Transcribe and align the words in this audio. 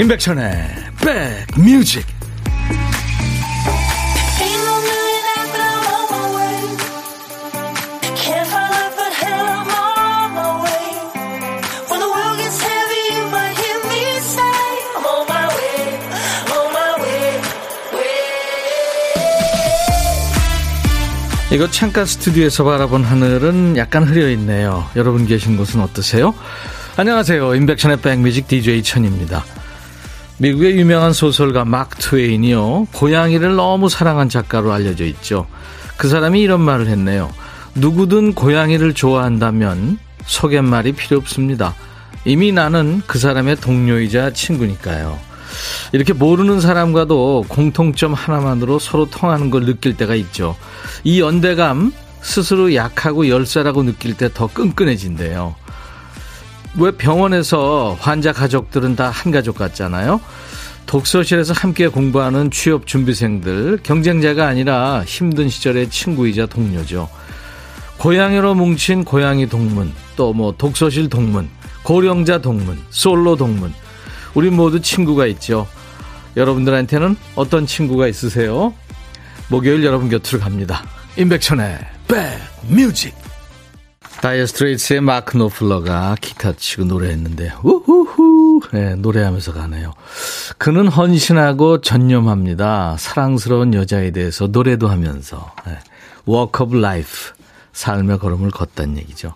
임백천의 0.00 0.50
백뮤직 1.54 2.06
이거 21.52 21.70
창가 21.70 22.06
스튜디오에서 22.06 22.64
바라본 22.64 23.04
하늘은 23.04 23.76
약간 23.76 24.04
흐려있네요. 24.04 24.88
여러분 24.96 25.26
계신 25.26 25.58
곳은 25.58 25.82
어떠세요? 25.82 26.32
안녕하세요. 26.96 27.54
임백천의 27.54 27.98
백뮤직 27.98 28.48
DJ 28.48 28.82
천입니다. 28.82 29.44
미국의 30.40 30.78
유명한 30.78 31.12
소설가 31.12 31.66
마크 31.66 31.98
트웨인이요. 31.98 32.88
고양이를 32.94 33.56
너무 33.56 33.90
사랑한 33.90 34.30
작가로 34.30 34.72
알려져 34.72 35.04
있죠. 35.04 35.46
그 35.98 36.08
사람이 36.08 36.40
이런 36.40 36.62
말을 36.62 36.86
했네요. 36.86 37.30
누구든 37.74 38.32
고양이를 38.32 38.94
좋아한다면 38.94 39.98
소개말이 40.24 40.92
필요 40.92 41.18
없습니다. 41.18 41.74
이미 42.24 42.52
나는 42.52 43.02
그 43.06 43.18
사람의 43.18 43.56
동료이자 43.56 44.32
친구니까요. 44.32 45.18
이렇게 45.92 46.14
모르는 46.14 46.60
사람과도 46.60 47.44
공통점 47.48 48.14
하나만으로 48.14 48.78
서로 48.78 49.10
통하는 49.10 49.50
걸 49.50 49.66
느낄 49.66 49.94
때가 49.98 50.14
있죠. 50.14 50.56
이 51.04 51.20
연대감 51.20 51.92
스스로 52.22 52.74
약하고 52.74 53.28
열사라고 53.28 53.82
느낄 53.82 54.16
때 54.16 54.30
더 54.32 54.46
끈끈해진대요. 54.46 55.54
왜 56.78 56.90
병원에서 56.92 57.96
환자 58.00 58.32
가족들은 58.32 58.96
다 58.96 59.10
한 59.10 59.32
가족 59.32 59.56
같잖아요. 59.56 60.20
독서실에서 60.86 61.52
함께 61.52 61.88
공부하는 61.88 62.50
취업 62.50 62.86
준비생들 62.86 63.80
경쟁자가 63.82 64.46
아니라 64.46 65.04
힘든 65.06 65.48
시절의 65.48 65.90
친구이자 65.90 66.46
동료죠. 66.46 67.08
고양이로 67.98 68.54
뭉친 68.54 69.04
고양이 69.04 69.46
동문, 69.48 69.92
또 70.16 70.32
뭐 70.32 70.54
독서실 70.56 71.08
동문, 71.08 71.48
고령자 71.82 72.38
동문, 72.40 72.78
솔로 72.90 73.36
동문. 73.36 73.72
우리 74.34 74.50
모두 74.50 74.80
친구가 74.80 75.26
있죠. 75.26 75.66
여러분들한테는 76.36 77.16
어떤 77.34 77.66
친구가 77.66 78.06
있으세요? 78.08 78.72
목요일 79.48 79.84
여러분 79.84 80.08
곁으로 80.08 80.38
갑니다. 80.40 80.84
임백천의 81.16 81.78
백뮤직 82.08 83.14
Dire 84.20 84.44
Straits의 84.44 85.00
마크 85.00 85.38
노플러가 85.38 86.14
기타 86.20 86.52
치고 86.52 86.84
노래했는데 86.84 87.52
우후후 87.62 88.60
네, 88.72 88.94
노래하면서 88.94 89.54
가네요. 89.54 89.94
그는 90.58 90.88
헌신하고 90.88 91.80
전념합니다. 91.80 92.96
사랑스러운 92.98 93.72
여자에 93.72 94.10
대해서 94.10 94.46
노래도 94.46 94.88
하면서 94.88 95.52
네. 95.66 95.78
Walk 96.28 96.66
of 96.66 96.76
Life 96.76 97.32
삶의 97.72 98.18
걸음을 98.18 98.50
걷다는 98.50 98.98
얘기죠. 98.98 99.32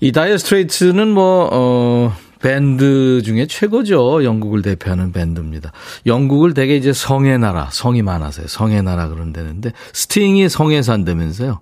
이 0.00 0.10
Dire 0.10 0.36
Straits는 0.36 1.08
뭐 1.08 1.48
어, 1.52 2.16
밴드 2.40 3.22
중에 3.24 3.46
최고죠. 3.46 4.24
영국을 4.24 4.62
대표하는 4.62 5.12
밴드입니다. 5.12 5.70
영국을 6.06 6.54
되게 6.54 6.76
이제 6.76 6.92
성의 6.92 7.38
나라, 7.38 7.68
성이 7.70 8.02
많아서요. 8.02 8.48
성의 8.48 8.82
나라 8.82 9.08
그런다는데 9.08 9.72
스팅이 9.92 10.48
성에 10.48 10.82
산다면서요. 10.82 11.60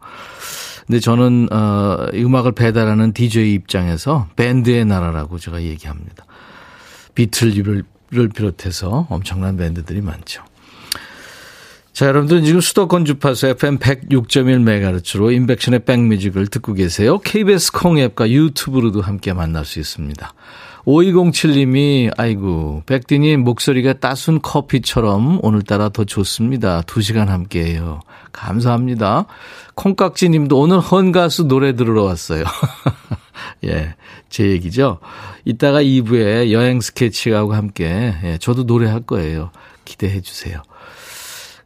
근데 0.86 1.00
저는 1.00 1.48
어 1.50 2.08
음악을 2.12 2.52
배달하는 2.52 3.12
DJ 3.12 3.54
입장에서 3.54 4.28
밴드의 4.36 4.84
나라라고 4.84 5.38
제가 5.38 5.62
얘기합니다. 5.62 6.24
비틀즈를 7.14 7.84
비롯해서 8.34 9.06
엄청난 9.08 9.56
밴드들이 9.56 10.00
많죠. 10.00 10.42
자, 11.94 12.06
여러분들 12.06 12.42
지금 12.42 12.60
수도권 12.60 13.04
주파수 13.04 13.46
FM 13.46 13.78
106.1MHz로 13.78 15.32
인백션의 15.32 15.84
백뮤직을 15.84 16.48
듣고 16.48 16.72
계세요. 16.72 17.20
KBS 17.20 17.70
콩앱과 17.70 18.30
유튜브로도 18.30 19.00
함께 19.00 19.32
만날 19.32 19.64
수 19.64 19.78
있습니다. 19.78 20.34
5207님이 20.86 22.12
아이고 22.16 22.82
백디님 22.86 23.40
목소리가 23.40 23.94
따순 23.94 24.40
커피처럼 24.42 25.40
오늘따라 25.42 25.88
더 25.88 26.04
좋습니다. 26.04 26.82
2시간 26.82 27.26
함께 27.26 27.64
해요. 27.64 28.00
감사합니다. 28.32 29.26
콩깍지 29.74 30.28
님도 30.28 30.58
오늘 30.58 30.80
헌가수 30.80 31.44
노래 31.44 31.74
들으러 31.74 32.02
왔어요. 32.04 32.44
예, 33.64 33.94
제 34.28 34.50
얘기죠. 34.50 34.98
이따가 35.44 35.82
2부에 35.82 36.52
여행 36.52 36.80
스케치하고 36.80 37.54
함께 37.54 38.14
예, 38.24 38.38
저도 38.38 38.64
노래할 38.64 39.00
거예요. 39.00 39.50
기대해 39.84 40.20
주세요. 40.20 40.62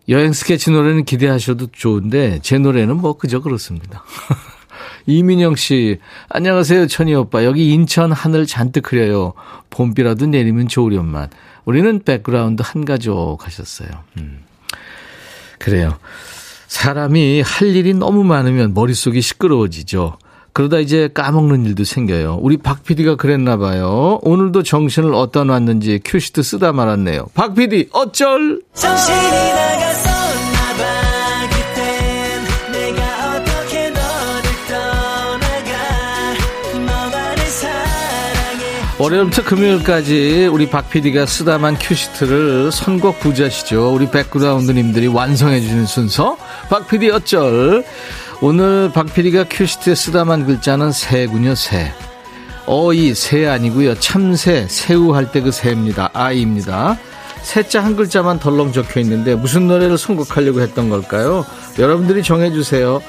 여행 0.08 0.32
스케치 0.32 0.70
노래는 0.70 1.04
기대하셔도 1.04 1.66
좋은데 1.72 2.38
제 2.42 2.58
노래는 2.58 2.96
뭐 2.96 3.18
그저 3.18 3.40
그렇습니다. 3.40 4.04
이민영 5.08 5.56
씨, 5.56 5.98
안녕하세요, 6.28 6.86
천이 6.86 7.14
오빠. 7.14 7.42
여기 7.46 7.72
인천 7.72 8.12
하늘 8.12 8.44
잔뜩 8.44 8.92
흐려요. 8.92 9.32
봄비라도 9.70 10.26
내리면 10.26 10.68
좋으련만. 10.68 11.30
우리는 11.64 12.02
백그라운드 12.04 12.62
한 12.64 12.84
가족 12.84 13.38
하셨어요. 13.46 13.88
음. 14.18 14.40
그래요. 15.58 15.96
사람이 16.66 17.40
할 17.40 17.74
일이 17.74 17.94
너무 17.94 18.22
많으면 18.22 18.74
머릿속이 18.74 19.22
시끄러워지죠. 19.22 20.18
그러다 20.52 20.78
이제 20.78 21.08
까먹는 21.14 21.64
일도 21.64 21.84
생겨요. 21.84 22.40
우리 22.42 22.58
박 22.58 22.84
PD가 22.84 23.16
그랬나 23.16 23.56
봐요. 23.56 24.18
오늘도 24.22 24.62
정신을 24.62 25.14
어디다 25.14 25.44
놨는지 25.44 26.00
큐시트 26.04 26.42
쓰다 26.42 26.72
말았네요. 26.72 27.28
박 27.32 27.54
PD, 27.54 27.88
어쩔! 27.92 28.60
정신이 28.74 29.16
나갔어. 29.16 30.17
월요일부터 38.98 39.44
금요일까지 39.44 40.48
우리 40.52 40.68
박 40.68 40.90
PD가 40.90 41.24
쓰다만 41.24 41.76
큐시트를 41.78 42.72
선곡 42.72 43.20
부자시죠. 43.20 43.94
우리 43.94 44.10
백그라운드님들이 44.10 45.06
완성해 45.06 45.60
주는 45.60 45.86
순서. 45.86 46.36
박 46.68 46.88
PD 46.88 47.10
어쩔. 47.10 47.84
오늘 48.40 48.90
박 48.92 49.12
PD가 49.14 49.44
큐시트에 49.48 49.94
쓰다만 49.94 50.46
글자는 50.46 50.90
새군요, 50.90 51.54
새. 51.54 51.92
어이, 52.66 53.14
새 53.14 53.46
아니고요. 53.46 53.94
참새, 54.00 54.66
새우 54.68 55.14
할 55.14 55.30
때 55.30 55.42
그 55.42 55.52
새입니다. 55.52 56.10
아이입니다. 56.12 56.98
새자 57.42 57.82
한 57.84 57.94
글자만 57.94 58.40
덜렁 58.40 58.72
적혀 58.72 58.98
있는데 59.00 59.36
무슨 59.36 59.68
노래를 59.68 59.96
선곡하려고 59.96 60.60
했던 60.60 60.90
걸까요? 60.90 61.46
여러분들이 61.78 62.22
정해주세요. 62.24 63.00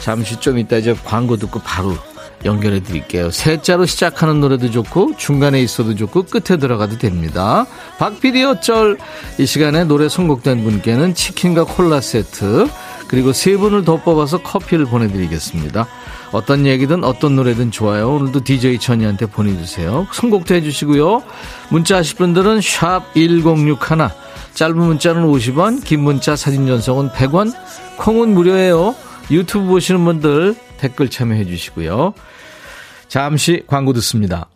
잠시 0.00 0.36
좀 0.36 0.58
이따 0.58 0.76
이제 0.76 0.94
광고 1.04 1.36
듣고 1.38 1.60
바로 1.60 1.96
연결해 2.44 2.80
드릴게요. 2.80 3.30
세자로 3.30 3.86
시작하는 3.86 4.40
노래도 4.40 4.70
좋고 4.70 5.16
중간에 5.16 5.60
있어도 5.62 5.94
좋고 5.94 6.24
끝에 6.24 6.58
들어가도 6.58 6.98
됩니다. 6.98 7.66
박PD 7.98 8.44
어쩔 8.44 8.98
이 9.38 9.46
시간에 9.46 9.84
노래 9.84 10.08
선곡된 10.08 10.62
분께는 10.64 11.14
치킨과 11.14 11.64
콜라 11.64 12.00
세트 12.00 12.68
그리고 13.08 13.32
세 13.32 13.56
분을 13.56 13.84
더 13.84 13.96
뽑아서 13.96 14.38
커피를 14.42 14.86
보내드리겠습니다. 14.86 15.86
어떤 16.32 16.66
얘기든 16.66 17.04
어떤 17.04 17.36
노래든 17.36 17.70
좋아요. 17.70 18.14
오늘도 18.14 18.42
DJ 18.42 18.78
천이한테 18.78 19.26
보내주세요. 19.26 20.06
선곡도 20.12 20.54
해주시고요. 20.54 21.22
문자 21.68 21.98
하실 21.98 22.16
분들은 22.16 22.60
샵 22.60 23.14
1061, 23.14 23.78
짧은 24.54 24.76
문자는 24.76 25.22
50원, 25.26 25.84
긴 25.84 26.00
문자 26.00 26.34
사진 26.34 26.66
전송은 26.66 27.10
100원, 27.10 27.52
콩은 27.98 28.34
무료예요. 28.34 28.94
유튜브 29.30 29.66
보시는 29.66 30.04
분들 30.04 30.56
댓글 30.78 31.08
참여해 31.08 31.44
주시고요. 31.46 32.14
잠시 33.08 33.62
광고 33.66 33.92
듣습니다. 33.94 34.48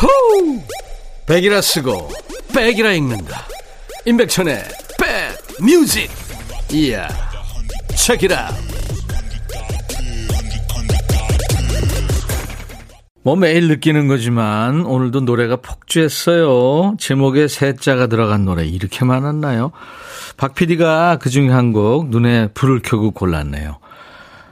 호우! 0.00 0.60
백이라 1.26 1.60
쓰고 1.60 2.10
백이라 2.54 2.92
읽는다. 2.92 3.46
임백천의 4.04 4.64
백 4.98 5.62
뮤직. 5.62 6.10
이야. 6.72 7.08
책이라. 7.96 8.50
뭐 13.24 13.36
매일 13.36 13.68
느끼는 13.68 14.08
거지만 14.08 14.84
오늘도 14.84 15.20
노래가 15.20 15.56
폭주했어요. 15.56 16.96
제목에 16.98 17.46
새자가 17.46 18.08
들어간 18.08 18.44
노래 18.44 18.66
이렇게 18.66 19.04
많았나요? 19.04 19.70
박 20.36 20.54
PD가 20.54 21.18
그 21.20 21.30
중에 21.30 21.48
한 21.48 21.72
곡 21.72 22.08
눈에 22.08 22.48
불을 22.48 22.82
켜고 22.82 23.12
골랐네요. 23.12 23.78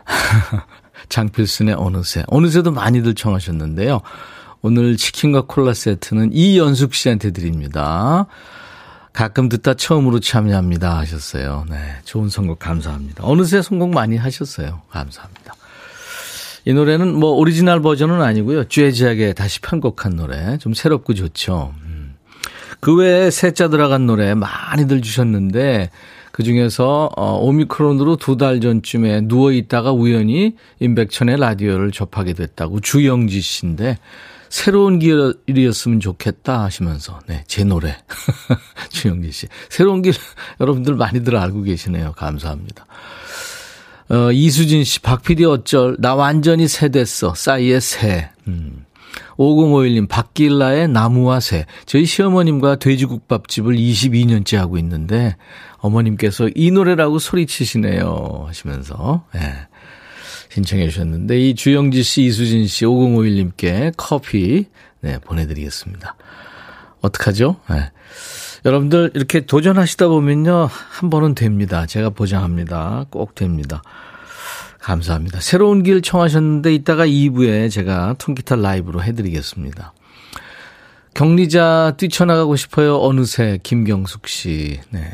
장필순의 1.08 1.74
어느새. 1.76 2.22
어느새도 2.28 2.70
많이들 2.70 3.14
청하셨는데요. 3.14 4.00
오늘 4.62 4.96
치킨과 4.96 5.42
콜라 5.48 5.74
세트는 5.74 6.30
이연숙 6.32 6.94
씨한테 6.94 7.32
드립니다. 7.32 8.26
가끔 9.12 9.48
듣다 9.48 9.74
처음으로 9.74 10.20
참여합니다 10.20 10.96
하셨어요. 10.98 11.66
네. 11.68 11.76
좋은 12.04 12.28
선곡 12.28 12.60
감사합니다. 12.60 13.24
어느새 13.26 13.60
선곡 13.60 13.90
많이 13.90 14.16
하셨어요. 14.16 14.82
감사합니다. 14.90 15.54
이 16.64 16.72
노래는 16.72 17.14
뭐 17.14 17.30
오리지널 17.32 17.80
버전은 17.80 18.20
아니고요. 18.22 18.64
재즈하게 18.64 19.32
다시 19.32 19.60
편곡한 19.60 20.16
노래. 20.16 20.58
좀 20.58 20.74
새롭고 20.74 21.14
좋죠. 21.14 21.74
음. 21.84 22.14
그 22.80 22.94
외에 22.96 23.30
새 23.30 23.53
자 23.53 23.68
들어간 23.68 24.06
노래 24.06 24.34
많이들 24.34 25.02
주셨는데 25.02 25.90
그 26.32 26.42
중에서 26.42 27.10
어, 27.16 27.38
오미크론으로 27.40 28.16
두 28.16 28.36
달 28.36 28.60
전쯤에 28.60 29.22
누워 29.22 29.52
있다가 29.52 29.92
우연히 29.92 30.54
임백천의 30.78 31.38
라디오를 31.38 31.90
접하게 31.92 32.32
됐다고 32.32 32.80
주영지 32.80 33.40
씨인데 33.40 33.98
새로운 34.48 34.98
길이었으면 34.98 36.00
좋겠다 36.00 36.62
하시면서 36.62 37.20
네, 37.26 37.44
제 37.46 37.62
노래 37.64 37.96
주영지 38.90 39.30
씨 39.32 39.46
새로운 39.68 40.02
길 40.02 40.12
여러분들 40.60 40.94
많이들 40.94 41.36
알고 41.36 41.62
계시네요. 41.62 42.12
감사합니다. 42.16 42.86
어, 44.10 44.32
이수진 44.32 44.82
씨, 44.82 45.00
박 45.00 45.22
PD 45.22 45.44
어쩔, 45.44 45.96
나 46.00 46.16
완전히 46.16 46.66
새 46.66 46.88
됐어. 46.88 47.32
싸이의 47.34 47.80
새. 47.80 48.30
음. 48.48 48.84
5051님, 49.36 50.08
박길라의 50.08 50.88
나무와 50.88 51.38
새. 51.38 51.64
저희 51.86 52.04
시어머님과 52.04 52.76
돼지국밥집을 52.76 53.76
22년째 53.76 54.56
하고 54.56 54.78
있는데, 54.78 55.36
어머님께서 55.78 56.50
이 56.54 56.72
노래라고 56.72 57.20
소리치시네요. 57.20 58.44
하시면서, 58.48 59.24
예. 59.36 59.38
네. 59.38 59.54
신청해 60.50 60.88
주셨는데, 60.88 61.38
이 61.40 61.54
주영지 61.54 62.02
씨, 62.02 62.24
이수진 62.24 62.66
씨, 62.66 62.84
5051님께 62.84 63.94
커피, 63.96 64.66
네, 65.00 65.18
보내드리겠습니다. 65.20 66.16
어떡하죠? 67.00 67.56
네. 67.70 67.92
여러분들 68.64 69.12
이렇게 69.14 69.40
도전하시다 69.40 70.08
보면요. 70.08 70.68
한 70.70 71.10
번은 71.10 71.34
됩니다. 71.34 71.86
제가 71.86 72.10
보장합니다. 72.10 73.06
꼭 73.10 73.34
됩니다. 73.34 73.82
감사합니다. 74.80 75.40
새로운 75.40 75.82
길 75.82 76.02
청하셨는데 76.02 76.74
이따가 76.74 77.06
2부에 77.06 77.70
제가 77.70 78.16
통기타 78.18 78.56
라이브로 78.56 79.02
해드리겠습니다. 79.02 79.92
격리자 81.14 81.94
뛰쳐나가고 81.96 82.56
싶어요. 82.56 82.98
어느새 82.98 83.58
김경숙 83.62 84.28
씨. 84.28 84.80
네. 84.90 85.10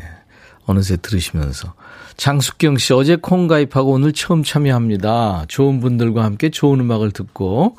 어느새 0.65 0.97
들으시면서. 0.97 1.73
장숙경 2.17 2.77
씨 2.77 2.93
어제 2.93 3.15
콩 3.15 3.47
가입하고 3.47 3.91
오늘 3.91 4.11
처음 4.11 4.43
참여합니다. 4.43 5.45
좋은 5.47 5.79
분들과 5.79 6.23
함께 6.23 6.49
좋은 6.49 6.79
음악을 6.79 7.11
듣고 7.11 7.77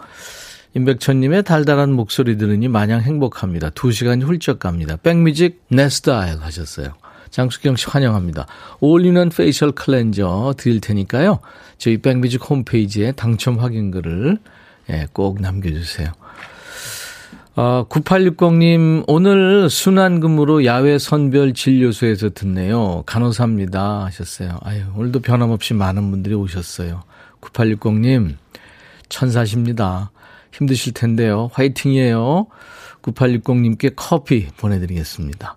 임백천님의 0.74 1.42
달달한 1.44 1.92
목소리 1.92 2.36
들으니 2.36 2.68
마냥 2.68 3.00
행복합니다. 3.00 3.70
두 3.70 3.90
시간이 3.90 4.24
훌쩍 4.24 4.58
갑니다. 4.58 4.96
백뮤직 4.96 5.62
내 5.68 5.88
스타일 5.88 6.38
하셨어요. 6.40 6.94
장수경 7.30 7.76
씨 7.76 7.86
환영합니다. 7.86 8.46
어울리는 8.80 9.28
facial 9.28 9.72
cleanser 9.72 10.54
드릴 10.56 10.80
테니까요. 10.80 11.40
저희 11.78 11.98
백뮤직 11.98 12.48
홈페이지에 12.48 13.12
당첨 13.12 13.58
확인글을 13.58 14.38
예, 14.90 15.06
꼭 15.12 15.40
남겨주세요. 15.40 16.12
어, 17.56 17.84
9860님, 17.88 19.04
오늘 19.08 19.68
순환근무로 19.68 20.64
야외 20.64 20.96
선별 20.98 21.54
진료소에서 21.54 22.30
듣네요. 22.30 23.02
간호사입니다. 23.04 24.04
하셨어요. 24.04 24.58
아유, 24.62 24.82
오늘도 24.94 25.20
변함없이 25.20 25.74
많은 25.74 26.10
분들이 26.10 26.36
오셨어요. 26.36 27.02
9860님, 27.40 28.36
천사십니다. 29.08 30.12
힘드실 30.58 30.92
텐데요. 30.92 31.50
화이팅이에요. 31.52 32.46
9860님께 33.02 33.92
커피 33.94 34.48
보내드리겠습니다. 34.56 35.56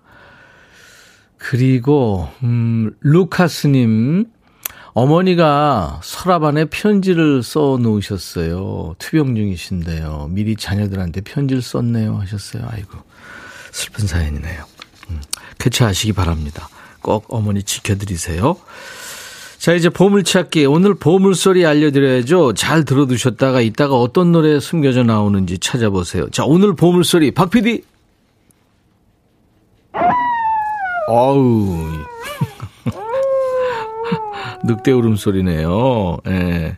그리고, 1.38 2.28
음, 2.44 2.92
루카스님, 3.00 4.26
어머니가 4.94 6.00
서랍 6.04 6.44
안에 6.44 6.66
편지를 6.66 7.42
써 7.42 7.78
놓으셨어요. 7.80 8.94
투병 8.98 9.34
중이신데요. 9.34 10.28
미리 10.30 10.54
자녀들한테 10.54 11.22
편지를 11.22 11.62
썼네요. 11.62 12.18
하셨어요. 12.18 12.68
아이고, 12.70 12.98
슬픈 13.72 14.06
사연이네요. 14.06 14.64
음, 15.10 15.20
쾌차하시기 15.58 16.12
바랍니다. 16.12 16.68
꼭 17.00 17.24
어머니 17.28 17.64
지켜드리세요. 17.64 18.56
자, 19.62 19.74
이제 19.74 19.88
보물찾기. 19.88 20.66
오늘 20.66 20.94
보물소리 20.94 21.64
알려드려야죠. 21.64 22.54
잘 22.54 22.84
들어두셨다가 22.84 23.60
이따가 23.60 23.94
어떤 23.94 24.32
노래 24.32 24.58
숨겨져 24.58 25.04
나오는지 25.04 25.56
찾아보세요. 25.58 26.28
자, 26.30 26.42
오늘 26.44 26.74
보물소리. 26.74 27.30
박 27.30 27.48
PD. 27.48 27.84
어우. 31.06 31.78
늑대 34.66 34.90
울음소리네요. 34.90 36.18
예. 36.26 36.76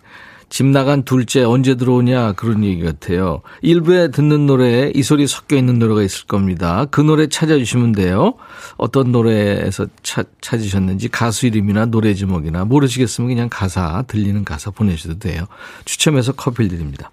집 0.54 0.66
나간 0.66 1.02
둘째 1.02 1.42
언제 1.42 1.74
들어오냐 1.74 2.34
그런 2.34 2.62
얘기 2.62 2.80
같아요. 2.84 3.42
일부에 3.60 4.12
듣는 4.12 4.46
노래에 4.46 4.92
이 4.94 5.02
소리 5.02 5.26
섞여 5.26 5.56
있는 5.56 5.80
노래가 5.80 6.00
있을 6.00 6.26
겁니다. 6.28 6.86
그 6.92 7.00
노래 7.00 7.26
찾아주시면 7.26 7.90
돼요. 7.90 8.34
어떤 8.76 9.10
노래에서 9.10 9.88
차, 10.04 10.22
찾으셨는지 10.40 11.08
가수 11.08 11.48
이름이나 11.48 11.86
노래 11.86 12.14
제목이나 12.14 12.64
모르시겠으면 12.66 13.30
그냥 13.30 13.48
가사 13.50 14.04
들리는 14.06 14.44
가사 14.44 14.70
보내셔도 14.70 15.18
돼요. 15.18 15.46
추첨해서 15.86 16.30
커피를 16.30 16.68
드립니다. 16.68 17.10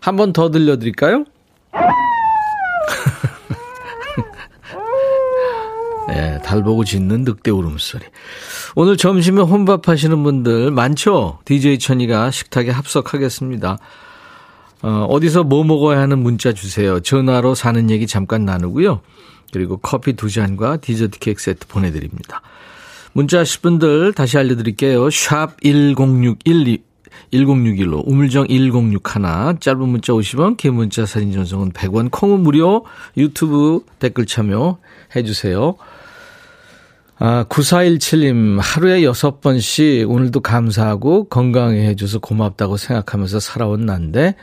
한 0.00 0.16
번 0.16 0.32
더 0.32 0.50
들려드릴까요? 0.50 1.24
예, 6.12 6.38
달 6.44 6.62
보고 6.62 6.84
짖는 6.84 7.22
늑대 7.22 7.50
울음소리. 7.50 8.04
오늘 8.74 8.96
점심에 8.96 9.40
혼밥 9.42 9.88
하시는 9.88 10.22
분들 10.22 10.70
많죠? 10.70 11.38
DJ 11.44 11.78
천이가 11.78 12.30
식탁에 12.30 12.70
합석하겠습니다. 12.70 13.78
어, 14.82 15.06
어디서 15.08 15.44
뭐 15.44 15.64
먹어야 15.64 16.00
하는 16.00 16.18
문자 16.18 16.52
주세요. 16.52 17.00
전화로 17.00 17.54
사는 17.54 17.90
얘기 17.90 18.06
잠깐 18.06 18.44
나누고요. 18.44 19.00
그리고 19.52 19.76
커피 19.76 20.14
두 20.14 20.30
잔과 20.30 20.78
디저트 20.78 21.18
케이크 21.18 21.42
세트 21.42 21.66
보내드립니다. 21.68 22.42
문자 23.12 23.40
하실 23.40 23.60
분들 23.60 24.12
다시 24.14 24.38
알려드릴게요. 24.38 25.10
샵 25.10 25.60
1061, 25.62 26.78
1061로 27.32 28.02
우물정 28.06 28.48
1061 28.48 29.60
짧은 29.60 29.88
문자 29.88 30.12
50원 30.12 30.56
긴 30.56 30.74
문자 30.74 31.06
사진 31.06 31.32
전송은 31.32 31.72
100원 31.72 32.10
콩은 32.10 32.40
무료 32.40 32.84
유튜브 33.16 33.84
댓글 33.98 34.26
참여해 34.26 35.22
주세요. 35.24 35.76
아, 37.24 37.44
9417님, 37.44 38.58
하루에 38.60 39.02
6번씩 39.02 40.10
오늘도 40.10 40.40
감사하고 40.40 41.28
건강해 41.28 41.86
해줘서 41.86 42.18
고맙다고 42.18 42.76
생각하면서 42.76 43.38
살아온 43.38 43.86
난데 43.86 44.34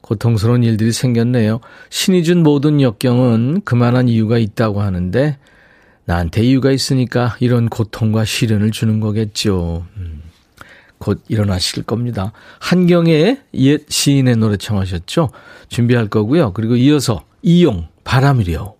고통스러운 0.00 0.64
일들이 0.64 0.90
생겼네요. 0.90 1.60
신이 1.88 2.24
준 2.24 2.42
모든 2.42 2.80
역경은 2.80 3.60
그만한 3.64 4.08
이유가 4.08 4.38
있다고 4.38 4.82
하는데 4.82 5.38
나한테 6.04 6.42
이유가 6.42 6.72
있으니까 6.72 7.36
이런 7.38 7.68
고통과 7.68 8.24
시련을 8.24 8.72
주는 8.72 8.98
거겠죠. 8.98 9.86
음, 9.96 10.22
곧 10.98 11.22
일어나실 11.28 11.84
겁니다. 11.84 12.32
한경의 12.58 13.40
옛 13.54 13.88
시인의 13.88 14.34
노래 14.34 14.56
청하셨죠? 14.56 15.30
준비할 15.68 16.08
거고요. 16.08 16.54
그리고 16.54 16.74
이어서 16.74 17.22
이용 17.40 17.86
바람이려. 18.02 18.79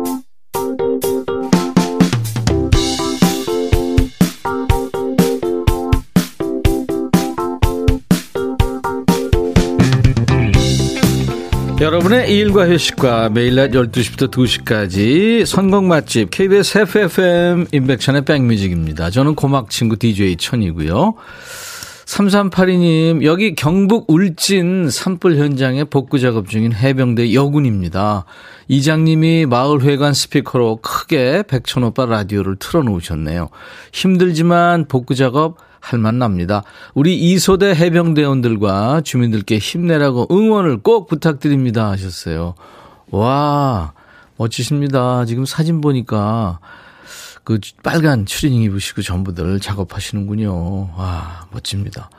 여러분의 11.81 12.37
일과 12.37 12.67
회식과 12.67 13.29
매일 13.29 13.55
낮 13.55 13.71
12시부터 13.71 14.29
2시까지 14.29 15.47
선곡 15.47 15.85
맛집 15.85 16.29
KBS 16.29 16.77
FFM 16.77 17.65
인백천의 17.71 18.23
백뮤직입니다. 18.23 19.09
저는 19.09 19.33
고막 19.33 19.71
친구 19.71 19.97
DJ 19.97 20.37
천이고요. 20.37 21.15
3382님, 22.05 23.23
여기 23.23 23.55
경북 23.55 24.11
울진 24.11 24.91
산불 24.91 25.37
현장에 25.37 25.85
복구 25.85 26.19
작업 26.19 26.49
중인 26.49 26.71
해병대 26.71 27.33
여군입니다. 27.33 28.25
이장님이 28.67 29.47
마을회관 29.47 30.13
스피커로 30.13 30.81
크게 30.83 31.45
백천오빠 31.47 32.05
라디오를 32.05 32.57
틀어놓으셨네요. 32.57 33.49
힘들지만 33.91 34.85
복구 34.87 35.15
작업 35.15 35.57
할만 35.81 36.19
납니다. 36.19 36.63
우리 36.93 37.17
이소대 37.17 37.75
해병대원들과 37.75 39.01
주민들께 39.01 39.57
힘내라고 39.57 40.27
응원을 40.31 40.77
꼭 40.77 41.07
부탁드립니다 41.07 41.89
하셨어요. 41.89 42.55
와, 43.09 43.93
멋지십니다. 44.37 45.25
지금 45.25 45.43
사진 45.45 45.81
보니까 45.81 46.59
그 47.43 47.59
빨간 47.83 48.25
추리닝 48.25 48.61
입으시고 48.61 49.01
전부들 49.01 49.59
작업하시는군요. 49.59 50.91
와, 50.95 51.47
멋집니다. 51.51 52.09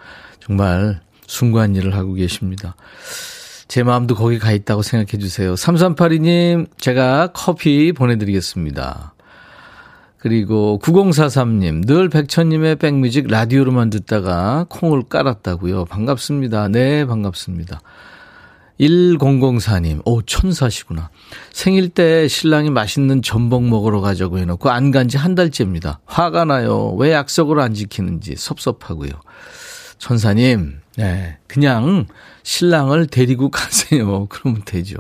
정말 0.41 1.01
숭고한 1.27 1.77
일을 1.77 1.95
하고 1.95 2.13
계십니다. 2.15 2.75
제 3.69 3.83
마음도 3.83 4.15
거기 4.15 4.39
가 4.39 4.53
있다고 4.53 4.83
생각해 4.83 5.19
주세요. 5.19 5.55
3382님, 5.55 6.67
제가 6.77 7.29
커피 7.33 7.93
보내드리겠습니다. 7.93 9.12
그리고 10.23 10.79
9043님, 10.85 11.85
늘 11.85 12.09
백천님의 12.09 12.77
백뮤직 12.77 13.27
라디오로만 13.27 13.91
듣다가 13.91 14.67
콩을 14.69 15.03
깔았다고요. 15.09 15.87
반갑습니다. 15.87 16.69
네, 16.69 17.05
반갑습니다. 17.05 17.81
1004님, 18.79 20.03
오, 20.05 20.23
천사시구나. 20.23 21.11
생일 21.53 21.89
때 21.89 22.29
신랑이 22.29 22.71
맛있는 22.71 23.23
전복 23.23 23.65
먹으러 23.65 24.01
가자고 24.01 24.39
해놓고 24.39 24.71
안 24.71 24.93
간 24.93 25.09
지 25.09 25.17
한 25.19 25.35
달째입니다. 25.35 25.99
화가 26.07 26.45
나요. 26.45 26.95
왜 26.99 27.13
약속을 27.13 27.59
안 27.59 27.75
지키는지 27.75 28.37
섭섭하고요. 28.37 29.11
천사님, 29.99 30.79
네, 30.99 31.39
그냥 31.49 32.07
신랑을 32.45 33.09
데리고 33.09 33.51
가세요. 33.51 34.27
그러면 34.31 34.63
되죠. 34.65 34.99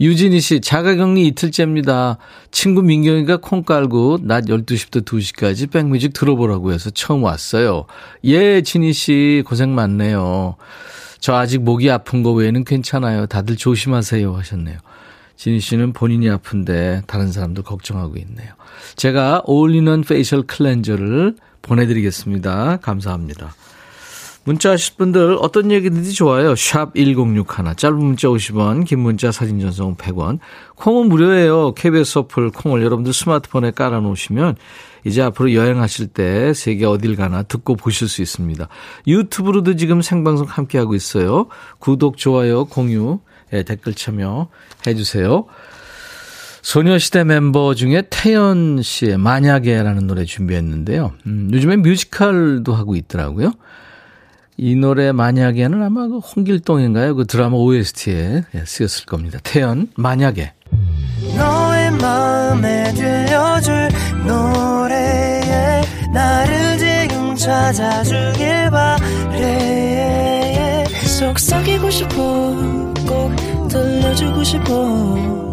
유진희 0.00 0.40
씨, 0.40 0.60
자가격리 0.62 1.26
이틀째입니다. 1.26 2.16
친구 2.50 2.82
민경이가 2.82 3.36
콩 3.36 3.62
깔고 3.62 4.20
낮 4.22 4.46
12시부터 4.46 5.04
2시까지 5.04 5.70
백뮤직 5.70 6.14
들어보라고 6.14 6.72
해서 6.72 6.88
처음 6.88 7.24
왔어요. 7.24 7.84
예, 8.24 8.62
진희 8.62 8.94
씨, 8.94 9.42
고생 9.46 9.74
많네요. 9.74 10.56
저 11.18 11.34
아직 11.34 11.62
목이 11.62 11.90
아픈 11.90 12.22
거 12.22 12.32
외에는 12.32 12.64
괜찮아요. 12.64 13.26
다들 13.26 13.56
조심하세요 13.56 14.34
하셨네요. 14.34 14.78
진희 15.36 15.60
씨는 15.60 15.92
본인이 15.92 16.30
아픈데 16.30 17.02
다른 17.06 17.30
사람도 17.30 17.62
걱정하고 17.62 18.16
있네요. 18.16 18.54
제가 18.96 19.42
어울리는 19.44 20.00
facial 20.02 20.42
cleanser를 20.42 21.36
보내드리겠습니다. 21.60 22.78
감사합니다. 22.78 23.54
문자 24.44 24.70
하실 24.70 24.96
분들 24.96 25.36
어떤 25.40 25.70
얘기든지 25.70 26.12
좋아요. 26.12 26.54
sharp 26.56 26.94
1061. 26.94 27.76
짧은 27.76 27.98
문자 27.98 28.28
50원, 28.28 28.86
긴 28.86 29.00
문자 29.00 29.30
사진 29.30 29.60
전송 29.60 29.96
100원. 29.96 30.38
콩은 30.76 31.08
무료예요. 31.08 31.74
KBS 31.74 32.18
어플 32.20 32.50
콩을 32.50 32.82
여러분들 32.82 33.12
스마트폰에 33.12 33.72
깔아놓으시면 33.72 34.56
이제 35.04 35.22
앞으로 35.22 35.54
여행하실 35.54 36.08
때 36.08 36.52
세계 36.54 36.86
어딜 36.86 37.16
가나 37.16 37.42
듣고 37.42 37.76
보실 37.76 38.08
수 38.08 38.22
있습니다. 38.22 38.68
유튜브로도 39.06 39.76
지금 39.76 40.02
생방송 40.02 40.46
함께하고 40.46 40.94
있어요. 40.94 41.46
구독, 41.78 42.16
좋아요, 42.16 42.64
공유, 42.64 43.20
예, 43.52 43.62
댓글 43.62 43.94
참여 43.94 44.48
해 44.86 44.94
주세요. 44.94 45.46
소녀시대 46.62 47.24
멤버 47.24 47.74
중에 47.74 48.02
태연 48.10 48.82
씨의 48.82 49.16
만약에라는 49.16 50.06
노래 50.06 50.24
준비했는데요. 50.24 51.12
음, 51.26 51.50
요즘에 51.52 51.76
뮤지컬도 51.76 52.74
하고 52.74 52.96
있더라고요. 52.96 53.52
이 54.62 54.76
노래 54.76 55.10
만약에는 55.10 55.82
아마 55.82 56.06
그 56.06 56.18
홍길동인가요? 56.18 57.14
그 57.14 57.26
드라마 57.26 57.56
OST에 57.56 58.42
예, 58.54 58.64
쓰였을 58.66 59.06
겁니다. 59.06 59.38
태연 59.42 59.88
만약에. 59.96 60.52
너의 61.34 61.90
마음에 61.92 62.92
들려줄 62.92 63.88
노래에 64.26 65.80
나를 66.12 66.76
지금 66.76 67.34
찾아주길 67.34 68.70
바래 68.70 70.04
속삭이고 71.06 71.88
싶어 71.88 72.14
꼭 73.08 73.34
들려주고 73.70 74.44
싶어 74.44 75.50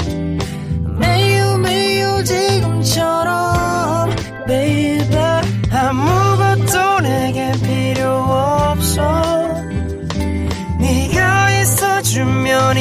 매우 0.99 1.57
매우 1.59 2.21
지금처럼 2.25 4.09
baby 4.45 5.15
아무것도 5.71 6.99
내게 7.03 7.53
필요 7.63 8.09
없 8.11 8.46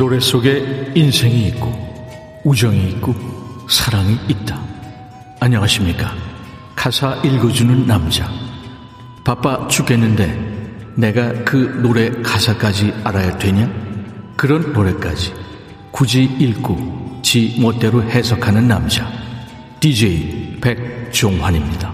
노래 0.00 0.18
속에 0.18 0.92
인생이 0.94 1.48
있고 1.48 2.40
우정이 2.42 2.88
있고 2.92 3.14
사랑이 3.68 4.18
있다. 4.28 4.58
안녕하십니까. 5.40 6.14
가사 6.74 7.16
읽어주는 7.16 7.86
남자. 7.86 8.26
바빠 9.26 9.68
죽겠는데 9.68 10.94
내가 10.94 11.44
그 11.44 11.82
노래 11.82 12.10
가사까지 12.22 12.94
알아야 13.04 13.36
되냐? 13.36 13.70
그런 14.38 14.72
노래까지 14.72 15.34
굳이 15.90 16.22
읽고 16.22 17.20
지 17.22 17.58
멋대로 17.60 18.02
해석하는 18.02 18.66
남자. 18.66 19.06
DJ 19.80 20.60
백종환입니다. 20.62 21.92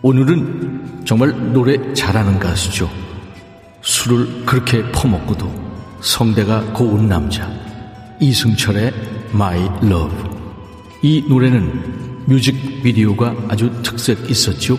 오늘은 0.00 1.02
정말 1.04 1.52
노래 1.52 1.92
잘하는 1.92 2.38
가수죠. 2.38 2.90
술을 3.82 4.46
그렇게 4.46 4.90
퍼먹고도 4.92 5.69
성대가 6.00 6.62
고운 6.72 7.08
남자 7.08 7.50
이승철의 8.20 8.92
My 9.32 9.58
Love 9.82 10.16
이 11.02 11.24
노래는 11.28 12.24
뮤직비디오가 12.26 13.34
아주 13.48 13.70
특색 13.82 14.30
있었죠. 14.30 14.78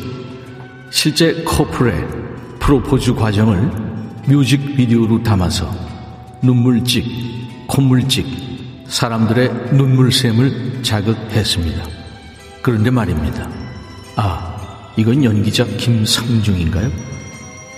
실제 0.89 1.43
커플의 1.43 2.07
프로포즈 2.59 3.13
과정을 3.15 3.71
뮤직비디오로 4.27 5.23
담아서 5.23 5.71
눈물찍, 6.43 7.67
콧물찍, 7.67 8.25
사람들의 8.87 9.73
눈물샘을 9.73 10.83
자극했습니다. 10.83 11.83
그런데 12.61 12.91
말입니다. 12.91 13.49
아, 14.15 14.55
이건 14.95 15.23
연기자 15.23 15.65
김상중인가요? 15.65 16.91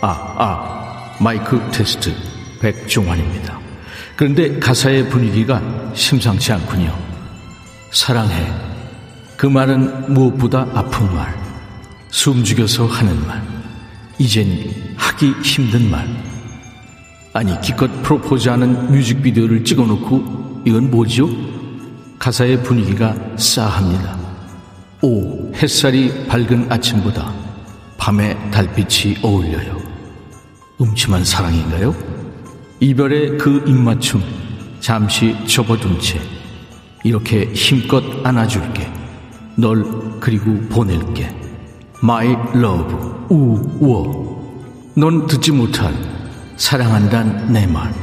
아, 0.01 0.07
아, 0.37 1.15
마이크 1.19 1.59
테스트. 1.71 2.32
백종환입니다. 2.63 3.59
그런데 4.15 4.57
가사의 4.57 5.09
분위기가 5.09 5.61
심상치 5.93 6.53
않군요. 6.53 6.97
사랑해. 7.91 8.51
그 9.35 9.45
말은 9.45 10.13
무엇보다 10.13 10.67
아픈 10.73 11.13
말. 11.13 11.35
숨죽여서 12.09 12.85
하는 12.87 13.27
말. 13.27 13.41
이젠 14.17 14.47
하기 14.95 15.33
힘든 15.43 15.91
말. 15.91 16.07
아니, 17.33 17.59
기껏 17.61 17.87
프로포즈 18.03 18.47
하는 18.47 18.91
뮤직비디오를 18.91 19.65
찍어놓고 19.65 20.61
이건 20.65 20.89
뭐죠? 20.89 21.29
가사의 22.19 22.63
분위기가 22.63 23.15
싸합니다. 23.35 24.17
오, 25.01 25.51
햇살이 25.55 26.27
밝은 26.27 26.71
아침보다 26.71 27.33
밤의 27.97 28.37
달빛이 28.51 29.17
어울려요. 29.21 29.81
음침한 30.79 31.25
사랑인가요? 31.25 32.22
이별의 32.83 33.37
그 33.37 33.63
입맞춤 33.65 34.21
잠시 34.81 35.33
접어둔 35.47 36.01
채 36.01 36.19
이렇게 37.05 37.45
힘껏 37.53 38.03
안아줄게. 38.25 38.91
널 39.55 40.19
그리고 40.19 40.59
보낼게. 40.67 41.33
My 42.03 42.35
love, 42.53 42.93
우워. 43.29 44.91
넌 44.97 45.25
듣지 45.27 45.53
못할 45.53 45.93
사랑한단 46.57 47.53
내 47.53 47.65
말. 47.65 47.93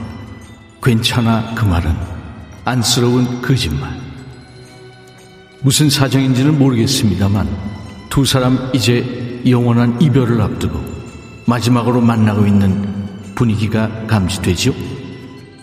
괜찮아 0.82 1.54
그 1.54 1.66
말은 1.66 1.94
안쓰러운 2.64 3.42
거짓말. 3.42 4.00
무슨 5.60 5.90
사정인지는 5.90 6.58
모르겠습니다만 6.58 7.46
두 8.08 8.24
사람 8.24 8.70
이제 8.72 9.42
영원한 9.46 10.00
이별을 10.00 10.40
앞두고 10.40 10.80
마지막으로 11.44 12.00
만나고 12.00 12.46
있는 12.46 12.99
분위기가. 13.40 13.88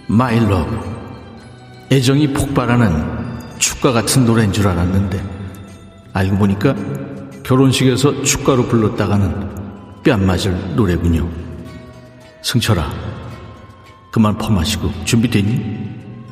My 0.10 0.36
Love. 0.38 0.78
애정이 1.92 2.34
폭발하는 2.34 3.60
축가 3.60 3.92
같은 3.92 4.26
노래인 4.26 4.52
줄 4.52 4.68
알았는데 4.68 5.24
알고 6.14 6.38
보니까 6.38 6.76
결혼식에서 7.44 8.24
축가로 8.24 8.68
불렀다가는 8.68 10.02
뺨 10.04 10.26
맞을 10.26 10.76
노래군요. 10.76 11.30
승철아, 12.42 12.92
그만 14.12 14.36
퍼마시고 14.40 14.92
준비됐니? 15.06 15.88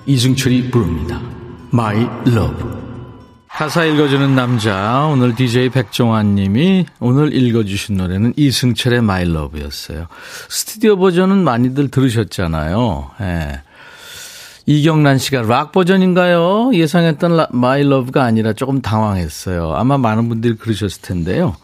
이승철이 0.08 0.72
부릅니다. 0.72 1.22
My 1.72 2.10
Love. 2.26 2.85
가사 3.56 3.86
읽어주는 3.86 4.36
남자, 4.36 5.08
오늘 5.10 5.34
DJ 5.34 5.70
백종환 5.70 6.36
님이 6.36 6.86
오늘 7.00 7.34
읽어주신 7.34 7.96
노래는 7.96 8.34
이승철의 8.36 9.00
My 9.00 9.24
Love였어요. 9.24 10.08
스튜디오 10.50 10.98
버전은 10.98 11.38
많이들 11.38 11.90
들으셨잖아요. 11.90 13.12
예. 13.22 13.62
이경란 14.66 15.20
씨가 15.20 15.44
락 15.44 15.72
버전인가요? 15.72 16.72
예상했던 16.74 17.48
My 17.54 17.84
Love가 17.84 18.26
아니라 18.26 18.52
조금 18.52 18.82
당황했어요. 18.82 19.74
아마 19.74 19.98
많은 19.98 20.28
분들이 20.28 20.56
그러셨을 20.58 21.02
텐데요. 21.02 21.56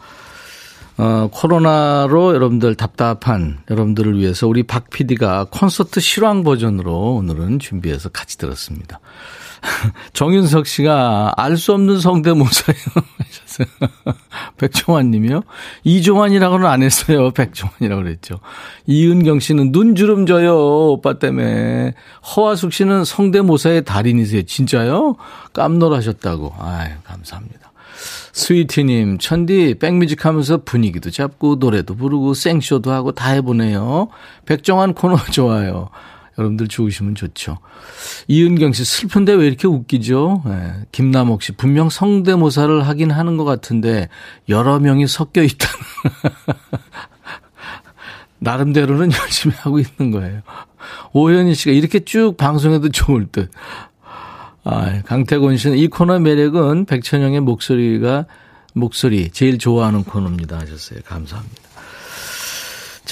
어, 0.96 1.28
코로나로 1.30 2.34
여러분들 2.34 2.74
답답한 2.74 3.58
여러분들을 3.68 4.18
위해서 4.18 4.48
우리 4.48 4.62
박 4.62 4.88
PD가 4.88 5.48
콘서트 5.50 6.00
실황 6.00 6.42
버전으로 6.42 7.16
오늘은 7.16 7.58
준비해서 7.58 8.08
같이 8.08 8.38
들었습니다. 8.38 8.98
정윤석 10.12 10.66
씨가 10.66 11.34
알 11.36 11.56
수 11.56 11.72
없는 11.72 12.00
성대모사예요. 12.00 12.82
하셨어요. 13.18 13.66
백종환 14.58 15.10
님이요? 15.10 15.42
이종환이라고는 15.84 16.66
안 16.66 16.82
했어요. 16.82 17.30
백종환이라고 17.30 18.02
그랬죠. 18.02 18.40
이은경 18.86 19.40
씨는 19.40 19.70
눈주름 19.72 20.26
져요. 20.26 20.56
오빠 20.56 21.18
때문에. 21.18 21.94
허화숙 22.36 22.72
씨는 22.72 23.04
성대모사의 23.04 23.84
달인이세요. 23.84 24.42
진짜요? 24.42 25.16
깜놀하셨다고. 25.52 26.54
아유, 26.58 26.90
감사합니다. 27.04 27.72
스위티님, 28.32 29.18
천디, 29.18 29.76
백뮤직 29.78 30.24
하면서 30.24 30.62
분위기도 30.64 31.10
잡고, 31.10 31.56
노래도 31.56 31.94
부르고, 31.94 32.32
생쇼도 32.34 32.90
하고 32.90 33.12
다 33.12 33.30
해보네요. 33.30 34.08
백종환 34.46 34.94
코너 34.94 35.16
좋아요. 35.30 35.90
여러분들 36.38 36.68
좋으시면 36.68 37.14
좋죠. 37.14 37.58
이은경 38.28 38.72
씨, 38.72 38.84
슬픈데 38.84 39.34
왜 39.34 39.46
이렇게 39.46 39.68
웃기죠? 39.68 40.42
네. 40.46 40.72
김남옥 40.92 41.42
씨, 41.42 41.52
분명 41.52 41.90
성대모사를 41.90 42.86
하긴 42.86 43.10
하는 43.10 43.36
것 43.36 43.44
같은데, 43.44 44.08
여러 44.48 44.78
명이 44.78 45.06
섞여 45.06 45.42
있다. 45.42 45.68
나름대로는 48.38 49.10
열심히 49.22 49.54
하고 49.56 49.78
있는 49.78 50.10
거예요. 50.10 50.42
오현희 51.12 51.54
씨가 51.54 51.72
이렇게 51.72 52.00
쭉 52.00 52.36
방송해도 52.36 52.88
좋을 52.90 53.26
듯. 53.26 53.50
아, 54.64 55.02
강태곤 55.02 55.56
씨는 55.56 55.78
이 55.78 55.88
코너 55.88 56.18
매력은 56.18 56.86
백천영의 56.86 57.40
목소리가, 57.40 58.26
목소리, 58.74 59.30
제일 59.30 59.58
좋아하는 59.58 60.04
코너입니다. 60.04 60.58
하셨어요. 60.58 61.00
감사합니다. 61.04 61.71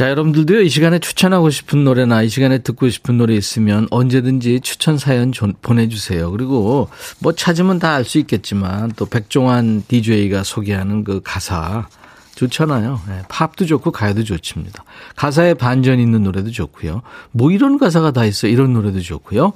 자, 0.01 0.09
여러분들도요, 0.09 0.63
이 0.63 0.71
시간에 0.71 0.99
추천하고 0.99 1.51
싶은 1.51 1.85
노래나 1.85 2.23
이 2.23 2.31
시간에 2.31 2.57
듣고 2.57 2.89
싶은 2.89 3.19
노래 3.19 3.35
있으면 3.35 3.87
언제든지 3.91 4.61
추천 4.61 4.97
사연 4.97 5.31
보내주세요. 5.61 6.31
그리고 6.31 6.89
뭐 7.19 7.35
찾으면 7.35 7.79
다 7.79 7.97
알 7.97 8.07
수 8.07 8.17
있겠지만 8.17 8.93
또 8.97 9.05
백종환 9.05 9.85
DJ가 9.87 10.43
소개하는 10.43 11.05
그 11.05 11.21
가사 11.23 11.87
좋잖아요. 12.35 12.99
네, 13.09 13.23
팝도 13.29 13.67
좋고 13.67 13.93
가요도 13.93 14.25
좋습니다. 14.25 14.85
가사에 15.17 15.53
반전 15.53 16.01
있는 16.01 16.23
노래도 16.23 16.51
좋고요. 16.51 17.03
뭐 17.33 17.51
이런 17.51 17.77
가사가 17.77 18.13
다 18.13 18.25
있어 18.25 18.47
이런 18.47 18.73
노래도 18.73 19.03
좋고요. 19.03 19.53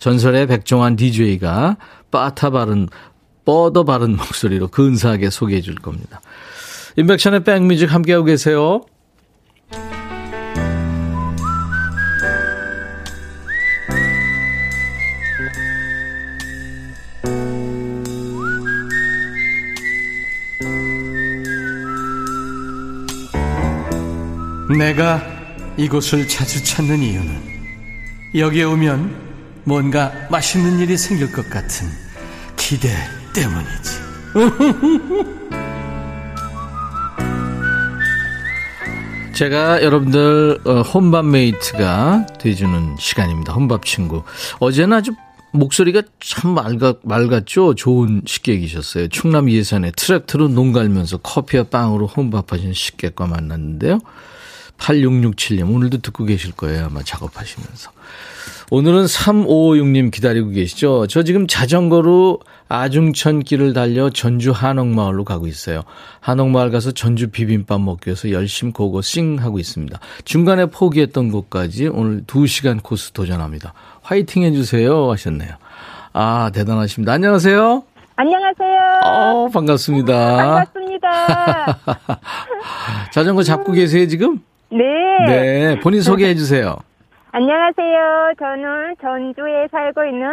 전설의 0.00 0.48
백종환 0.48 0.96
DJ가 0.96 1.78
빠타 2.10 2.50
바른 2.50 2.90
뻗어 3.46 3.84
바른 3.84 4.18
목소리로 4.18 4.68
근사하게 4.68 5.30
소개해 5.30 5.62
줄 5.62 5.76
겁니다. 5.76 6.20
인백션의 6.96 7.42
백뮤직 7.44 7.90
함께하고 7.90 8.26
계세요. 8.26 8.84
내가 24.78 25.20
이곳을 25.76 26.26
자주 26.28 26.62
찾는 26.62 27.02
이유는 27.02 27.48
여기에 28.36 28.62
오면 28.62 29.26
뭔가 29.64 30.12
맛있는 30.30 30.78
일이 30.78 30.96
생길 30.96 31.32
것 31.32 31.50
같은 31.50 31.88
기대 32.56 32.94
때문이지. 33.34 33.98
제가 39.34 39.82
여러분들 39.82 40.60
어, 40.64 40.82
혼밥 40.82 41.24
mate가 41.24 42.26
돼주는 42.38 42.94
시간입니다. 42.98 43.52
혼밥 43.52 43.84
친구. 43.84 44.22
어제는 44.60 44.96
아주 44.96 45.10
목소리가 45.52 46.02
참 46.20 46.52
맑았, 46.52 46.98
맑았죠? 47.02 47.74
좋은 47.74 48.22
식객이셨어요. 48.26 49.08
충남 49.08 49.50
예산에 49.50 49.90
트랙터로 49.96 50.46
논 50.48 50.72
갈면서 50.72 51.16
커피와 51.18 51.64
빵으로 51.64 52.06
혼밥하시는 52.06 52.74
식객과 52.74 53.26
만났는데요. 53.26 53.98
8667님, 54.78 55.72
오늘도 55.74 55.98
듣고 55.98 56.24
계실 56.24 56.52
거예요. 56.52 56.86
아마 56.86 57.02
작업하시면서. 57.02 57.90
오늘은 58.70 59.06
3556님 59.06 60.10
기다리고 60.10 60.50
계시죠? 60.50 61.06
저 61.06 61.22
지금 61.22 61.46
자전거로 61.46 62.40
아중천 62.68 63.42
길을 63.42 63.72
달려 63.72 64.10
전주 64.10 64.50
한옥마을로 64.50 65.24
가고 65.24 65.46
있어요. 65.46 65.84
한옥마을 66.20 66.70
가서 66.70 66.90
전주 66.90 67.28
비빔밥 67.30 67.80
먹기 67.80 68.08
위해서 68.08 68.30
열심히 68.30 68.72
고고 68.72 69.00
싱 69.00 69.38
하고 69.42 69.58
있습니다. 69.58 69.98
중간에 70.24 70.66
포기했던 70.66 71.30
곳까지 71.30 71.86
오늘 71.88 72.24
2시간 72.24 72.82
코스 72.82 73.12
도전합니다. 73.12 73.72
화이팅 74.02 74.42
해주세요 74.42 75.10
하셨네요. 75.12 75.52
아, 76.12 76.50
대단하십니다. 76.52 77.12
안녕하세요. 77.12 77.84
안녕하세요. 78.16 79.00
어, 79.04 79.48
반갑습니다. 79.48 80.36
반갑습니다. 80.36 81.78
자전거 83.14 83.42
잡고 83.42 83.72
계세요, 83.72 84.06
지금? 84.08 84.40
네. 84.70 84.84
네, 85.26 85.80
본인 85.80 86.02
소개해 86.02 86.34
주세요. 86.34 86.76
안녕하세요. 87.32 88.32
저는 88.38 88.96
전주에 89.00 89.68
살고 89.70 90.04
있는 90.04 90.26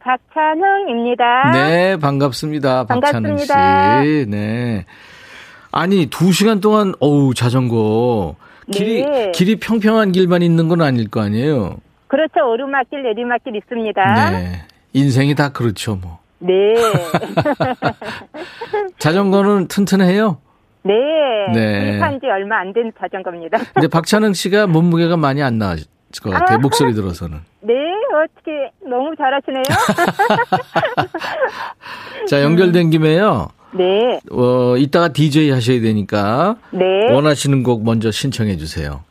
박찬흥입니다. 0.00 1.50
네, 1.52 1.96
반갑습니다. 1.96 2.84
박찬흥 2.86 3.38
씨. 3.38 3.48
네. 4.28 4.84
아니, 5.72 6.06
두 6.06 6.32
시간 6.32 6.60
동안, 6.60 6.94
어우, 7.00 7.34
자전거. 7.34 8.36
길이, 8.72 9.04
네. 9.04 9.32
길이 9.32 9.56
평평한 9.56 10.12
길만 10.12 10.42
있는 10.42 10.68
건 10.68 10.82
아닐 10.82 11.08
거 11.08 11.20
아니에요? 11.20 11.76
그렇죠. 12.08 12.48
오르막길, 12.48 13.02
내리막길 13.02 13.56
있습니다. 13.56 14.30
네. 14.30 14.64
인생이 14.92 15.34
다 15.34 15.50
그렇죠, 15.50 15.96
뭐. 15.96 16.18
네. 16.38 16.74
자전거는 18.98 19.68
튼튼해요? 19.68 20.38
네. 20.86 20.94
네. 21.54 21.90
구입한 21.90 22.20
지 22.20 22.26
얼마 22.26 22.60
안 22.60 22.72
된 22.72 22.92
자전거입니다. 22.98 23.58
근데 23.74 23.88
박찬흥 23.88 24.32
씨가 24.34 24.66
몸무게가 24.66 25.16
많이 25.16 25.42
안 25.42 25.58
나왔 25.58 25.78
것 26.22 26.30
같아요. 26.30 26.56
아, 26.56 26.58
목소리 26.58 26.94
들어서는. 26.94 27.38
네, 27.60 27.74
어떻게 28.24 28.70
너무 28.88 29.14
잘하시네요. 29.16 29.62
자, 32.28 32.42
연결된 32.42 32.90
김에요. 32.90 33.48
네. 33.74 34.20
어, 34.30 34.76
이따가 34.78 35.08
DJ 35.08 35.50
하셔야 35.50 35.80
되니까. 35.80 36.56
네. 36.70 37.12
원하시는 37.12 37.62
곡 37.62 37.84
먼저 37.84 38.10
신청해 38.10 38.56
주세요. 38.56 39.02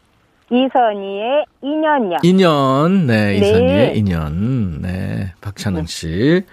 이선희의 0.52 1.46
인연이요. 1.62 2.18
인연. 2.24 3.08
네, 3.08 3.38
이선희의 3.38 3.68
네. 3.68 3.94
인연. 3.96 4.82
네, 4.82 5.32
박찬웅 5.42 5.86
씨. 5.86 6.44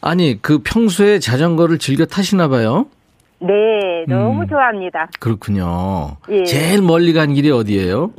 아니, 0.00 0.40
그 0.40 0.60
평소에 0.64 1.18
자전거를 1.18 1.78
즐겨 1.78 2.06
타시나 2.06 2.48
봐요? 2.48 2.86
네, 3.40 4.04
너무 4.06 4.42
음, 4.42 4.46
좋아합니다. 4.46 5.08
그렇군요. 5.18 6.16
예. 6.28 6.44
제일 6.44 6.82
멀리 6.82 7.12
간 7.12 7.32
길이 7.32 7.50
어디예요? 7.50 8.12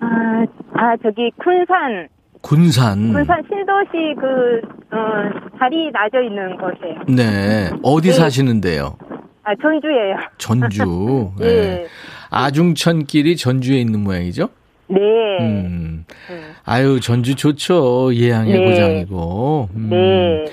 아, 0.00 0.44
아 0.74 0.96
저기 1.02 1.30
군산. 1.38 2.08
군산. 2.40 3.12
군산 3.12 3.42
신도시 3.48 4.14
그 4.18 4.96
어, 4.96 5.48
다리 5.58 5.90
낮아 5.92 6.18
있는 6.20 6.56
곳에. 6.56 6.96
네. 7.06 7.70
어디 7.82 8.08
네. 8.08 8.14
사시는데요? 8.14 8.96
아 9.44 9.54
전주예요. 9.60 10.16
전주. 10.38 11.30
네. 11.38 11.46
네. 11.46 11.86
아중천길이 12.30 13.36
전주에 13.36 13.78
있는 13.78 14.00
모양이죠? 14.00 14.48
네. 14.88 14.98
음. 15.40 16.04
음. 16.30 16.54
아유 16.64 16.98
전주 17.00 17.34
좋죠. 17.36 18.14
예향의 18.14 18.52
네. 18.58 18.64
고장이고. 18.64 19.68
음. 19.76 19.88
네. 19.90 20.44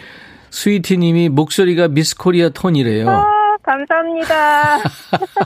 스위티님이 0.60 1.30
목소리가 1.30 1.88
미스코리아 1.88 2.50
톤이래요. 2.50 3.10
아, 3.10 3.56
감사합니다. 3.64 4.80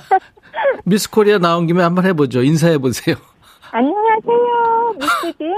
미스코리아 0.85 1.37
나온 1.37 1.67
김에 1.67 1.83
한번 1.83 2.05
해보죠. 2.05 2.41
인사해보세요. 2.41 3.15
안녕하세요. 3.71 4.95
미스진 4.99 5.53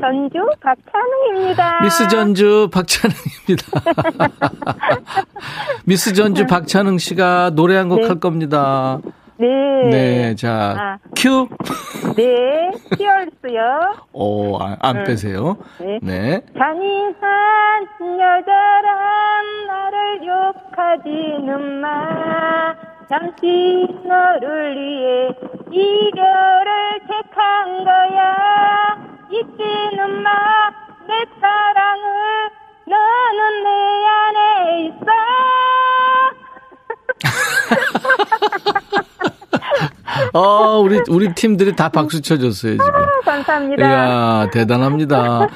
전주 0.00 0.38
박찬웅입니다. 0.58 1.82
미스 1.82 2.08
전주 2.08 2.70
박찬웅입니다. 2.72 3.82
미스 5.84 6.14
전주 6.14 6.46
박찬웅 6.46 6.96
씨가 6.96 7.50
노래 7.50 7.76
한 7.76 7.90
곡할 7.90 8.08
네. 8.08 8.18
겁니다. 8.20 9.00
네. 9.36 9.46
네, 9.90 10.34
자, 10.36 10.74
아. 10.78 10.98
큐. 11.16 11.48
네. 12.16 12.70
피얼스요. 12.96 13.94
오, 14.12 14.56
아, 14.58 14.76
안 14.80 14.98
음. 14.98 15.04
빼세요. 15.04 15.56
네. 15.80 15.98
네. 16.02 16.40
잔인한 16.56 17.86
여자란 18.20 19.66
나를 19.66 20.26
욕하지는 20.26 21.80
마. 21.80 22.74
잠시 23.08 23.86
너를 24.04 24.76
위해 24.76 25.28
이별을 25.70 27.00
택한 27.08 27.84
거야. 27.84 28.96
잊지는 29.30 30.22
마. 30.22 30.30
내 31.06 31.24
사랑을 31.40 32.50
너는 32.86 33.64
내 33.64 33.68
안에 34.06 34.84
있어. 34.86 35.06
어, 40.34 40.80
우리, 40.80 41.00
우리 41.08 41.32
팀들이 41.32 41.76
다 41.76 41.88
박수 41.88 42.20
쳐줬어요, 42.20 42.72
지금. 42.72 42.92
감사합니다. 43.24 43.86
이야, 43.88 44.50
대단합니다. 44.50 45.46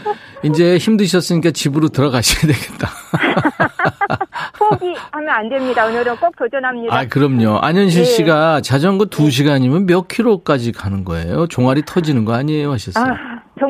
이제 0.44 0.78
힘드셨으니까 0.78 1.50
집으로 1.50 1.88
들어가셔야 1.88 2.52
되겠다. 2.52 2.88
포기하면 4.56 5.28
안 5.28 5.48
됩니다. 5.48 5.84
오늘은 5.86 6.16
꼭 6.16 6.36
도전합니다. 6.36 6.94
아, 6.96 7.06
그럼요. 7.06 7.58
안현실 7.58 8.00
예. 8.02 8.04
씨가 8.04 8.60
자전거 8.60 9.06
2시간이면 9.06 9.86
몇 9.86 10.06
킬로까지 10.06 10.70
가는 10.72 11.04
거예요? 11.04 11.48
종아리 11.48 11.82
터지는 11.84 12.24
거 12.24 12.34
아니에요? 12.34 12.72
하셨어요. 12.72 13.04
아, 13.04 13.27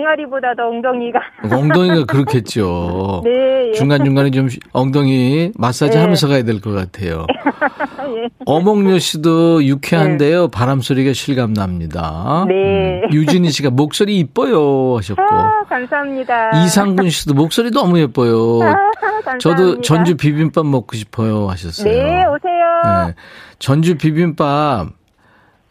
종아리보다도 0.09 0.63
엉덩이가. 0.63 1.21
엉덩이가 1.53 2.05
그렇겠죠. 2.05 3.23
네. 3.25 3.69
예. 3.69 3.73
중간중간에 3.73 4.31
좀 4.31 4.49
엉덩이 4.73 5.53
마사지 5.57 5.97
네. 5.97 6.01
하면서 6.01 6.27
가야 6.29 6.43
될 6.43 6.61
것 6.61 6.73
같아요. 6.73 7.27
예. 8.09 8.29
어몽여 8.47 8.99
씨도 8.99 9.65
유쾌한데요. 9.65 10.49
바람 10.49 10.81
소리가 10.81 11.13
실감 11.13 11.53
납니다. 11.53 12.47
네. 12.49 13.03
유진희 13.13 13.51
씨가 13.51 13.71
목소리 13.71 14.17
이뻐요 14.19 14.97
하셨고. 14.97 15.23
아, 15.23 15.63
감사합니다. 15.69 16.63
이상군 16.65 17.11
씨도 17.11 17.35
목소리 17.35 17.71
너무 17.71 17.99
예뻐요. 18.01 18.63
아, 18.63 18.75
감사합니다. 19.01 19.39
저도 19.39 19.81
전주 19.83 20.17
비빔밥 20.17 20.65
먹고 20.67 20.97
싶어요 20.97 21.49
하셨어요. 21.49 21.93
네, 21.93 22.25
오세요. 22.27 23.07
네. 23.09 23.15
전주 23.59 23.97
비빔밥 23.97 24.89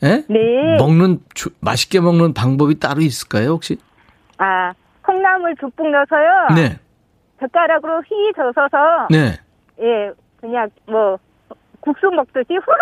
예? 0.04 0.24
네. 0.30 0.38
먹는 0.78 1.20
주- 1.34 1.50
맛있게 1.60 2.00
먹는 2.00 2.34
방법이 2.36 2.80
따로 2.80 3.02
있을까요 3.02 3.50
혹시? 3.50 3.78
아, 4.38 4.74
콩나물 5.04 5.56
듬뿍 5.60 5.92
넣어서요. 5.92 6.48
네. 6.56 6.78
젓가락으로 7.40 8.02
휘 8.02 8.34
젖어서 8.36 9.08
네. 9.10 9.38
예, 9.80 10.12
그냥 10.42 10.70
뭐 10.88 11.18
국수 11.80 12.08
먹듯이 12.08 12.48
후룩 12.50 12.78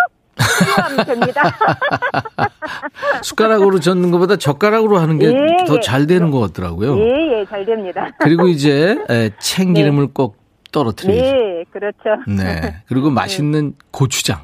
하면 0.85 1.05
됩니다. 1.05 1.41
숟가락으로 3.21 3.79
젓는 3.79 4.11
것보다 4.11 4.37
젓가락으로 4.37 4.97
하는 4.97 5.19
게 5.19 5.27
예, 5.27 5.65
더 5.65 5.75
예. 5.75 5.79
잘 5.81 6.07
되는 6.07 6.31
것 6.31 6.39
같더라고요. 6.39 6.97
예, 6.97 7.39
예, 7.39 7.45
잘 7.45 7.65
됩니다. 7.65 8.09
그리고 8.19 8.47
이제 8.47 8.97
에, 9.09 9.31
참기름을 9.39 10.07
꼭 10.13 10.37
떨어뜨리죠. 10.71 11.21
네, 11.21 11.63
그렇죠. 11.71 12.21
네. 12.27 12.77
그리고 12.87 13.09
맛있는 13.09 13.75
고추장. 13.91 14.39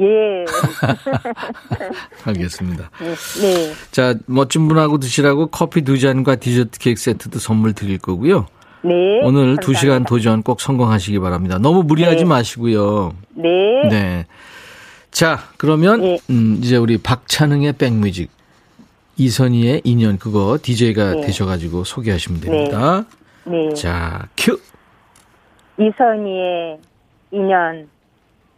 예. 0.00 0.44
알겠습니다. 2.24 2.90
네. 3.00 3.14
네. 3.40 3.72
자, 3.90 4.14
멋진 4.26 4.68
분하고 4.68 4.98
드시라고 4.98 5.48
커피 5.48 5.82
두 5.82 5.98
잔과 5.98 6.36
디저트 6.36 6.78
케이크 6.78 7.00
세트도 7.00 7.38
선물 7.38 7.74
드릴 7.74 7.98
거고요. 7.98 8.46
네. 8.84 9.20
오늘 9.22 9.58
두 9.58 9.74
시간. 9.74 10.04
도전 10.04 10.42
꼭 10.42 10.60
성공하시기 10.60 11.18
바랍니다. 11.18 11.58
너무 11.58 11.82
무리하지 11.82 12.18
네. 12.18 12.24
마시고요. 12.24 13.14
네. 13.34 13.48
네. 13.88 14.26
자, 15.10 15.38
그러면 15.58 16.00
네. 16.00 16.18
음, 16.30 16.58
이제 16.62 16.76
우리 16.76 16.98
박찬흥의 16.98 17.74
백뮤직 17.74 18.30
이선희의 19.18 19.82
인연 19.84 20.18
그거 20.18 20.58
DJ가 20.60 21.14
네. 21.16 21.20
되셔가지고 21.26 21.84
소개하시면 21.84 22.40
됩니다. 22.40 23.04
네. 23.44 23.72
자, 23.74 24.26
큐. 24.36 24.58
이선희의 25.78 26.78
인연 27.30 27.88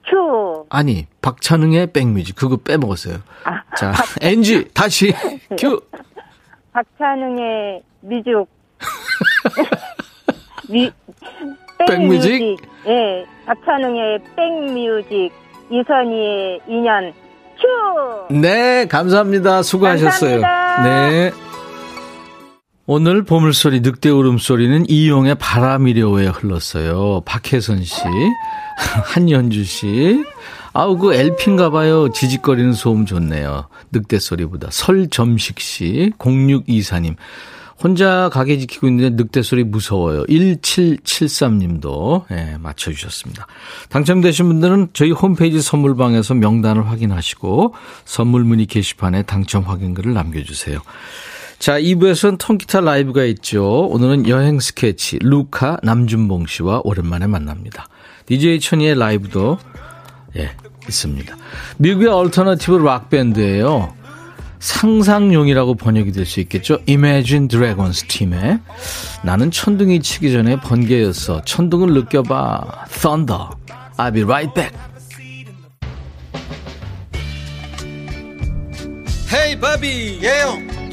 큐. 0.08 0.66
아니, 0.68 1.06
박찬흥의 1.22 1.88
백뮤직 1.88 2.36
그거 2.36 2.56
빼먹었어요. 2.56 3.18
아, 3.44 3.62
자, 3.76 3.92
NG 4.20 4.68
다시 4.74 5.14
큐. 5.58 5.80
박찬웅의 6.72 7.82
뮤직. 8.02 8.32
미, 10.68 10.90
백뮤직? 11.88 12.56
예, 12.86 13.24
박찬웅의 13.46 14.18
백뮤직. 14.36 15.32
이선희의 15.70 16.60
인연 16.68 17.12
큐. 17.58 18.34
네, 18.34 18.86
감사합니다. 18.86 19.62
수고하셨어요. 19.62 20.40
감사합니다. 20.42 20.82
네. 20.82 21.43
오늘 22.86 23.22
보물소리, 23.22 23.80
늑대 23.80 24.10
울음소리는 24.10 24.90
이용의 24.90 25.36
바람이려오에 25.36 26.26
흘렀어요. 26.26 27.22
박혜선 27.24 27.82
씨, 27.82 27.96
한연주 29.14 29.64
씨. 29.64 30.22
아우, 30.74 30.98
그 30.98 31.14
엘핀가 31.14 31.70
봐요. 31.70 32.10
지직거리는 32.10 32.74
소음 32.74 33.06
좋네요. 33.06 33.68
늑대 33.90 34.18
소리보다. 34.18 34.68
설점식 34.70 35.60
씨, 35.60 36.12
0624님. 36.18 37.16
혼자 37.82 38.28
가게 38.30 38.58
지키고 38.58 38.86
있는데 38.88 39.22
늑대 39.22 39.42
소리 39.42 39.64
무서워요. 39.64 40.24
1773님도 40.24 42.24
예, 42.32 42.56
맞춰주셨습니다. 42.60 43.46
당첨되신 43.88 44.46
분들은 44.46 44.88
저희 44.92 45.10
홈페이지 45.10 45.60
선물방에서 45.60 46.34
명단을 46.34 46.88
확인하시고 46.88 47.74
선물 48.04 48.44
문의 48.44 48.66
게시판에 48.66 49.22
당첨 49.22 49.64
확인글을 49.64 50.12
남겨주세요. 50.12 50.80
자, 51.64 51.80
2부에서는 51.80 52.36
통기타 52.36 52.82
라이브가 52.82 53.24
있죠. 53.24 53.86
오늘은 53.86 54.28
여행 54.28 54.60
스케치 54.60 55.18
루카 55.22 55.78
남준봉 55.82 56.44
씨와 56.46 56.82
오랜만에 56.84 57.26
만납니다. 57.26 57.88
DJ 58.26 58.60
천이의 58.60 58.98
라이브도 58.98 59.56
예, 60.36 60.50
있습니다. 60.86 61.34
미국의 61.78 62.08
alternative 62.08 62.76
rock 62.76 63.08
밴드예요. 63.08 63.94
상상용이라고 64.58 65.76
번역이 65.76 66.12
될 66.12 66.26
수 66.26 66.40
있겠죠. 66.40 66.80
Imagine 66.86 67.48
Dragons 67.48 68.08
팀의 68.08 68.58
나는 69.22 69.50
천둥이 69.50 70.02
치기 70.02 70.32
전에 70.32 70.60
번개였어. 70.60 71.44
천둥을 71.46 71.94
느껴봐. 71.94 72.88
Thunder. 72.90 73.44
I'll 73.96 74.12
be 74.12 74.22
right 74.22 74.52
back. 74.52 74.76
헤이 79.32 79.58
바비 79.58 80.20
예영 80.22 80.83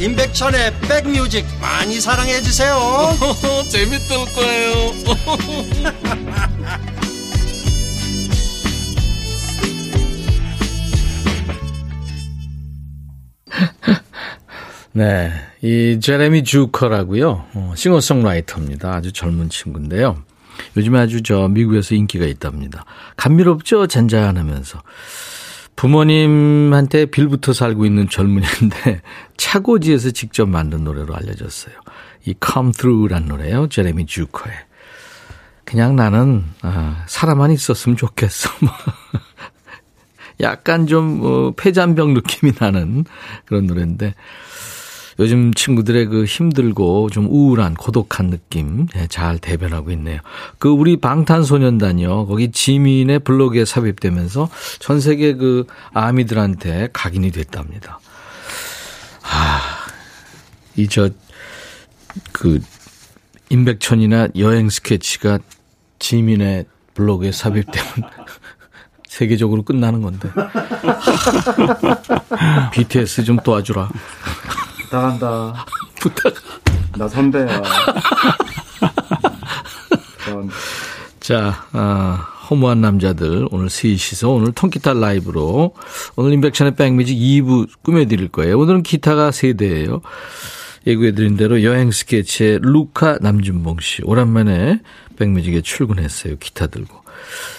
임백천의 0.00 0.80
백뮤직 0.80 1.44
많이 1.60 2.00
사랑해 2.00 2.40
주세요 2.40 2.76
재밌을 3.70 4.16
거예요 4.34 4.74
네. 14.96 15.32
이 15.60 15.98
제레미 16.00 16.44
주커라고요. 16.44 17.44
어, 17.54 17.72
싱어송라이터입니다. 17.76 18.94
아주 18.94 19.12
젊은 19.12 19.48
친구인데요. 19.48 20.22
요즘에 20.76 21.00
아주 21.00 21.20
저 21.22 21.48
미국에서 21.48 21.96
인기가 21.96 22.26
있답니다. 22.26 22.84
감미롭죠? 23.16 23.88
잔잔하면서. 23.88 24.80
부모님한테 25.76 27.06
빌부터 27.06 27.52
살고 27.52 27.84
있는 27.84 28.08
젊은이인데 28.08 29.02
차고지에서 29.36 30.10
직접 30.10 30.48
만든 30.48 30.84
노래로 30.84 31.14
알려졌어요. 31.14 31.74
이 32.26 32.34
Come 32.44 32.72
Through란 32.72 33.26
노래요. 33.26 33.68
제레미 33.68 34.06
주커의. 34.06 34.54
그냥 35.64 35.96
나는 35.96 36.44
아, 36.62 37.04
사람만 37.06 37.50
있었으면 37.50 37.96
좋겠어. 37.96 38.50
뭐. 38.60 38.70
약간 40.40 40.86
좀 40.86 41.20
어, 41.22 41.52
폐잔병 41.56 42.14
느낌이 42.14 42.52
나는 42.58 43.04
그런 43.44 43.66
노래인데 43.66 44.14
요즘 45.18 45.54
친구들의 45.54 46.06
그 46.06 46.24
힘들고 46.24 47.10
좀 47.10 47.26
우울한 47.26 47.74
고독한 47.74 48.30
느낌 48.30 48.86
예, 48.96 49.06
잘 49.06 49.38
대변하고 49.38 49.90
있네요. 49.92 50.20
그 50.58 50.68
우리 50.68 50.96
방탄소년단이요. 50.96 52.26
거기 52.26 52.50
지민의 52.50 53.20
블로그에 53.20 53.64
삽입되면서 53.64 54.48
전 54.80 55.00
세계 55.00 55.34
그 55.34 55.66
아미들한테 55.92 56.88
각인이 56.92 57.30
됐답니다. 57.30 58.00
아, 59.22 59.60
이 60.76 60.88
저 60.88 61.08
그 62.32 62.60
임백천이나 63.50 64.28
여행 64.38 64.70
스케치가 64.70 65.38
지민의 65.98 66.64
블로그에 66.94 67.32
삽입되면 67.32 68.10
세계적으로 69.08 69.62
끝나는 69.62 70.02
건데. 70.02 70.28
BTS 72.72 73.24
좀 73.24 73.36
도와주라. 73.36 73.88
부탁한다. 74.84 75.66
부탁. 76.00 76.34
나 76.96 77.08
선배야. 77.08 77.46
자, 81.20 81.66
아, 81.72 82.26
허무한 82.50 82.80
남자들 82.80 83.48
오늘 83.50 83.70
셋이서 83.70 84.28
오늘 84.30 84.52
통기타 84.52 84.92
라이브로 84.94 85.74
오늘 86.16 86.32
임백천의 86.34 86.76
백뮤직 86.76 87.16
2부 87.16 87.68
꾸며드릴 87.82 88.28
거예요. 88.28 88.58
오늘은 88.58 88.82
기타가 88.82 89.30
세 89.30 89.44
대예요. 89.44 90.02
예고해드린 90.86 91.36
대로 91.38 91.62
여행 91.62 91.90
스케치의 91.90 92.58
루카 92.60 93.18
남준봉 93.22 93.78
씨 93.80 94.02
오랜만에 94.04 94.80
백뮤직에 95.16 95.62
출근했어요. 95.62 96.36
기타 96.38 96.66
들고. 96.66 97.02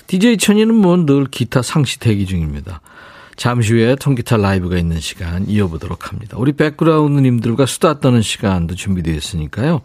DJ 0.05 0.37
천이는 0.37 0.75
뭐 0.75 0.95
늘 0.97 1.25
기타 1.25 1.63
상시 1.63 1.99
대기 1.99 2.27
중입니다. 2.27 2.81
잠시 3.35 3.73
후에 3.73 3.95
통기타 3.95 4.37
라이브가 4.37 4.77
있는 4.77 4.99
시간 4.99 5.47
이어보도록 5.47 6.09
합니다. 6.09 6.37
우리 6.39 6.53
백그라운드님들과 6.53 7.65
수다 7.65 7.99
떠는 7.99 8.21
시간도 8.21 8.75
준비되어 8.75 9.13
있으니까요. 9.13 9.81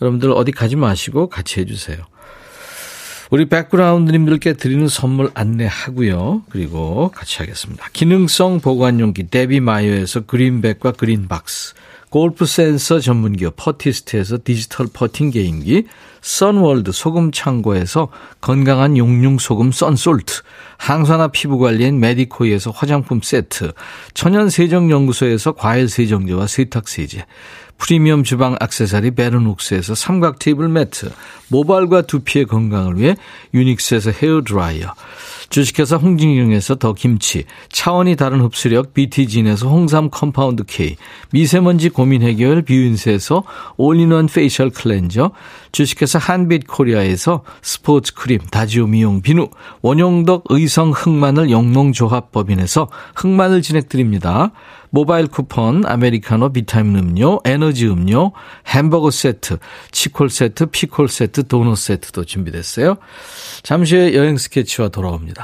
여러분들 0.00 0.32
어디 0.32 0.52
가지 0.52 0.76
마시고 0.76 1.28
같이 1.28 1.60
해주세요. 1.60 1.98
우리 3.30 3.48
백그라운드님들께 3.48 4.52
드리는 4.52 4.86
선물 4.86 5.30
안내하고요. 5.34 6.42
그리고 6.50 7.10
같이 7.14 7.38
하겠습니다. 7.38 7.88
기능성 7.92 8.60
보관용기 8.60 9.28
데비마이어에서 9.28 10.20
그린백과 10.26 10.92
그린박스 10.92 11.74
골프 12.14 12.46
센서 12.46 13.00
전문 13.00 13.34
기업 13.34 13.56
퍼티스트에서 13.56 14.38
디지털 14.44 14.86
퍼팅 14.86 15.32
게임기, 15.32 15.88
선월드 16.20 16.92
소금 16.92 17.32
창고에서 17.32 18.06
건강한 18.40 18.96
용융 18.96 19.36
소금 19.38 19.72
썬솔트, 19.72 20.42
항산화 20.78 21.32
피부 21.32 21.58
관리엔 21.58 21.98
메디코이에서 21.98 22.70
화장품 22.70 23.20
세트, 23.20 23.72
천연 24.14 24.48
세정 24.48 24.92
연구소에서 24.92 25.54
과일 25.54 25.88
세정제와 25.88 26.46
세탁 26.46 26.86
세제, 26.86 27.26
프리미엄 27.78 28.22
주방 28.22 28.54
악세사리 28.60 29.16
베르녹스에서 29.16 29.96
삼각 29.96 30.38
테이블 30.38 30.68
매트, 30.68 31.10
모발과 31.48 32.02
두피의 32.02 32.44
건강을 32.44 32.96
위해 32.96 33.16
유닉스에서 33.54 34.12
헤어 34.12 34.42
드라이어, 34.46 34.94
주식회사 35.54 35.98
홍진경에서 35.98 36.74
더 36.74 36.94
김치, 36.94 37.44
차원이 37.70 38.16
다른 38.16 38.40
흡수력 38.40 38.92
BT진에서 38.92 39.68
홍삼 39.68 40.10
compound 40.10 40.64
K, 40.64 40.96
미세먼지 41.30 41.90
고민 41.90 42.22
해결 42.22 42.62
뷰인스에서 42.62 43.44
all-in-one 43.76 44.26
facial 44.26 44.70
cleanser, 44.70 45.30
주식회사 45.70 46.18
한빛 46.18 46.66
코리아에서 46.66 47.44
스포츠 47.62 48.14
크림 48.14 48.40
다지오 48.40 48.88
미용 48.88 49.22
비누, 49.22 49.48
원용덕 49.80 50.42
의성 50.48 50.90
흑마늘 50.90 51.52
영농조합법인에서 51.52 52.88
흑마늘 53.14 53.62
진행드립니다. 53.62 54.50
모바일 54.94 55.26
쿠폰, 55.26 55.84
아메리카노 55.84 56.52
비타민 56.52 56.96
음료, 56.96 57.40
에너지 57.44 57.88
음료, 57.88 58.30
햄버거 58.68 59.10
세트, 59.10 59.58
치콜 59.90 60.30
세트, 60.30 60.66
피콜 60.66 61.08
세트, 61.08 61.48
도넛 61.48 61.76
세트도 61.76 62.24
준비됐어요. 62.24 62.96
잠시 63.64 63.96
후에 63.96 64.14
여행 64.14 64.36
스케치와 64.36 64.90
돌아옵니다. 64.90 65.43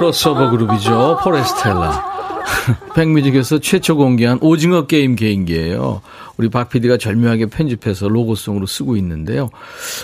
크로스오버 0.00 0.48
그룹이죠. 0.48 1.18
포레스텔라. 1.22 2.10
백뮤직에서 2.96 3.58
최초 3.58 3.96
공개한 3.96 4.38
오징어 4.40 4.86
게임 4.86 5.14
개인기예요. 5.14 6.00
우리 6.38 6.48
박 6.48 6.70
PD가 6.70 6.96
절묘하게 6.96 7.46
편집해서 7.46 8.08
로고송으로 8.08 8.64
쓰고 8.64 8.96
있는데요. 8.96 9.50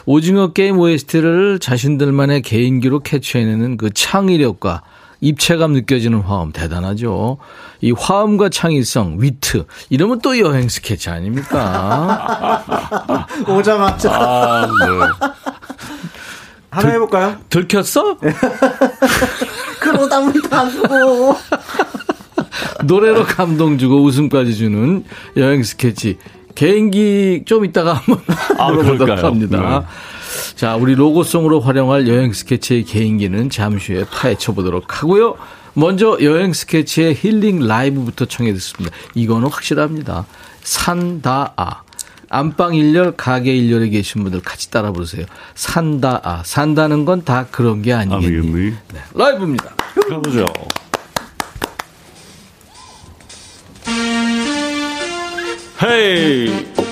오징어 0.04 0.52
게임 0.52 0.78
OST를 0.78 1.59
자신들만의 1.61 2.42
개인기로 2.42 3.00
캐치해내는 3.00 3.78
그 3.78 3.90
창의력과 3.90 4.82
입체감 5.22 5.72
느껴지는 5.72 6.20
화음 6.20 6.52
대단하죠. 6.52 7.38
이 7.80 7.92
화음과 7.92 8.50
창의성, 8.50 9.16
위트 9.20 9.64
이러면 9.88 10.20
또 10.20 10.38
여행 10.38 10.68
스케치 10.68 11.09
아닙니까? 11.09 12.62
오자마자. 13.48 14.12
아, 14.12 14.66
네. 14.66 15.65
하나 16.76 16.90
해볼까요? 16.92 17.36
들켰어? 17.48 18.16
그러다 19.80 20.18
우리 20.20 20.42
다 20.42 20.68
죽어. 20.68 21.36
노래로 22.84 23.24
감동 23.24 23.78
주고 23.78 24.02
웃음까지 24.02 24.54
주는 24.54 25.04
여행 25.36 25.62
스케치. 25.62 26.18
개인기 26.54 27.42
좀 27.46 27.64
이따가 27.64 27.94
한번 27.94 28.18
아, 28.58 28.68
물어보도록 28.72 28.98
그럴까요? 28.98 29.26
합니다. 29.26 29.86
자, 30.54 30.76
우리 30.76 30.94
로고송으로 30.94 31.60
활용할 31.60 32.08
여행 32.08 32.32
스케치의 32.32 32.84
개인기는 32.84 33.50
잠시 33.50 33.92
후에 33.94 34.04
파헤쳐 34.10 34.52
보도록 34.52 35.02
하고요. 35.02 35.36
먼저 35.74 36.16
여행 36.22 36.52
스케치의 36.54 37.14
힐링 37.14 37.60
라이브부터 37.66 38.24
청해 38.24 38.52
듣습니다. 38.54 38.96
이거는 39.14 39.48
확실합니다. 39.48 40.24
산다아. 40.62 41.86
안방 42.28 42.74
일렬, 42.74 43.16
가게 43.16 43.54
일렬에 43.56 43.88
계신 43.88 44.22
분들 44.22 44.40
같이 44.40 44.70
따라 44.70 44.92
부르세요. 44.92 45.26
산다 45.54 46.20
아. 46.24 46.42
산다는 46.44 47.04
건 47.04 47.24
다 47.24 47.46
그런 47.50 47.82
게 47.82 47.92
아니겠니. 47.92 48.26
아미겠니? 48.26 48.70
네, 48.92 49.00
라이브입니다. 49.14 49.74
가보죠. 50.08 50.46
헤이! 55.82 56.86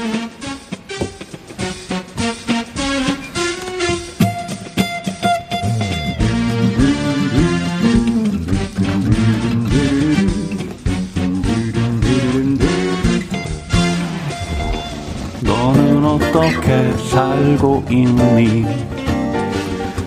어떻게 16.14 16.92
살고 17.10 17.84
있니? 17.90 18.64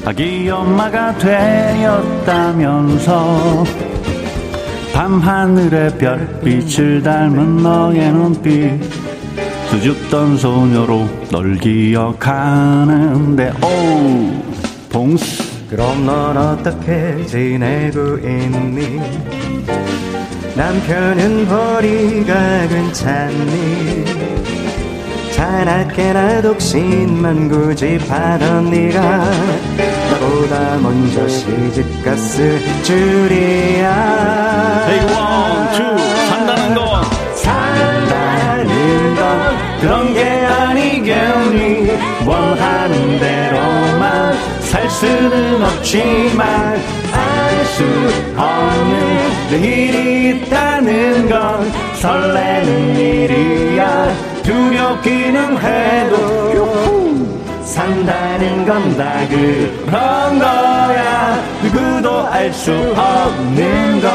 아기 0.06 0.50
엄마가 0.50 1.18
되었다면서 1.18 2.76
밤하늘의 4.94 5.98
별빛을 5.98 7.04
닮은 7.04 7.58
너의 7.58 8.14
눈빛 8.14 8.80
수줍던 9.70 10.38
소녀로 10.38 11.10
널 11.30 11.58
기억하는데 11.58 13.52
오우 13.62 14.32
봉수 14.90 15.68
그럼 15.70 16.06
넌 16.06 16.38
어떻게 16.38 17.26
지내고 17.26 18.18
있니? 18.20 19.02
남편은 20.56 21.48
벌이가 21.48 22.68
괜찮니? 22.70 24.37
자나깨나 25.38 26.42
독신만 26.42 27.48
고집하던 27.48 28.72
네가 28.72 29.00
나보다 30.12 30.78
먼저 30.82 31.28
시집갔을 31.28 32.60
줄이야. 32.82 33.88
Take 34.88 35.16
one, 35.16 35.74
two, 35.78 35.98
산다는 36.28 36.74
건 36.76 37.04
산다는 37.36 39.16
건 39.16 39.58
그런 39.80 40.14
게 40.16 40.24
아니겠니? 40.26 41.92
원하는 42.26 43.20
대로만 43.20 44.34
살 44.62 44.90
수는 44.90 45.62
없지만 45.64 46.82
알 47.14 47.48
수 47.68 47.84
없는 48.36 49.52
내일이 49.52 50.30
있다는 50.30 51.30
건 51.30 51.72
설레는 51.96 52.96
일이야 52.98 54.37
두렵기는 54.48 55.58
해도 55.62 56.16
산다는 57.66 58.66
건 58.66 58.98
다 58.98 59.28
그런 59.28 60.40
거야 60.40 61.44
누구도 61.62 62.26
알 62.28 62.54
수 62.54 62.72
없는 62.72 64.00
건 64.00 64.08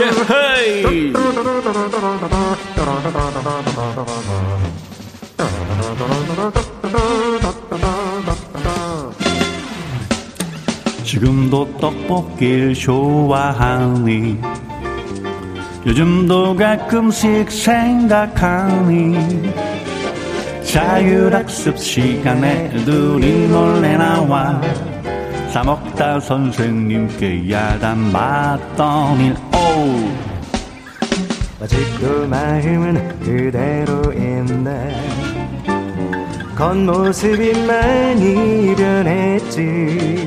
예헤이! 0.00 1.12
지금도 11.06 11.78
떡볶이를 11.78 12.74
좋아하니 12.74 14.36
요즘도 15.86 16.56
가끔씩 16.56 17.48
생각하니 17.48 19.14
자율학습 20.64 21.78
시간에 21.78 22.70
둘이 22.84 23.46
몰래 23.46 23.96
나와 23.96 24.60
싸먹다 25.52 26.18
선생님께 26.18 27.52
야단 27.52 28.10
맞더니 28.10 29.32
오우! 29.54 30.10
아직도 31.62 32.26
마음은 32.26 33.20
그대로 33.20 34.12
있네. 34.12 35.16
겉모습이 36.56 37.52
많이 37.66 38.74
변했지 38.74 40.26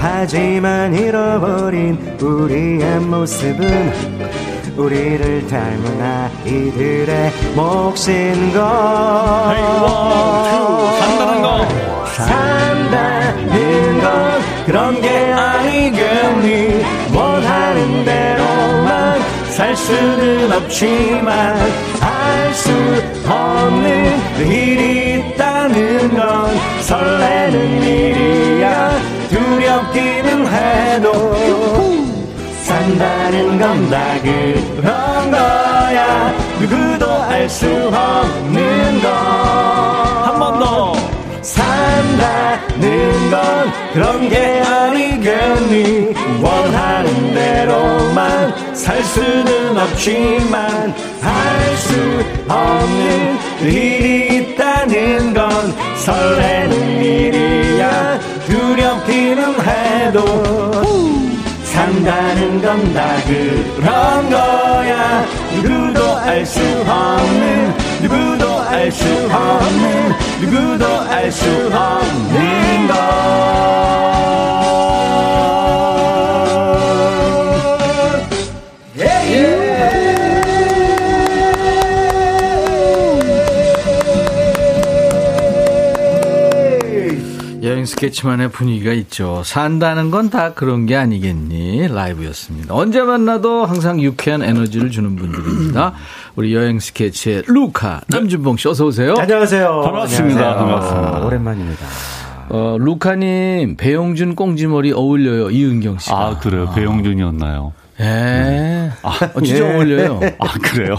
하지만 0.00 0.94
잃어버린 0.94 1.98
우리의 2.20 3.00
모습은 3.00 3.92
우리를 4.76 5.46
닮은 5.48 6.00
아이들의 6.00 7.32
몫인 7.56 8.52
걸 8.52 9.56
산다는 11.00 11.42
거. 11.42 11.66
산다는 12.16 14.00
건 14.00 14.40
그런 14.66 15.00
게 15.00 15.08
아니겠니? 15.32 16.84
원하는 17.14 18.04
대로만 18.04 19.20
살 19.50 19.74
수는 19.76 20.52
없지만 20.52 21.56
알 22.00 22.28
수 22.54 22.70
없는 23.28 24.40
일이 24.40 25.18
있다는 25.20 26.14
건 26.14 26.56
설레는 26.80 27.82
일이야 27.82 28.90
두렵기는 29.28 30.46
해도 30.46 31.12
산다는 32.62 33.58
건 33.58 33.90
다 33.90 33.98
그런 34.22 35.30
거야. 35.30 36.32
누구도 36.60 37.22
알 37.22 37.48
수 37.48 37.66
없는 37.66 39.00
한번 40.24 40.58
더. 40.60 40.92
산다는 41.40 43.30
건 43.30 43.72
그런 43.94 44.28
게 44.28 44.60
아니겠니? 44.60 46.14
원하는 46.42 47.34
대로만 47.34 48.74
살 48.74 49.02
수는 49.02 49.78
없지만 49.78 50.94
할 51.22 51.76
수 51.76 51.94
없는 52.48 53.38
일이 53.62 54.36
있다는 54.38 55.34
건 55.34 55.50
설레는 55.96 57.02
일이야. 57.02 58.18
두렵기는 58.46 59.42
해도 59.66 60.24
산다는 61.64 62.62
건 62.62 62.94
다 62.94 63.14
그런 63.26 64.30
거야. 64.30 65.24
누구도 65.62 66.16
알 66.18 66.44
수 66.46 66.60
없는 66.86 67.74
누구도 68.02 68.60
알 68.62 68.90
수 68.92 69.04
없는 69.32 70.12
누구도 70.40 70.86
알 71.10 71.30
수 71.32 71.46
없는 71.72 72.86
것 72.88 72.94
스케치만의 87.88 88.50
분위기가 88.50 88.92
있죠. 88.92 89.42
산다는 89.44 90.10
건 90.12 90.28
다 90.30 90.52
그런 90.52 90.84
게 90.86 90.94
아니겠니? 90.94 91.88
라이브였습니다. 91.88 92.74
언제 92.74 93.00
만나도 93.02 93.64
항상 93.64 94.00
유쾌한 94.00 94.42
에너지를 94.42 94.90
주는 94.90 95.16
분들입니다. 95.16 95.94
우리 96.36 96.54
여행 96.54 96.78
스케치의 96.80 97.44
루카 97.46 98.02
남준봉 98.08 98.58
씨 98.58 98.68
어서 98.68 98.84
오세요. 98.86 99.14
안녕하세요 99.18 99.80
반갑습니다. 99.82 100.40
안녕하세요. 100.60 100.66
반갑습니다. 100.68 101.26
오랜만입니다 101.26 101.86
어, 102.50 102.76
루카님 102.78 103.76
배용준 103.76 104.34
꽁지머리 104.36 104.92
어울려요. 104.92 105.50
이은경 105.50 105.98
씨가. 105.98 106.16
아 106.16 106.38
그래요 106.38 106.70
배용준이었나요 106.74 107.72
예. 108.00 108.90
어, 109.02 109.40
진짜 109.42 109.64
예. 109.66 109.74
어울려요. 109.74 110.20
아 110.38 110.46
그래요 110.62 110.96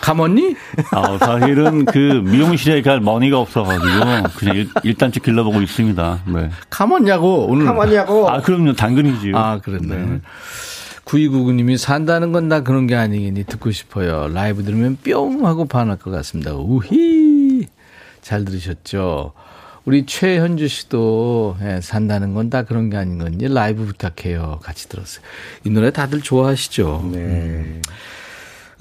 감언니? 0.00 0.56
아 0.92 1.18
사실은 1.18 1.84
그 1.84 1.98
미용실에 2.24 2.82
갈 2.82 3.00
money가 3.00 3.38
없어가지고 3.38 4.28
그냥 4.36 4.56
일, 4.56 4.68
일단씩 4.82 5.22
길러보고 5.22 5.60
있습니다 5.62 6.20
네. 6.26 6.50
감언냐고 6.70 7.46
오늘. 7.48 7.66
가만히하고 7.66 8.30
아 8.30 8.40
그럼요 8.40 8.72
당근이지요 8.74 9.36
아, 9.36 9.58
그랬네. 9.60 10.20
9299님이 11.04 11.76
산다는 11.76 12.32
건 12.32 12.48
다 12.48 12.62
그런 12.62 12.86
게 12.86 12.94
아니겠니 12.96 13.44
듣고 13.44 13.70
싶어요. 13.70 14.28
라이브 14.28 14.62
들으면 14.64 14.96
뿅 15.04 15.46
하고 15.46 15.64
반할 15.66 15.96
것 15.98 16.10
같습니다. 16.10 16.54
우히 16.54 17.66
잘 18.22 18.44
들으셨죠? 18.44 19.32
우리 19.84 20.04
최현주 20.06 20.68
씨도 20.68 21.56
예, 21.62 21.80
산다는 21.80 22.34
건 22.34 22.50
다 22.50 22.62
그런 22.64 22.90
게 22.90 22.96
아닌 22.96 23.18
건지 23.18 23.48
라이브 23.48 23.84
부탁해요. 23.86 24.60
같이 24.62 24.88
들었어요. 24.88 25.24
이 25.64 25.70
노래 25.70 25.90
다들 25.90 26.20
좋아하시죠? 26.20 27.10
네. 27.12 27.80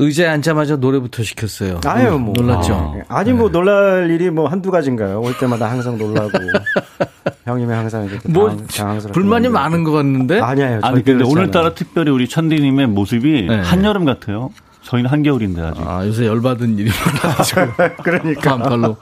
의자에 0.01 0.27
앉자마자 0.27 0.77
노래부터 0.77 1.23
시켰어요. 1.23 1.81
아유, 1.85 2.11
놀- 2.11 2.19
뭐. 2.19 2.33
놀랐죠? 2.35 2.93
네. 2.95 3.03
아니, 3.09 3.33
뭐, 3.33 3.49
놀랄 3.51 4.09
일이 4.09 4.29
뭐 4.29 4.47
한두 4.47 4.71
가지인가요? 4.71 5.19
올 5.21 5.37
때마다 5.37 5.69
항상 5.69 5.97
놀라고. 5.97 6.31
형님이 7.45 7.73
항상 7.73 8.05
이렇게 8.05 8.27
뭐 8.29 8.49
당황- 8.67 8.99
불만이 9.11 9.49
만들고. 9.49 9.53
많은 9.53 9.83
것 9.83 9.91
같는데? 9.91 10.39
아니에요. 10.39 10.79
아니 10.83 11.03
근데 11.03 11.23
오늘따라. 11.25 11.73
특별히 11.73 12.11
우리 12.11 12.27
천디님의 12.29 12.87
모습이 12.87 13.47
네. 13.49 13.59
한여름 13.61 14.05
같아요 14.05 14.51
저희는 14.83 15.09
한겨울인데 15.09 15.61
아직 15.61 15.81
아, 15.85 16.05
요새 16.05 16.25
열받은 16.27 16.77
일이 16.77 16.89
많아가지고. 16.89 17.61
그러니까. 18.03 18.55
반팔로 18.57 18.97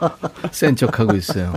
센 0.51 0.75
척하고 0.75 1.15
있어요. 1.15 1.53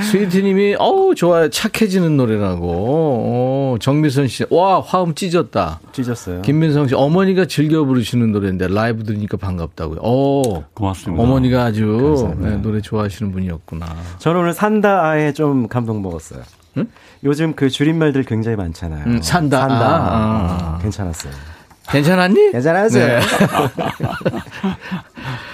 스위트님이, 0.00 0.76
어우, 0.78 1.14
좋아요. 1.14 1.50
착해지는 1.50 2.16
노래라고. 2.16 2.68
어, 2.70 3.76
정미선 3.80 4.28
씨, 4.28 4.44
와, 4.50 4.80
화음 4.80 5.14
찢었다. 5.14 5.80
찢었어요. 5.92 6.42
김민성 6.42 6.88
씨, 6.88 6.94
어머니가 6.94 7.46
즐겨 7.46 7.84
부르시는 7.84 8.32
노래인데 8.32 8.68
라이브 8.68 9.04
들으니까 9.04 9.36
반갑다고요. 9.36 10.00
어, 10.02 10.64
고맙습니다 10.74 11.22
어머니가 11.22 11.64
아주. 11.64 12.34
네, 12.38 12.56
노래 12.56 12.80
좋아하시는 12.80 13.32
분이었구나. 13.32 13.86
저는 14.18 14.40
오늘 14.40 14.52
산다에 14.52 15.32
좀 15.32 15.68
감동 15.68 16.02
먹었어요. 16.02 16.42
요즘 17.24 17.54
그 17.54 17.70
줄임말들 17.70 18.24
굉장히 18.24 18.56
많잖아요. 18.56 19.04
음, 19.06 19.22
산다. 19.22 19.60
산다. 19.60 19.76
아, 19.76 20.10
아. 20.10 20.76
어, 20.76 20.78
괜찮았어요. 20.82 21.32
괜찮았니? 21.88 22.52
괜찮았어요. 22.52 23.06
네. 23.06 23.20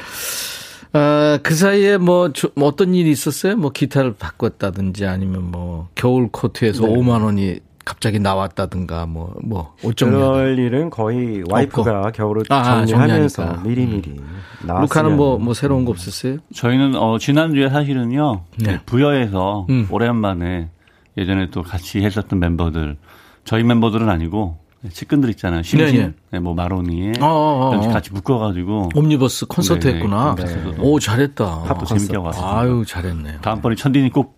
어, 0.93 1.39
그 1.43 1.55
사이에 1.55 1.99
뭐, 1.99 2.33
저- 2.33 2.49
뭐 2.57 2.69
어떤 2.69 2.95
일이 2.95 3.11
있었어요? 3.11 3.57
뭐 3.57 3.71
기타를 3.71 4.15
바꿨다든지 4.19 5.07
아니면 5.07 5.51
뭐 5.51 5.89
겨울 5.95 6.29
코트에서 6.31 6.87
네. 6.87 6.95
5만 6.95 7.23
원이 7.23 7.61
갑자기 7.85 8.19
나왔다든가 8.19 9.07
뭐, 9.07 9.35
뭐, 9.43 9.75
옷 9.83 9.97
정리. 9.97 10.15
그럴 10.17 10.59
일은 10.59 10.91
거의 10.91 11.43
와이프가 11.51 12.11
겨울을 12.13 12.43
아, 12.51 12.57
아, 12.57 12.87
정리하면서 12.87 13.43
정리하니까. 13.43 13.69
미리미리 13.69 14.21
나왔으면 14.65 14.83
루카는 14.83 15.17
뭐, 15.17 15.39
뭐 15.39 15.55
새로운 15.55 15.85
거 15.87 15.93
없었어요? 15.93 16.37
저희는 16.55 16.97
어, 16.97 17.19
지난주에 17.19 17.71
사실은요 17.71 18.43
네. 18.59 18.81
부여에서 18.85 19.67
음. 19.71 19.87
오랜만에 19.91 20.69
예전에 21.17 21.49
또 21.51 21.63
같이 21.63 22.03
했었던 22.03 22.39
멤버들 22.39 22.97
저희 23.45 23.63
멤버들은 23.65 24.09
아니고 24.11 24.59
측근들 24.93 25.29
있잖아요 25.31 25.63
심진 25.63 25.97
네네. 25.97 26.13
네, 26.31 26.39
뭐 26.39 26.55
마로니에 26.55 27.15
어. 27.21 27.71
같이 27.93 28.13
묶어가지고 28.13 28.91
옴니버스 28.95 29.47
콘서트 29.47 29.89
네, 29.89 29.95
했구나. 29.95 30.35
콘서트도. 30.37 30.83
오, 30.83 31.01
잘했다. 31.01 31.77
또 31.79 31.85
재밌게 31.85 32.15
하고 32.15 32.27
왔습니다. 32.27 32.59
아유, 32.61 32.85
잘했네요. 32.87 33.41
다음번에 33.41 33.75
천디님 33.75 34.11
꼭 34.11 34.37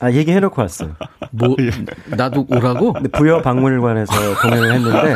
아, 0.00 0.10
얘기해놓고 0.10 0.60
왔어요. 0.60 0.96
뭐, 1.30 1.56
나도 2.08 2.46
오라고? 2.48 2.92
근데 2.94 3.08
부여 3.08 3.40
박물관에서 3.42 4.12
공연을 4.42 4.72
했는데 4.74 5.14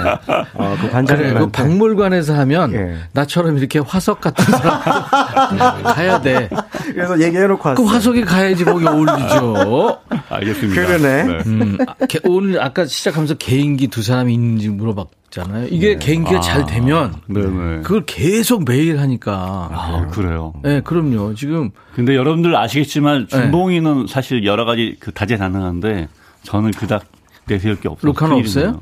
어, 0.54 0.74
그 0.76 0.82
그래, 0.82 0.90
관장님한테 0.90 1.38
그 1.40 1.50
박물관에서 1.50 2.34
하면 2.34 2.72
예. 2.74 2.96
나처럼 3.12 3.58
이렇게 3.58 3.78
화석 3.78 4.20
같은 4.20 4.44
사람 4.44 4.80
가야 5.82 6.20
돼. 6.20 6.48
그래서 6.92 7.20
얘기해놓고 7.20 7.68
왔어. 7.68 7.82
그 7.82 7.88
화석에 7.88 8.22
가야지 8.22 8.64
거기 8.64 8.86
어울리죠. 8.86 9.98
알겠습니다. 10.28 10.86
그러네. 10.86 11.22
음, 11.46 11.78
아, 11.86 12.06
개- 12.06 12.20
오늘 12.24 12.62
아까 12.62 12.86
시작하면서 12.86 13.34
개인기 13.34 13.88
두 13.88 14.02
사람이 14.02 14.32
있는지 14.32 14.68
물어봤 14.68 15.08
잖아요. 15.30 15.66
이게 15.70 15.96
개인기가 15.96 16.40
잘 16.40 16.64
되면 16.66 17.14
네네. 17.26 17.82
그걸 17.82 18.04
계속 18.06 18.64
매일 18.64 18.98
하니까. 19.00 19.68
아, 19.72 20.06
그래요. 20.10 20.54
네, 20.62 20.80
그럼요. 20.80 21.34
지금 21.34 21.70
근데 21.94 22.14
여러분들 22.16 22.56
아시겠지만 22.56 23.26
준봉이는 23.28 24.06
사실 24.08 24.44
여러 24.44 24.64
가지 24.64 24.96
그 25.00 25.12
다재다능한데 25.12 26.08
저는 26.42 26.70
그닥 26.72 27.04
내세울 27.46 27.76
게 27.80 27.88
없어요. 27.88 28.12
루카는. 28.12 28.36
없어요? 28.38 28.80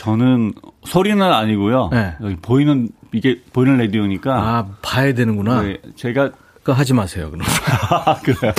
저는 0.00 0.52
소리는 0.84 1.22
아니고요. 1.22 1.88
네. 1.92 2.14
여기 2.22 2.36
보이는 2.36 2.88
이게 3.12 3.40
보이는 3.52 3.78
라디오니까 3.78 4.34
아 4.34 4.66
봐야 4.82 5.14
되는구나. 5.14 5.62
네, 5.62 5.78
제가 5.96 6.30
그거 6.62 6.72
하지 6.72 6.92
마세요. 6.94 7.30
그럼 7.30 7.44
그래요. 8.24 8.52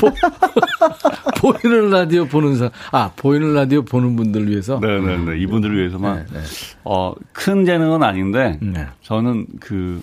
보이는 1.40 1.90
라디오 1.90 2.26
보는 2.26 2.56
사, 2.58 2.70
아 2.92 3.12
보이는 3.16 3.54
라디오 3.54 3.84
보는 3.84 4.16
분들 4.16 4.50
위해서. 4.50 4.80
네네네 4.80 5.40
이분들을 5.40 5.78
위해서만 5.78 6.26
네, 6.32 6.40
네. 6.40 6.46
어, 6.84 7.14
큰 7.34 7.66
재능은 7.66 8.04
아닌데 8.04 8.58
네. 8.62 8.86
저는 9.04 9.46
그 9.60 10.02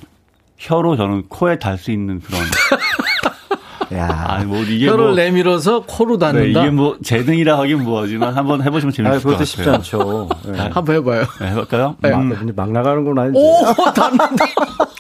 혀로 0.59 0.97
저는 0.97 1.25
코에 1.29 1.59
달 1.59 1.77
수 1.79 1.91
있는 1.91 2.21
그런 2.21 2.41
야. 3.95 4.25
아니 4.29 4.47
뭐 4.47 4.59
이게 4.63 4.87
혀를 4.89 5.05
뭐 5.07 5.15
내밀어서 5.15 5.83
코로 5.87 6.17
네, 6.19 6.27
닿는다. 6.27 6.61
이게 6.63 6.71
뭐 6.71 6.97
재능이라 7.05 7.59
하긴 7.59 7.83
뭐하지만 7.85 8.35
한번 8.35 8.63
해보시면 8.63 8.91
아, 8.93 8.97
재밌을 8.97 9.15
것 9.19 9.23
그것도 9.23 9.33
같아요. 9.33 9.45
쉽지 9.45 9.69
않죠. 9.69 10.29
네. 10.47 10.59
한번 10.73 10.97
해봐요. 10.97 11.25
네, 11.41 11.47
해볼까요? 11.51 11.97
네. 12.01 12.11
음, 12.11 12.29
막, 12.31 12.55
막 12.57 12.73
나가는 12.73 13.05
건 13.05 13.19
아닌데. 13.19 13.39
오 13.39 13.65
닿는다. 13.93 14.47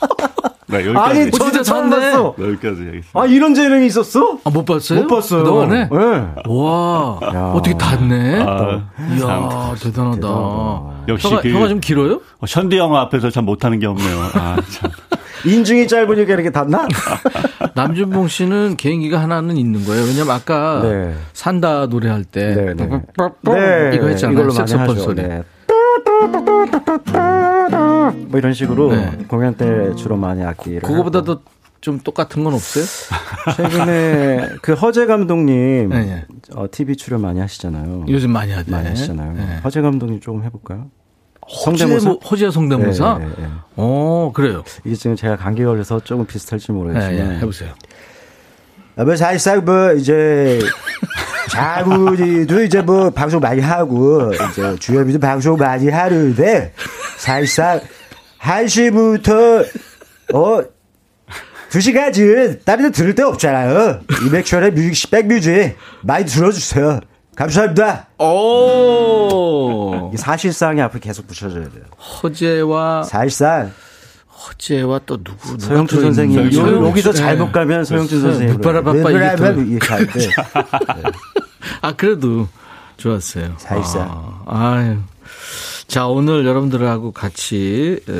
네, 0.73 0.87
여기까지. 0.87 1.20
아니, 1.20 1.31
저도 1.31 1.45
진짜 1.45 1.62
처음. 1.62 1.91
봤어. 1.91 2.35
네, 2.39 2.45
여기까지 2.47 2.81
하겠습니다. 2.81 3.09
아, 3.20 3.27
이런 3.27 3.55
재능이 3.55 3.87
있었어? 3.87 4.39
아, 4.45 4.51
못 4.51 4.64
봤어요? 4.64 5.01
못 5.03 5.07
봤어요. 5.09 5.45
그동안에? 5.45 5.89
네. 5.91 5.97
와, 6.49 7.20
야. 7.35 7.53
어떻게 7.55 7.77
닿네? 7.77 8.43
아, 8.47 8.83
이야, 9.16 9.75
대단하다. 9.81 10.29
역시 11.09 11.27
혀가, 11.29 11.43
그- 11.43 11.53
혀가 11.53 11.68
좀 11.68 11.81
길어요? 11.81 12.20
어, 12.41 12.47
션디 12.47 12.77
영화 12.79 13.01
앞에서 13.03 13.31
참 13.31 13.45
못하는 13.45 13.79
게 13.79 13.87
없네요. 13.87 14.18
아, 14.35 14.57
참. 14.70 14.91
인중이 15.45 15.89
짧으니까 15.89 16.33
이렇게 16.35 16.51
닿나? 16.51 16.87
남준봉 17.75 18.29
씨는 18.29 18.77
개인기가 18.77 19.20
하나는 19.20 19.57
있는 19.57 19.85
거예요. 19.85 20.05
왜냐면 20.05 20.31
아까 20.37 20.81
네. 20.85 21.14
산다 21.33 21.87
노래할 21.87 22.23
때 22.25 22.55
네, 22.55 22.75
네. 22.75 23.01
이거 23.95 24.07
했잖아요. 24.07 24.35
이걸로 24.39 24.55
많이 24.55 24.68
색소폰 24.68 24.91
하죠. 24.91 25.01
소리. 25.01 25.23
네. 25.23 25.43
뭐 28.11 28.38
이런 28.38 28.53
식으로 28.53 28.94
네. 28.94 29.18
공연 29.28 29.55
때 29.55 29.94
주로 29.96 30.16
많이 30.16 30.42
악기를. 30.42 30.80
그거보다도 30.80 31.40
좀 31.80 31.98
똑같은 31.98 32.44
건 32.44 32.55
없어요? 32.55 32.84
최근에 33.57 34.50
그 34.62 34.74
허재 34.74 35.07
감독님 35.07 35.88
네, 35.88 36.05
네. 36.05 36.26
어, 36.55 36.66
TV 36.70 36.96
출연 36.96 37.20
많이 37.22 37.40
하시잖아요. 37.40 38.07
요즘 38.09 38.30
많이 38.30 38.53
하대. 38.53 38.70
많이 38.70 38.88
하시잖아요. 38.88 39.32
네. 39.34 39.61
허재 39.64 39.80
감독님 39.80 40.20
조금 40.20 40.44
해볼까요? 40.44 40.90
호재, 41.66 41.86
뭐, 41.86 41.98
호재 42.18 42.50
성대모사? 42.53 43.18
네, 43.18 43.26
네, 43.26 43.32
네. 43.36 43.48
어, 43.76 44.30
그래요. 44.32 44.62
이게 44.84 44.94
지금 44.94 45.16
제가 45.16 45.36
감기 45.36 45.64
걸려서 45.64 45.98
조금 46.00 46.24
비슷할지 46.24 46.68
네, 46.68 46.72
모르겠지만 46.72 47.28
네, 47.30 47.36
해보세요. 47.38 47.72
아, 48.94 49.05
뭐 49.05 49.16
사실상 49.16 49.64
뭐 49.64 49.92
이제 49.92 50.61
자구지도 51.51 52.62
이제 52.62 52.80
뭐 52.82 53.11
방송 53.11 53.40
많이 53.40 53.61
하고 53.61 54.32
이제 54.51 54.76
주엽이도 54.78 55.18
방송 55.18 55.57
많이 55.57 55.88
하는데 55.88 56.72
사실상 57.18 57.80
1시부터 58.40 59.64
어 60.34 60.62
2시까지 61.70 62.64
다른 62.64 62.84
데 62.84 62.90
들을 62.90 63.14
데 63.14 63.22
없잖아요. 63.22 64.01
이백천의 64.26 64.72
뮤직 64.72 65.11
백뮤직 65.11 65.76
많이 66.03 66.26
들어주세요. 66.26 67.01
감사합니다. 67.34 68.09
오! 68.18 70.11
이 70.12 70.16
사실상이 70.18 70.82
앞에 70.82 70.99
계속 70.99 71.26
붙여줘야 71.26 71.64
돼요. 71.70 71.84
허재와, 72.22 73.05
사실상 73.05 73.72
허재와 74.28 75.01
또 75.07 75.22
누구, 75.22 75.59
서영준 75.59 76.03
선생님 76.03 76.53
여기서 76.84 77.12
네. 77.12 77.18
잘못 77.18 77.53
가면 77.53 77.84
서영준 77.86 78.20
선생님 78.20 78.55
묵바라바빠 78.57 79.11
이게 79.11 79.36
또- 79.36 79.61
이렇게 79.62 79.88
할 79.88 80.07
때. 80.09 80.28
아, 81.83 81.93
그래도 81.93 82.49
좋았어요. 82.97 83.55
살살. 83.59 84.09
아, 84.09 84.43
아유. 84.47 84.99
자, 85.87 86.07
오늘 86.07 86.47
여러분들하고 86.47 87.12
같이 87.12 88.01
어, 88.09 88.12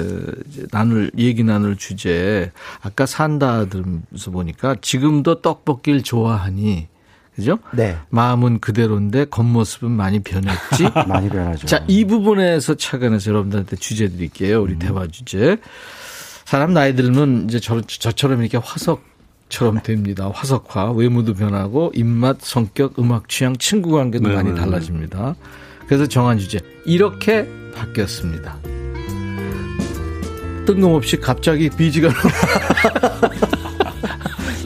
이제 0.49 0.67
나눌 0.71 1.11
얘기 1.17 1.43
나눌 1.43 1.77
주제 1.77 2.53
아까 2.83 3.07
산다 3.07 3.65
들으면서 3.67 4.31
보니까 4.31 4.77
지금도 4.83 5.41
떡볶이를 5.41 6.03
좋아하니 6.03 6.89
그죠? 7.35 7.59
네. 7.73 7.97
마음은 8.11 8.59
그대로인데 8.61 9.25
겉모습은 9.27 9.91
많이 9.91 10.19
변했지. 10.19 10.91
많이 11.09 11.31
변하죠. 11.31 11.67
자, 11.67 11.83
이 11.89 12.05
부분에서 12.05 12.75
착안해서 12.75 13.31
여러분들한테 13.31 13.77
주제 13.77 14.09
드릴게요. 14.09 14.61
우리 14.61 14.79
대화 14.79 15.07
주제. 15.07 15.57
사람 16.45 16.75
나이 16.75 16.95
들면 16.95 17.47
이제 17.49 17.59
저, 17.59 17.81
저처럼 17.81 18.43
이렇게 18.43 18.59
화석 18.59 19.03
처럼 19.53 19.81
됩니다. 19.83 20.31
화석화, 20.35 20.93
외모도 20.93 21.35
변하고, 21.35 21.93
입맛, 21.95 22.39
성격, 22.41 22.99
음악 22.99 23.29
취향, 23.29 23.55
친구 23.57 23.93
관계도 23.93 24.29
네, 24.29 24.35
많이 24.35 24.51
네, 24.51 24.57
달라집니다. 24.57 25.37
그래서 25.87 26.07
정한 26.07 26.39
주제. 26.39 26.59
이렇게 26.87 27.47
바뀌었습니다. 27.75 28.57
뜬금없이 30.67 31.19
갑자기 31.19 31.69
비지가 31.69 32.09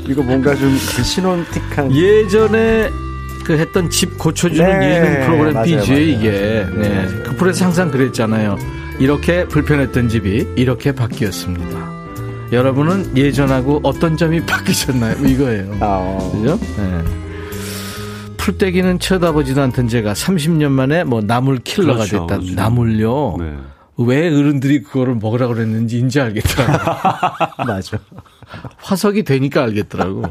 이거 0.09 0.22
뭔가 0.22 0.55
좀그 0.55 1.03
신혼틱한 1.03 1.93
예전에 1.97 2.91
그 3.45 3.59
했던 3.59 3.91
집 3.91 4.16
고쳐주는 4.18 4.78
네, 4.78 4.95
예능 4.95 5.26
프로그램 5.26 5.55
맞아요, 5.55 5.64
BJ 5.64 5.89
맞아요. 5.89 6.01
이게 6.01 6.30
네. 6.30 6.89
네. 7.07 7.22
그 7.24 7.34
프로에서 7.37 7.64
항상 7.64 7.91
그랬잖아요. 7.91 8.57
이렇게 9.01 9.47
불편했던 9.49 10.09
집이 10.09 10.55
이렇게 10.57 10.93
바뀌었습니다. 10.93 11.95
여러분은 12.53 13.16
예전하고 13.16 13.80
어떤 13.82 14.16
점이 14.16 14.44
바뀌셨나요? 14.47 15.18
뭐 15.18 15.26
이거예요. 15.28 15.72
아, 15.80 15.86
어. 16.01 16.30
그죠? 16.32 16.59
네. 16.76 17.05
풀떼기는 18.36 19.01
쳐다보지도 19.01 19.61
않던 19.62 19.88
제가 19.88 20.12
30년 20.12 20.70
만에 20.70 21.03
뭐 21.03 21.20
나물 21.20 21.59
킬러가 21.59 22.05
그렇죠, 22.05 22.20
됐다. 22.26 22.38
그렇죠. 22.38 22.55
나물요. 22.55 23.36
네. 23.40 23.57
왜 23.99 24.28
어른들이 24.28 24.82
그거를 24.82 25.14
먹으라고 25.16 25.55
그랬는지 25.55 25.99
이제 25.99 26.20
알겠더라고요. 26.20 26.97
맞아. 27.66 27.99
화석이 28.76 29.24
되니까 29.24 29.62
알겠더라고. 29.64 30.22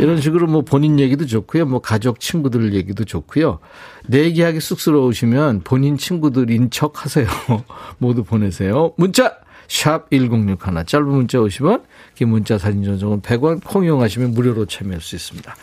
이런 0.00 0.20
식으로 0.20 0.48
뭐 0.48 0.62
본인 0.62 0.98
얘기도 0.98 1.26
좋고요. 1.26 1.64
뭐 1.66 1.80
가족 1.80 2.18
친구들 2.20 2.74
얘기도 2.74 3.04
좋고요. 3.04 3.60
내 4.06 4.24
얘기하기 4.24 4.60
쑥스러우시면 4.60 5.60
본인 5.62 5.96
친구들인 5.96 6.70
척 6.70 7.04
하세요. 7.04 7.26
모두 7.98 8.24
보내세요. 8.24 8.92
문자 8.96 9.36
샵 9.70 10.10
1061 10.10 10.84
짧은 10.84 11.06
문자 11.06 11.38
50원 11.38 11.84
긴 12.16 12.28
문자 12.28 12.58
사진 12.58 12.82
전송은 12.82 13.22
100원 13.22 13.60
콩 13.64 13.84
이용하시면 13.84 14.32
무료로 14.32 14.66
참여할 14.66 15.00
수 15.00 15.14
있습니다. 15.14 15.56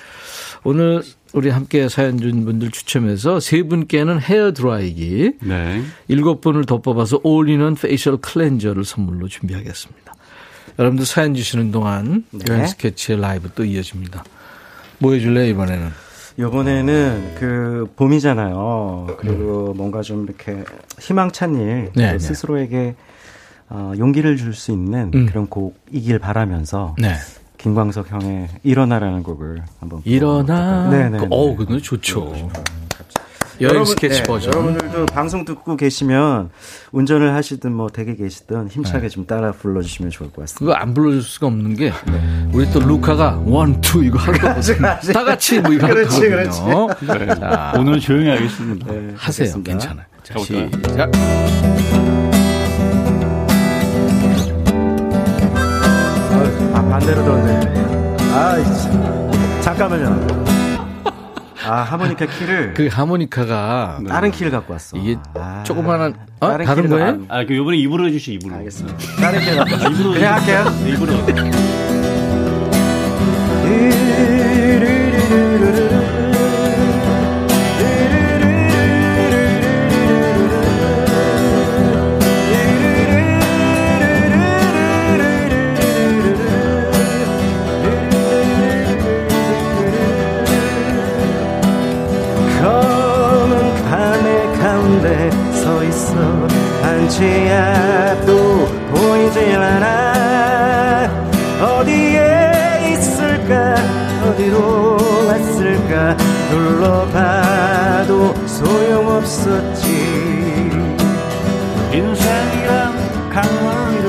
오늘 0.64 1.04
우리 1.34 1.50
함께 1.50 1.90
사연 1.90 2.18
준 2.18 2.46
분들 2.46 2.72
추첨해서 2.72 3.42
세 3.42 3.64
분께는 3.64 4.22
헤어 4.22 4.54
드라이기 4.54 5.34
네. 5.42 5.84
일곱 6.08 6.40
분을 6.40 6.66
더 6.66 6.82
뽑아서 6.82 7.20
all-in-one 7.22 7.76
facial 7.76 8.18
cleanser를 8.18 8.86
선물로 8.86 9.28
준비하겠습니다. 9.28 10.16
여러분들 10.80 11.06
사연 11.06 11.36
주시는 11.36 11.72
동안 11.72 12.24
네. 12.32 12.46
여행 12.50 12.66
스케치의 12.66 13.20
라이브 13.20 13.50
또 13.54 13.66
이어집니다. 13.66 14.24
뭐 15.00 15.14
해줄래요, 15.14 15.50
이번에는? 15.52 15.90
요번에는 16.40 17.36
그 17.40 17.92
봄이잖아요. 17.98 19.18
그리고 19.20 19.74
뭔가 19.76 20.02
좀 20.02 20.24
이렇게 20.24 20.64
희망찬 21.00 21.56
일, 21.56 21.92
네, 21.94 22.12
또 22.12 22.18
네. 22.18 22.20
스스로에게 22.20 22.96
어, 23.70 23.94
용기를 23.98 24.38
줄 24.38 24.54
수 24.54 24.72
있는 24.72 25.12
음. 25.14 25.26
그런 25.26 25.48
곡이길 25.48 26.20
바라면서 26.20 26.96
네. 26.98 27.16
김광석 27.58 28.12
형의 28.12 28.48
일어나라는 28.64 29.24
곡을 29.24 29.64
한번 29.80 30.02
일어나. 30.06 30.90
네네. 30.90 31.18
그, 31.18 31.28
어우, 31.30 31.56
그 31.56 31.64
노래 31.66 31.82
좋죠. 31.82 32.34
여행 33.60 33.84
스케치 33.86 34.22
버전. 34.22 34.52
네, 34.52 34.58
여러분들도 34.58 35.06
방송 35.08 35.44
듣고 35.44 35.76
계시면 35.76 36.52
운전을 36.92 37.34
하시든 37.34 37.74
뭐 37.74 37.90
댁에 37.90 38.16
계시든 38.16 38.68
힘차게 38.68 39.02
네. 39.02 39.10
좀 39.10 39.26
따라 39.26 39.52
불러주시면 39.52 40.12
좋을 40.12 40.32
것 40.32 40.42
같습니다. 40.42 40.60
그거 40.60 40.74
안 40.74 40.94
불러줄 40.94 41.24
수가 41.24 41.48
없는 41.48 41.76
게 41.76 41.92
우리 42.54 42.72
또 42.72 42.80
루카가 42.80 43.42
one, 43.48 43.82
two 43.82 44.04
이거 44.04 44.20
하거든요. 44.20 44.78
다 45.12 45.24
같이 45.24 45.60
뭐 45.60 45.74
이거 45.74 45.88
그렇지, 45.88 46.30
하거든요. 46.30 46.88
네. 47.26 47.36
자, 47.36 47.74
오늘 47.76 48.00
조용히 48.00 48.30
하겠습니다. 48.30 48.92
네, 48.92 49.14
하세요. 49.18 49.64
괜찮아요. 49.64 50.06
자, 50.22 50.36
가볼까요? 50.36 50.70
시작. 50.92 52.27
반대로 56.90 57.24
돌네. 57.24 57.74
아, 58.34 58.56
진짜. 58.64 59.62
잠깐만요. 59.62 60.48
아 61.66 61.82
하모니카 61.82 62.28
키를 62.28 62.74
그 62.76 62.88
하모니카가 62.90 64.00
네. 64.02 64.08
다른 64.10 64.32
키를 64.32 64.52
갖고 64.52 64.72
왔어. 64.72 64.96
이게 64.98 65.18
아, 65.34 65.64
조그만한 65.66 66.14
아, 66.40 66.46
어? 66.46 66.52
다른, 66.52 66.66
다른 66.66 66.90
거예요? 66.90 67.20
아, 67.28 67.46
그 67.46 67.58
요번에 67.58 67.76
입으로 67.78 68.08
해주시 68.08 68.34
입으로. 68.36 68.56
알겠습니다. 68.56 68.98
다른 69.20 69.40
키를 69.42 69.58
갖고 69.58 69.74
왔어. 69.74 69.86
아, 69.86 69.90
입으로 69.90 70.12
그냥 70.14 70.34
할게요. 70.36 70.64
네, 70.84 70.90
입으로. 70.92 71.14
빛이 97.18 97.52
앞도 97.52 98.68
보이질 98.92 99.56
않아. 99.56 101.10
어디에 101.60 102.92
있을까? 102.92 103.76
어디로 104.24 104.98
왔을까? 105.28 106.16
둘러봐도 106.52 108.36
소용없었지. 108.46 109.88
인생이란 111.92 113.30
강물 113.32 113.96
위를 113.96 114.08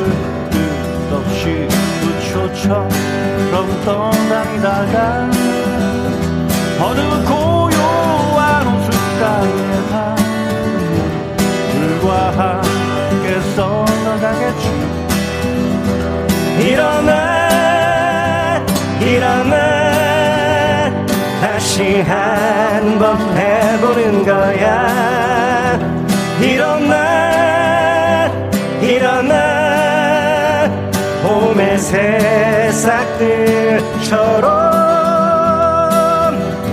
끝없이 1.08 1.66
부초처럼 2.02 2.90
떠다니다가 3.86 5.30
어느 6.78 7.00
곳 7.24 7.47
일어나 16.68 18.60
일어나. 19.00 19.56
다시 21.40 22.00
한 22.02 22.98
번 22.98 23.16
해보는 23.36 24.24
거야. 24.24 25.78
일어나 26.40 28.28
일어나. 28.82 30.68
봄의 31.22 31.78
새싹들처럼 31.78 33.28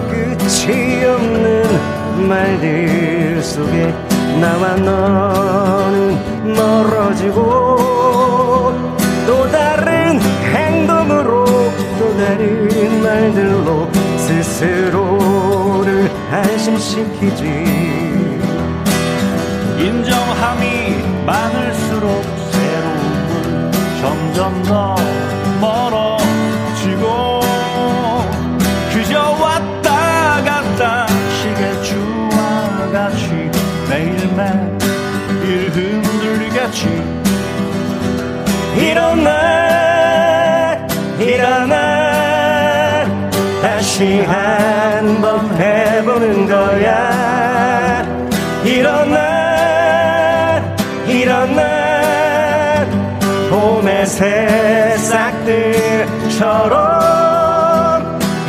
끝이 0.10 1.06
없는 1.06 2.28
말들 2.28 3.40
속에 3.42 3.94
나와 4.42 4.76
너는 4.76 6.54
멀어지고 6.56 7.44
또다 9.28 9.65
말들로 13.26 13.90
스스로를 14.18 16.12
안심시키지. 16.30 17.44
인정함이 19.80 21.26
많을수록 21.26 22.24
새로움은 22.52 23.72
점점 24.00 24.62
더 24.64 24.96
멀어지고 25.60 27.40
그저 28.94 29.20
왔다 29.42 30.44
갔다 30.44 31.08
시계추와 31.42 32.92
같이 32.92 33.50
매일매일 33.90 34.78
흔들리겠지. 35.72 36.86
일어나 38.78 39.65
한번 44.22 45.56
해보는 45.60 46.48
거야. 46.48 48.04
일어나 48.64 49.36
일어나. 51.08 52.86
봄의 53.50 54.06
새싹들처럼 54.08 55.46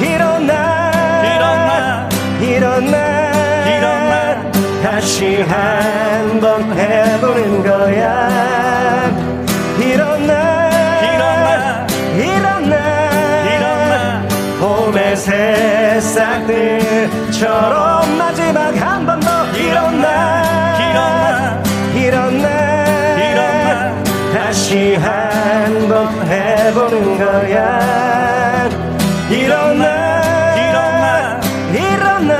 일어나. 0.00 0.52
일어나. 1.22 2.08
일어나. 2.40 2.96
일어나. 3.68 4.52
다시 4.82 5.42
한번 5.42 6.76
해보는 6.76 7.62
거야 7.62 8.35
새싹들처럼 16.16 18.16
마지막 18.16 18.74
한 18.74 19.04
번더 19.04 19.48
일어나. 19.52 20.78
일어나. 20.80 21.62
일어나. 21.94 22.48
일어나. 23.18 23.92
다시 24.32 24.94
한 24.94 25.86
번 25.88 26.08
해보는 26.26 27.18
거야. 27.18 28.66
일어나. 29.30 30.54
일어나. 30.56 31.38
일어나. 31.74 32.32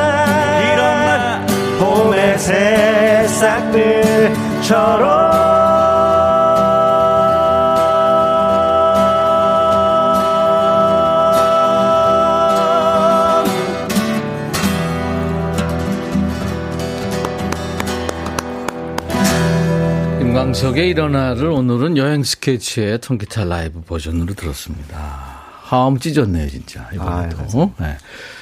일어나. 0.73 1.45
봄의 1.79 2.39
새싹들처럼 3.29 5.26
김광석의 20.57 20.89
일어나를 20.89 21.49
오늘은 21.49 21.99
여행 21.99 22.23
스케치의 22.23 23.01
통기타 23.03 23.45
라이브 23.45 23.83
버전으로 23.83 24.33
들었습니다. 24.33 24.97
하음 25.61 25.99
찢었네요, 25.99 26.49
진짜. 26.49 26.89
이번에도. 26.95 27.73
네. 27.79 27.97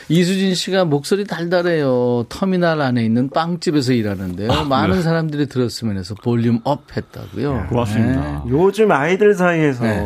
이수진 0.08 0.54
씨가 0.54 0.84
목소리 0.84 1.24
달달해요. 1.24 2.26
터미널 2.28 2.80
안에 2.80 3.04
있는 3.04 3.30
빵집에서 3.30 3.94
일하는데요. 3.94 4.64
많은 4.64 5.02
사람들이 5.02 5.48
들었으면 5.48 5.98
해서 5.98 6.14
volume 6.14 6.60
up 6.62 6.96
했다고요. 6.96 7.66
고맙습니다. 7.68 8.44
네. 8.44 8.50
요즘 8.50 8.92
아이들 8.92 9.34
사이에서 9.34 9.82
네. 9.82 10.00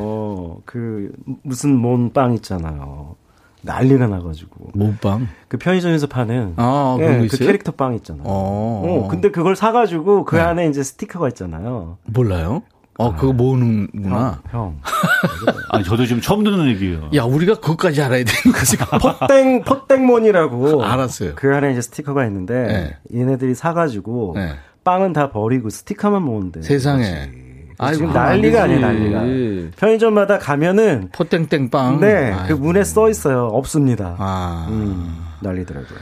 그 0.64 1.12
무슨 1.42 1.76
몬빵 1.76 2.36
있잖아요. 2.36 3.16
난리가 3.62 4.06
나가지고 4.06 4.70
모빵. 4.74 5.28
그 5.48 5.56
편의점에서 5.58 6.06
파는 6.06 6.54
아, 6.56 6.94
그런 6.98 7.12
거그 7.14 7.26
있어요? 7.26 7.46
캐릭터 7.46 7.72
빵 7.72 7.94
있잖아요. 7.96 8.24
어. 8.26 9.04
어, 9.04 9.08
근데 9.08 9.30
그걸 9.30 9.56
사가지고 9.56 10.24
그 10.24 10.36
네. 10.36 10.42
안에 10.42 10.68
이제 10.68 10.82
스티커가 10.82 11.28
있잖아요. 11.28 11.98
몰라요? 12.06 12.62
어, 13.00 13.14
그거 13.14 13.32
모으는구나. 13.32 14.42
형. 14.50 14.80
아니, 15.70 15.84
저도 15.84 16.04
지금 16.04 16.20
처음 16.20 16.42
듣는 16.42 16.66
얘기예요. 16.70 17.10
야, 17.14 17.22
우리가 17.22 17.54
그것까지 17.54 18.02
알아야 18.02 18.24
되는 18.24 18.52
거지. 18.56 18.76
pot땡 19.20 19.62
pot땡몬이라고 19.62 20.82
알았어요. 20.84 21.32
그 21.36 21.54
안에 21.54 21.70
이제 21.72 21.80
스티커가 21.80 22.26
있는데 22.26 22.96
얘네들이 23.14 23.54
사가지고 23.54 24.32
네. 24.34 24.54
빵은 24.82 25.12
다 25.12 25.30
버리고 25.30 25.70
스티커만 25.70 26.22
모은대. 26.22 26.62
세상에. 26.62 27.30
아이고, 27.78 27.96
지금 27.96 28.08
안 28.10 28.14
난리가 28.14 28.66
되지. 28.68 28.84
아니에요, 28.84 29.16
난리가. 29.20 29.70
편의점마다 29.76 30.38
가면은 30.38 31.08
포땡땡빵. 31.12 32.00
네, 32.00 32.30
그 32.32 32.38
아이고. 32.40 32.58
문에 32.58 32.84
써 32.84 33.08
있어요. 33.08 33.46
없습니다. 33.52 34.16
아. 34.18 34.66
음, 34.70 35.16
난리더라고요. 35.40 35.98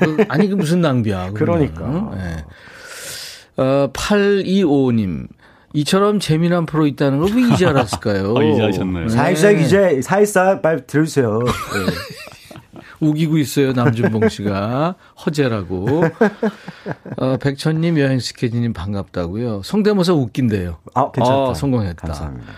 그, 0.00 0.24
아니, 0.28 0.48
그 0.48 0.54
무슨 0.54 0.80
낭비야. 0.80 1.30
그러니까. 1.34 2.10
네. 2.16 2.44
어, 3.56 3.90
8255님. 3.92 5.28
이처럼 5.74 6.20
재미난 6.20 6.64
프로 6.64 6.86
있다는 6.86 7.18
걸 7.18 7.28
왜 7.36 7.42
이제 7.52 7.66
알았을까요? 7.66 8.32
어, 8.36 8.42
이제 8.42 8.62
아셨나요? 8.62 9.08
살짝 9.08 9.60
이제 9.60 10.00
사이사 10.02 10.60
빨리 10.62 10.86
들으세요. 10.86 11.40
네. 11.42 11.50
우기고 13.00 13.38
있어요, 13.38 13.72
남준봉 13.72 14.28
씨가. 14.28 14.94
허재라고. 15.24 16.02
어, 17.16 17.36
백천님, 17.38 17.98
여행 17.98 18.18
스케치님 18.18 18.72
반갑다고요. 18.72 19.62
성대모사 19.64 20.14
웃긴대요. 20.14 20.78
아, 20.94 21.10
괜찮다. 21.10 21.38
어, 21.38 21.54
성공했다. 21.54 22.06
감사합니다. 22.06 22.52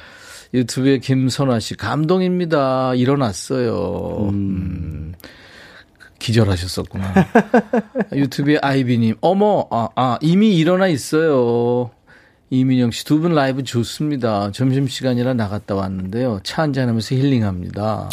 유튜브에 0.54 0.98
김선화 0.98 1.60
씨, 1.60 1.76
감동입니다. 1.76 2.94
일어났어요. 2.94 4.28
음. 4.30 5.14
기절하셨었구나. 6.18 7.12
유튜브에 8.14 8.58
아이비님, 8.60 9.16
어머, 9.20 9.66
아, 9.70 9.88
아, 9.94 10.18
이미 10.20 10.56
일어나 10.56 10.88
있어요. 10.88 11.90
이민영 12.50 12.90
씨, 12.90 13.04
두 13.04 13.20
분 13.20 13.34
라이브 13.34 13.62
좋습니다. 13.62 14.50
점심시간이라 14.52 15.34
나갔다 15.34 15.74
왔는데요. 15.74 16.40
차 16.42 16.62
한잔하면서 16.62 17.14
힐링합니다. 17.14 18.08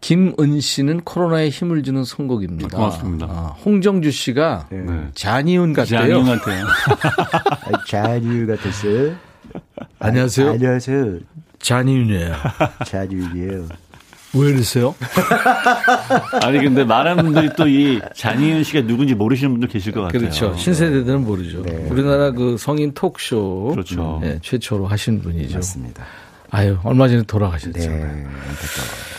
김은 0.00 0.60
씨는 0.60 1.02
코로나에 1.02 1.50
힘을 1.50 1.82
주는 1.82 2.04
선곡입니다. 2.04 2.76
고맙습니다. 2.76 3.26
아, 3.28 3.56
홍정주 3.64 4.10
씨가 4.10 4.68
네. 4.70 5.08
잔이은 5.14 5.72
같대요. 5.74 6.00
장인 6.00 6.24
같아요. 6.24 6.66
아, 6.66 7.84
자유 7.86 8.46
같았어요. 8.46 9.14
안녕하세요. 9.98 10.50
안녕하세요. 10.50 11.18
잔이은이에요. 11.58 12.34
자유이에요. 12.86 13.66
왜 14.32 14.48
이러세요? 14.50 14.94
아니, 16.42 16.60
근데 16.60 16.84
많은 16.84 17.16
분들이 17.16 17.50
또이 17.54 18.00
장희은 18.14 18.62
씨가 18.62 18.86
누군지 18.86 19.14
모르시는 19.14 19.50
분들 19.52 19.68
계실 19.68 19.92
것 19.92 20.02
같아요. 20.02 20.20
그렇죠. 20.20 20.56
신세대들은 20.56 21.24
모르죠. 21.24 21.64
우리나라 21.90 22.30
그 22.30 22.56
성인 22.56 22.94
톡쇼 22.94 23.70
그렇죠. 23.72 24.20
네, 24.22 24.38
최초로 24.40 24.86
하신 24.86 25.20
분이죠. 25.20 25.56
맞습니다. 25.56 26.04
아유, 26.50 26.78
얼마 26.84 27.08
전에 27.08 27.22
돌아가셨죠. 27.24 27.72
네, 27.72 27.86
안타까워요. 27.86 29.10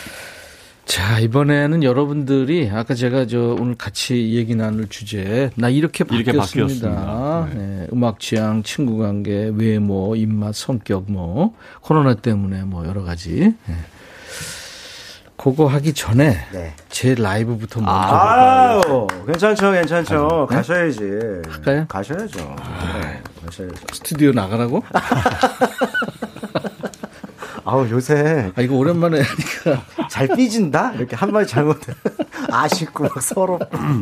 자, 0.84 1.18
이번에는 1.20 1.82
여러분들이 1.84 2.68
아까 2.70 2.94
제가 2.94 3.26
저 3.26 3.56
오늘 3.58 3.76
같이 3.76 4.34
얘기 4.34 4.54
나눌 4.54 4.88
주제 4.88 5.50
나 5.54 5.68
이렇게 5.68 6.04
이렇게 6.10 6.32
바뀌었습니다. 6.32 6.90
바뀌었습니다. 6.90 7.48
네, 7.54 7.86
음악 7.92 8.20
취향, 8.20 8.62
친구 8.62 8.98
관계, 8.98 9.50
외모, 9.54 10.14
입맛, 10.16 10.54
성격 10.54 11.10
뭐 11.10 11.54
코로나 11.80 12.14
때문에 12.14 12.64
뭐 12.64 12.86
여러 12.86 13.02
가지. 13.04 13.54
네. 13.66 13.74
그거 15.36 15.66
하기 15.66 15.92
전에 15.92 16.36
네. 16.52 16.72
제 16.88 17.14
라이브부터 17.16 17.80
먼저 17.80 18.00
볼까요? 18.00 18.80
아유, 18.86 19.06
괜찮죠, 19.26 19.72
괜찮죠. 19.72 20.46
네? 20.50 20.56
가셔야지. 20.56 21.00
할까요? 21.48 21.84
가셔야죠. 21.88 22.38
네, 22.38 23.22
가셔야죠. 23.44 23.74
스튜디오 23.92 24.30
나가라고? 24.32 24.84
아우, 27.72 27.88
요새 27.88 28.52
아 28.54 28.60
이거 28.60 28.76
오랜만에 28.76 29.22
하니까 29.22 30.06
잘 30.10 30.28
삐진다? 30.28 30.92
이렇게 30.92 31.16
한마디 31.16 31.48
잘못 31.48 31.78
아쉽고 32.50 33.04
막 33.04 33.22
서로. 33.22 33.58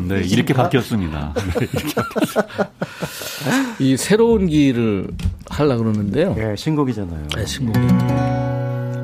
네, 0.09 0.19
이렇게 0.25 0.53
바뀌었습니다. 0.53 1.33
네, 1.33 1.41
이렇게 1.55 2.01
이 3.79 3.95
새로운 3.95 4.47
길을 4.47 5.07
하려 5.49 5.77
그러는데요. 5.77 6.35
예, 6.37 6.53
신곡이잖아요. 6.57 7.27
네, 7.33 7.45
신곡이. 7.45 7.79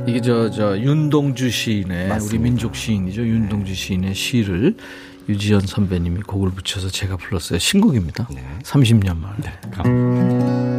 이게 0.05 0.19
저, 0.19 0.49
저, 0.51 0.77
윤동주 0.77 1.49
시인의, 1.49 2.09
맞습니다. 2.09 2.35
우리 2.35 2.43
민족 2.43 2.75
시인이죠. 2.75 3.21
윤동주 3.21 3.73
시인의 3.73 4.15
시를 4.15 4.75
유지연 5.29 5.61
선배님이 5.61 6.23
곡을 6.23 6.51
붙여서 6.51 6.89
제가 6.89 7.15
불렀어요. 7.15 7.59
신곡입니다. 7.59 8.27
30년 8.63 9.17
만에. 9.17 9.53
나 9.71 10.76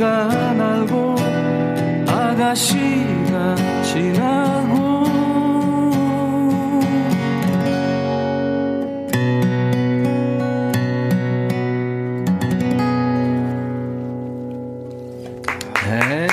까치가 0.00 0.54
날고 0.54 1.14
아가씨가 2.08 3.54
지나고 3.84 5.04
네. 15.84 16.26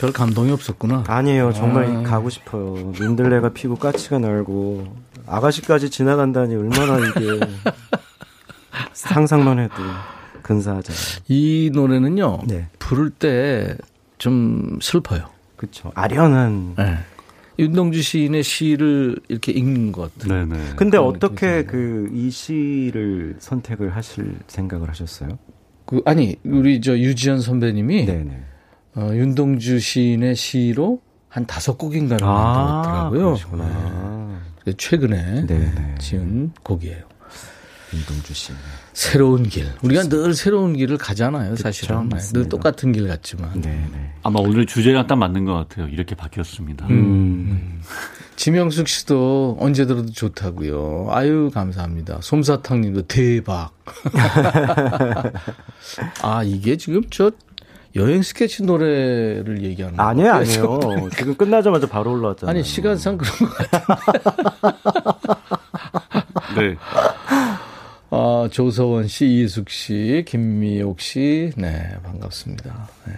별 0.00 0.12
감동이 0.12 0.50
없었구나. 0.50 1.04
아니에요. 1.06 1.52
정말 1.52 1.84
아. 1.84 2.02
가고 2.02 2.28
싶어요. 2.28 2.92
민들레가 2.98 3.50
피고 3.50 3.76
까치가 3.76 4.18
날고 4.18 4.96
아가씨까지 5.28 5.90
지나간다니 5.90 6.56
얼마나 6.56 6.98
이게 6.98 7.38
상상만 8.92 9.60
해도 9.60 9.74
근사하잖아요. 10.44 11.24
이 11.26 11.70
노래는요. 11.74 12.42
네. 12.46 12.68
부를 12.78 13.10
때 13.10 13.76
좀 14.18 14.78
슬퍼요. 14.80 15.28
그렇죠. 15.56 15.90
아련한 15.94 16.76
네. 16.78 16.96
윤동주 17.58 18.00
시인의 18.00 18.42
시를 18.44 19.16
이렇게 19.28 19.50
읽는 19.52 19.92
것. 19.92 20.16
네네. 20.18 20.74
근데 20.76 20.96
어떻게 20.98 21.64
그 21.64 22.08
이 22.14 22.30
시를 22.30 23.36
선택을 23.38 23.94
하실 23.96 24.36
생각을 24.46 24.88
하셨어요? 24.88 25.38
그 25.84 26.00
아니 26.06 26.36
우리 26.44 26.80
저 26.80 26.96
유지연 26.96 27.40
선배님이 27.40 28.06
네네. 28.06 28.42
어, 28.96 29.10
윤동주 29.12 29.80
시인의 29.80 30.36
시로 30.36 31.00
한 31.28 31.44
다섯 31.46 31.76
곡인가를 31.76 32.24
만들었더라고요. 32.26 33.20
아, 33.20 33.24
그러시구나. 33.24 34.40
네. 34.64 34.72
최근에 34.76 35.46
네네. 35.46 35.96
지은 35.98 36.52
곡이에요. 36.62 37.02
윤동주 37.94 38.34
씨. 38.34 38.52
새로운 38.92 39.44
길. 39.44 39.68
우리가 39.82 40.04
늘 40.04 40.34
새로운 40.34 40.76
길을 40.76 40.98
가잖아요, 40.98 41.56
사실은. 41.56 42.08
네, 42.08 42.18
늘. 42.32 42.48
똑같은 42.48 42.92
길 42.92 43.08
같지만. 43.08 43.60
네네. 43.60 44.12
아마 44.22 44.40
오늘 44.40 44.66
주제가 44.66 45.06
딱 45.06 45.16
맞는 45.16 45.44
것 45.44 45.54
같아요. 45.54 45.88
이렇게 45.88 46.14
바뀌었습니다. 46.14 46.86
음. 46.88 47.80
지명숙 48.36 48.88
씨도 48.88 49.58
언제 49.60 49.86
들어도 49.86 50.10
좋다고요. 50.10 51.08
아유 51.10 51.50
감사합니다. 51.54 52.18
솜사탕 52.20 52.80
님도 52.80 53.02
대박. 53.02 53.70
아, 56.22 56.42
이게 56.42 56.76
지금 56.76 57.02
저 57.10 57.30
여행 57.96 58.22
스케치 58.22 58.64
노래를 58.64 59.62
얘기하는 59.62 59.96
거예요. 59.96 60.08
아니에요, 60.10 60.32
아니에요. 60.32 60.80
지금 61.16 61.36
끝나자마자 61.36 61.86
바로 61.86 62.10
올라왔잖아요. 62.12 62.50
아니, 62.50 62.64
시간상 62.64 63.16
그런 63.18 63.32
것 63.38 63.56
같아요. 63.56 63.84
네. 66.56 66.76
아, 68.10 68.48
조서원 68.50 69.08
씨, 69.08 69.26
이숙 69.26 69.70
씨, 69.70 70.24
김미옥 70.26 71.00
씨, 71.00 71.50
네, 71.56 71.96
반갑습니다. 72.02 72.88
네. 73.06 73.12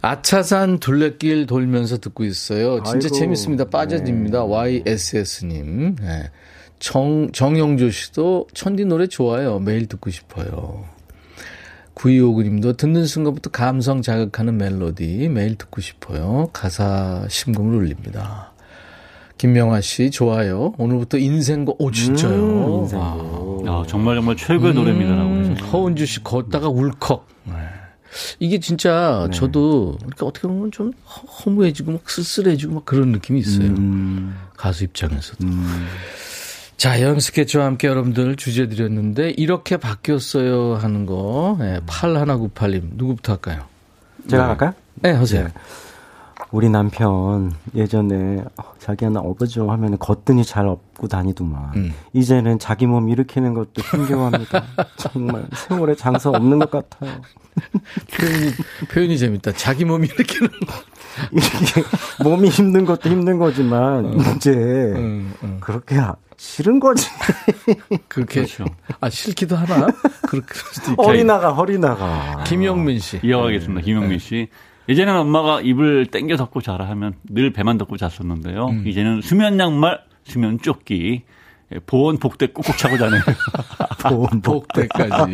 아차산 0.00 0.78
둘레길 0.78 1.46
돌면서 1.46 1.98
듣고 1.98 2.24
있어요. 2.24 2.82
진짜 2.84 3.06
아이고, 3.06 3.16
재밌습니다. 3.16 3.64
빠져집니다. 3.64 4.44
YSS님. 4.44 5.96
네. 5.96 6.30
정, 6.78 7.30
정영조 7.32 7.90
씨도 7.90 8.48
천디 8.54 8.84
노래 8.84 9.08
좋아요. 9.08 9.58
매일 9.58 9.86
듣고 9.86 10.10
싶어요. 10.10 10.84
9259님도 11.96 12.76
듣는 12.76 13.06
순간부터 13.06 13.50
감성 13.50 14.02
자극하는 14.02 14.56
멜로디 14.56 15.28
매일 15.28 15.56
듣고 15.56 15.80
싶어요. 15.80 16.48
가사 16.52 17.26
심금을 17.28 17.74
울립니다. 17.74 18.47
김명아 19.38 19.80
씨 19.80 20.10
좋아요. 20.10 20.74
오늘부터 20.78 21.16
인생곡 21.18 21.80
오 21.80 21.90
진짜요. 21.90 22.34
음, 22.34 22.80
인생곡. 22.82 23.68
아, 23.68 23.84
정말 23.86 24.16
정말 24.16 24.36
최고의 24.36 24.74
노래입니다라고 24.74 25.28
음, 25.30 25.42
그러셨어요. 25.54 25.70
허은주 25.70 26.06
씨 26.06 26.22
걷다가 26.24 26.68
울컥. 26.68 27.26
네. 27.44 27.52
이게 28.40 28.58
진짜 28.58 29.26
네. 29.30 29.36
저도 29.36 29.96
그러니까 29.98 30.26
어떻게 30.26 30.48
보면 30.48 30.70
좀 30.72 30.92
허- 31.06 31.30
허무해지고 31.44 31.92
막 31.92 32.10
쓸쓸해지고 32.10 32.74
막 32.74 32.84
그런 32.84 33.12
느낌이 33.12 33.40
있어요. 33.40 33.66
음. 33.68 34.34
가수 34.56 34.84
입장에서도. 34.84 35.46
자, 36.76 37.00
여행 37.02 37.18
스케치와 37.20 37.64
함께 37.66 37.88
여러분들 37.88 38.36
주제 38.36 38.68
드렸는데 38.68 39.30
이렇게 39.30 39.76
바뀌었어요 39.76 40.74
하는 40.76 41.06
거. 41.06 41.56
네, 41.60 41.80
8198님 41.86 42.90
누구부터 42.94 43.32
할까요? 43.32 43.64
제가 44.28 44.48
할까요? 44.50 44.72
네, 44.94 45.10
하세요. 45.10 45.44
네. 45.44 45.50
우리 46.50 46.70
남편 46.70 47.52
예전에 47.74 48.42
어, 48.56 48.72
자기야 48.78 49.10
나 49.10 49.20
업어줘 49.20 49.66
하면 49.66 49.98
거뜬히 49.98 50.44
잘 50.44 50.66
업고 50.66 51.06
다니더만 51.06 51.72
음. 51.76 51.94
이제는 52.14 52.58
자기 52.58 52.86
몸 52.86 53.08
일으키는 53.08 53.52
것도 53.54 53.82
힘겨워합니다. 53.82 54.64
정말 54.96 55.46
세월에 55.54 55.94
장사 55.94 56.30
없는 56.30 56.58
것 56.58 56.70
같아요. 56.70 57.20
표현이 58.16 58.52
표현이 58.90 59.18
재밌다. 59.18 59.52
자기 59.52 59.84
몸이 59.84 60.06
이렇게는 60.08 60.48
이게 61.32 61.82
몸이 62.24 62.48
힘든 62.48 62.84
것도 62.86 63.10
힘든 63.10 63.38
거지만 63.38 64.18
이제 64.36 64.50
음, 64.52 65.34
음. 65.42 65.58
그렇게 65.60 65.98
아- 65.98 66.16
싫은 66.38 66.78
거지. 66.78 67.04
그렇게 68.06 68.42
그렇죠. 68.42 68.64
아 69.00 69.10
싫기도 69.10 69.56
하나? 69.56 69.88
있겠 70.32 70.96
허리 70.98 71.24
나가 71.24 71.52
허리 71.52 71.78
나가. 71.78 72.44
김영민 72.44 73.00
씨. 73.00 73.18
이어가겠습니다. 73.24 73.80
김영민 73.82 74.18
씨. 74.20 74.48
예전에는 74.88 75.20
엄마가 75.20 75.60
입을 75.60 76.06
땡겨 76.06 76.36
덮고 76.36 76.60
자라 76.62 76.88
하면 76.90 77.14
늘 77.24 77.52
배만 77.52 77.78
덮고 77.78 77.96
잤었는데요. 77.96 78.68
이제는 78.86 79.20
수면 79.20 79.58
양말, 79.58 80.00
수면 80.24 80.58
조끼, 80.60 81.22
예, 81.74 81.78
보온 81.80 82.16
복대 82.18 82.46
꾹꾹 82.46 82.76
차고 82.76 82.96
자네요. 82.96 83.20
보험 84.08 84.40
복대까지. 84.40 85.32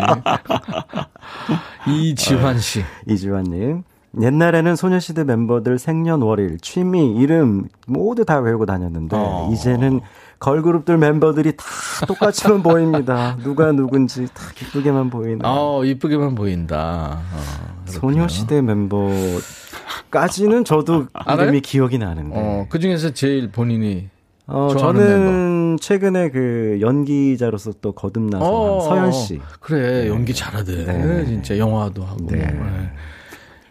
이지환 1.88 2.58
씨. 2.58 2.82
이지환님. 3.08 3.84
옛날에는 4.20 4.76
소녀시대 4.76 5.24
멤버들 5.24 5.78
생년월일, 5.78 6.58
취미, 6.60 7.14
이름 7.16 7.68
모두 7.86 8.24
다 8.24 8.38
외우고 8.38 8.66
다녔는데 8.66 9.16
어. 9.18 9.50
이제는 9.52 10.00
걸그룹들 10.38 10.94
member들이 10.96 11.56
다 11.56 11.64
똑같이만 12.06 12.62
보입니다. 12.62 13.36
누가 13.42 13.72
누군지 13.72 14.26
다 14.32 14.44
기쁘게만 14.54 15.10
보이는. 15.10 15.40
어, 15.44 15.84
이쁘게만 15.84 16.34
보인다. 16.34 17.20
어. 17.32 17.84
소녀시대 17.86 18.62
멤버까지는 18.62 20.64
저도 20.64 21.06
알아요? 21.12 21.44
이름이 21.44 21.60
기억이 21.62 21.98
나는데. 21.98 22.34
어, 22.36 22.66
그 22.68 22.78
중에서 22.78 23.10
제일 23.10 23.50
본인이 23.50 24.08
어, 24.46 24.68
저는 24.76 25.78
최근에 25.80 26.30
그 26.30 26.78
연기자로서 26.80 27.72
또 27.80 27.92
거듭나서 27.92 28.44
어, 28.44 28.80
한 28.80 28.88
서현 28.88 29.12
씨. 29.12 29.40
그래, 29.60 30.08
연기 30.08 30.34
잘하대. 30.34 30.84
네. 30.84 31.24
진짜 31.24 31.56
영화도 31.56 32.04
하고. 32.04 32.26
네. 32.26 32.38
네. 32.38 32.90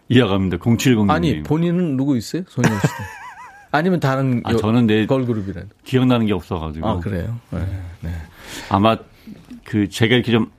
이어갑니다. 0.08 0.58
070님. 0.58 1.10
아니, 1.10 1.42
본인은 1.42 1.96
누구 1.96 2.16
있어요? 2.16 2.42
소녀시대. 2.48 2.88
아니면 3.72 3.98
다른 4.00 4.40
아, 4.44 4.52
여- 4.52 4.56
저는 4.56 4.86
내 4.86 5.06
걸그룹이라도. 5.06 5.66
기억나는 5.84 6.26
게 6.26 6.32
없어가지고. 6.32 6.86
아, 6.88 7.00
그래요? 7.00 7.38
네. 7.50 7.58
네. 8.02 8.10
아마 8.68 8.96
그 9.64 9.88
제가 9.88 10.14
이렇게 10.14 10.30
좀 10.30 10.50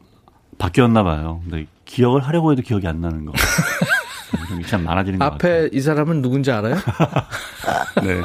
바뀌었나 0.57 1.03
봐요. 1.03 1.41
근데 1.47 1.67
기억을 1.85 2.21
하려고 2.27 2.51
해도 2.51 2.61
기억이 2.61 2.87
안 2.87 2.99
나는 3.01 3.25
거. 3.25 3.31
참 4.67 4.83
많아지는 4.83 5.19
것 5.19 5.25
같아요. 5.31 5.65
앞에 5.65 5.69
이 5.71 5.79
사람은 5.79 6.21
누군지 6.21 6.51
알아요? 6.51 6.75
네. 8.03 8.21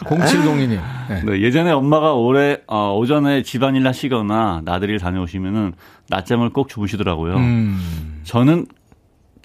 0702님. 0.00 0.80
네. 1.08 1.22
네, 1.24 1.40
예전에 1.42 1.70
엄마가 1.70 2.14
올해 2.14 2.58
어, 2.66 2.96
오전에 2.96 3.42
집안일 3.42 3.86
하시거나 3.86 4.62
나들이를 4.64 4.98
다녀오시면은 4.98 5.74
낮잠을 6.08 6.50
꼭 6.50 6.68
주무시더라고요. 6.68 7.36
음. 7.36 8.20
저는 8.24 8.66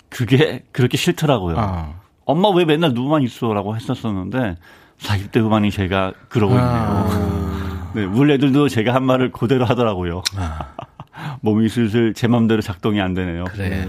그게 0.10 0.64
그렇게 0.72 0.97
싫더라고요. 0.97 1.55
아. 1.58 1.93
엄마 2.26 2.49
왜 2.49 2.66
맨날 2.66 2.93
누워만 2.93 3.24
있어라고 3.24 3.76
했었었는데 3.76 4.58
40대 4.99 5.39
후반이 5.39 5.72
제가 5.72 6.14
그러고 6.30 6.53
있네요. 6.55 6.68
아. 6.70 7.91
네, 7.95 8.03
우리 8.03 8.34
애들도 8.34 8.70
제가 8.70 8.93
한 8.93 9.03
말을 9.03 9.32
그대로 9.32 9.66
하더라고요. 9.66 10.22
몸이 11.41 11.70
슬슬 11.70 12.14
제 12.14 12.28
맘대로 12.28 12.62
작동이 12.62 13.01
안 13.01 13.14
되네요. 13.14 13.45
그래. 13.45 13.88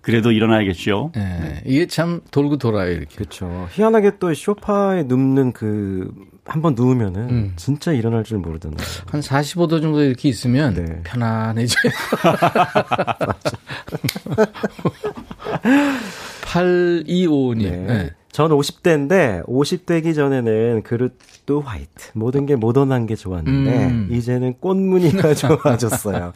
그래도 0.00 0.32
일어나야겠죠. 0.32 1.12
네. 1.14 1.62
이게 1.64 1.86
참 1.86 2.20
돌고 2.30 2.56
돌아요, 2.56 2.90
이렇게. 2.90 3.14
그렇죠. 3.14 3.68
희한하게 3.70 4.18
또 4.18 4.34
쇼파에 4.34 5.04
눕는 5.04 5.52
그 5.52 6.10
한번 6.44 6.74
누우면은 6.74 7.30
음. 7.30 7.52
진짜 7.56 7.92
일어날 7.92 8.24
줄 8.24 8.38
모르던데. 8.38 8.82
한 9.06 9.20
45도 9.20 9.80
정도 9.80 10.02
이렇게 10.02 10.28
있으면 10.28 10.74
네. 10.74 11.00
편안해져요. 11.04 11.92
8255님. 16.42 17.62
네. 17.86 18.10
저는 18.32 18.56
50대인데 18.56 19.46
50대기 19.46 20.14
전에는 20.14 20.82
그릇도 20.82 21.60
화이트 21.60 22.10
모든 22.14 22.46
게 22.46 22.56
모던한 22.56 23.06
게 23.06 23.14
좋았는데 23.14 23.86
음. 23.86 24.08
이제는 24.10 24.54
꽃무늬가 24.60 25.34
좋아졌어요. 25.62 26.32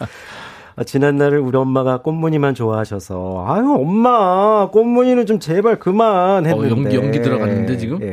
아, 0.78 0.84
지난날을 0.84 1.40
우리 1.40 1.56
엄마가 1.56 2.02
꽃무늬만 2.02 2.54
좋아하셔서 2.54 3.44
아유 3.48 3.74
엄마 3.80 4.68
꽃무늬는 4.70 5.26
좀 5.26 5.40
제발 5.40 5.80
그만 5.80 6.46
했는데 6.46 6.66
어, 6.66 6.70
연기- 6.70 6.96
연기 6.96 7.20
들어갔는데, 7.20 7.76
지금? 7.78 8.00
예. 8.02 8.06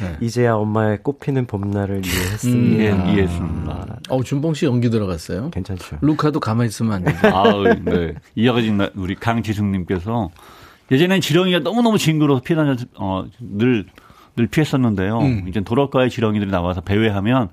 네. 0.00 0.16
이제야 0.20 0.54
엄마의 0.54 0.98
꽃피는 1.04 1.46
봄날을 1.46 2.02
이해했습니다. 2.04 2.82
예, 2.82 3.12
이해했습니다. 3.12 3.98
어, 4.08 4.22
준봉 4.24 4.54
씨 4.54 4.66
연기 4.66 4.90
들어갔어요. 4.90 5.50
괜찮죠. 5.50 5.98
루카도 6.00 6.40
가만히 6.40 6.68
있으면 6.68 6.92
안 6.94 7.04
되죠. 7.04 7.18
아우, 7.28 7.62
네. 7.84 8.14
이어가진 8.34 8.78
나- 8.78 8.90
우리 8.96 9.14
강지승님께서 9.14 10.30
예전엔 10.90 11.20
지렁이가 11.20 11.60
너무너무 11.60 11.98
징그러워서 11.98 12.42
피다녀, 12.42 12.74
어, 12.96 13.26
늘, 13.38 13.86
늘 14.34 14.46
피했었는데요. 14.48 15.18
음. 15.20 15.44
이제 15.48 15.60
도로가의 15.60 16.10
지렁이들이 16.10 16.50
나와서 16.50 16.80
배회하면 16.80 17.50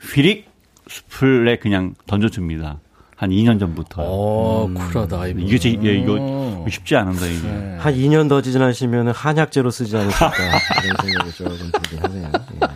휘릭 0.00 0.46
숲을에 0.86 1.56
그냥 1.56 1.94
던져줍니다. 2.06 2.78
한 3.16 3.30
2년 3.30 3.58
전부터. 3.58 4.02
어, 4.02 4.68
쿨하다, 4.92 5.28
이분. 5.28 5.42
이게 5.42 5.58
제, 5.58 5.70
예, 5.82 5.94
이거 5.94 6.18
어. 6.20 6.66
쉽지 6.70 6.94
않은다, 6.96 7.24
이게. 7.26 7.48
네. 7.48 7.76
한 7.78 7.94
2년 7.94 8.28
더 8.28 8.42
지나시면 8.42 9.08
한약재로 9.08 9.70
쓰지 9.70 9.96
않으실까 9.96 10.32
이런 10.84 10.96
생각이 11.02 11.32
조금 11.32 11.70
들긴 11.72 11.98
하네요. 12.02 12.30
예. 12.62 12.68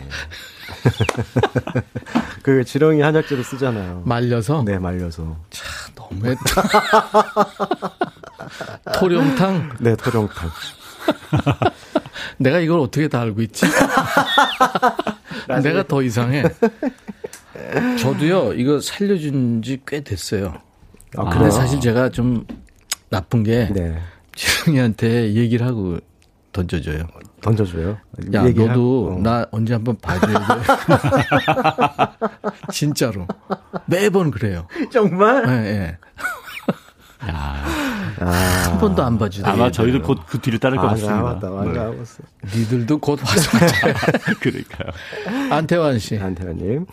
그 2.41 2.63
지렁이 2.63 3.01
한약재로 3.01 3.43
쓰잖아요. 3.43 4.01
말려서? 4.05 4.63
네, 4.65 4.79
말려서. 4.79 5.37
너무했다. 5.95 6.63
토룡탕? 8.99 9.77
네, 9.79 9.95
토룡탕. 9.95 10.49
내가 12.37 12.59
이걸 12.59 12.79
어떻게 12.79 13.07
다 13.07 13.21
알고 13.21 13.43
있지? 13.43 13.67
내가 15.61 15.83
더 15.83 16.01
이상해. 16.01 16.43
저도요, 17.97 18.53
이거 18.53 18.79
살려준 18.79 19.61
지 19.63 19.79
꽤 19.85 20.01
됐어요. 20.01 20.53
아, 21.17 21.23
근데 21.23 21.37
그래요? 21.37 21.51
사실 21.51 21.79
제가 21.79 22.09
좀 22.09 22.45
나쁜 23.09 23.43
게, 23.43 23.67
네. 23.73 23.97
지영이한테 24.35 25.33
얘기를 25.33 25.65
하고 25.67 25.97
던져줘요. 26.53 27.03
던져줘요. 27.41 27.97
야, 28.33 28.43
너도 28.43 29.15
어. 29.17 29.21
나 29.21 29.45
언제 29.51 29.73
한번 29.73 29.97
봐줘야 30.01 30.39
돼. 30.39 30.45
진짜로. 32.71 33.27
매번 33.85 34.31
그래요. 34.31 34.67
정말? 34.91 35.45
예, 35.47 35.67
예. 35.67 35.97
야, 37.29 37.63
한 38.65 38.79
번도 38.79 39.03
안 39.03 39.17
봐주대. 39.17 39.47
아마 39.49 39.71
저희도 39.71 40.01
곧 40.01 40.19
그 40.25 40.39
뒤를 40.39 40.59
따를 40.59 40.77
것 40.77 40.85
아, 40.85 40.89
같습니다. 40.89 41.21
맞다, 41.21 41.49
맞다, 41.49 41.71
네. 41.71 41.79
맞다. 41.79 42.03
니들도 42.55 42.97
곧 42.97 43.19
와서 43.21 43.57
그러니까요. 44.41 44.91
안태환 45.51 45.99
씨. 45.99 46.17
안태환님. 46.17 46.85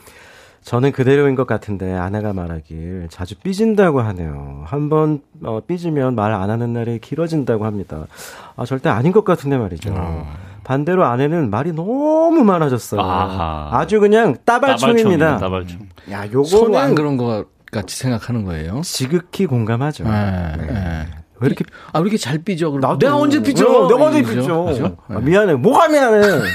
저는 0.62 0.92
그대로인 0.92 1.34
것 1.34 1.46
같은데 1.46 1.92
아내가 1.94 2.32
말하길 2.32 3.08
자주 3.10 3.36
삐진다고 3.38 4.00
하네요. 4.02 4.64
한번 4.66 5.20
어, 5.42 5.60
삐지면 5.66 6.14
말 6.14 6.32
안 6.32 6.50
하는 6.50 6.72
날이 6.74 6.98
길어진다고 6.98 7.64
합니다. 7.64 8.06
아 8.56 8.64
절대 8.64 8.88
아닌 8.90 9.12
것 9.12 9.24
같은데 9.24 9.56
말이죠. 9.56 10.26
반대로 10.64 11.04
아내는 11.06 11.48
말이 11.50 11.72
너무 11.72 12.44
많아졌어요. 12.44 13.00
아하. 13.00 13.70
아주 13.72 13.98
그냥 14.00 14.36
따발총입니다. 14.44 15.38
따발총. 15.38 15.88
야, 16.10 16.26
손이 16.26 16.76
안 16.76 16.90
요거는 16.90 16.94
그런 16.94 17.16
것 17.16 17.46
같이 17.72 17.96
생각하는 17.96 18.44
거예요. 18.44 18.82
지극히 18.82 19.46
공감하죠. 19.46 20.04
예, 20.04 20.08
네. 20.08 20.66
예. 20.70 21.06
왜 21.40 21.46
이렇게 21.46 21.64
아, 21.92 21.98
왜 21.98 22.02
이렇게 22.02 22.16
잘 22.16 22.38
삐져? 22.38 22.70
그럼 22.70 22.82
나도- 22.82 22.98
내가 23.00 23.16
언제 23.16 23.40
삐져? 23.42 23.66
어, 23.66 23.88
내가 23.88 24.06
언제. 24.06 24.22
삐져? 24.22 24.64
그죠? 24.64 24.96
아, 25.08 25.14
예. 25.14 25.20
미안해. 25.24 25.54
뭐가 25.54 25.88
미안해? 25.88 26.20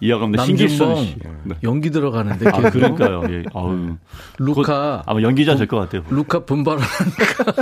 이어갑니다. 0.00 0.44
신길선 0.44 0.96
씨. 0.96 1.16
네. 1.44 1.54
연기 1.62 1.90
들어가는데 1.90 2.48
아. 2.48 2.70
그러니까요. 2.70 3.22
예. 3.30 3.42
아우. 3.54 3.96
루카 4.38 5.02
아마 5.06 5.22
연기자 5.22 5.54
될 5.56 5.66
것 5.66 5.78
같아요. 5.78 6.02
루카 6.10 6.44
분발하니까 6.44 7.52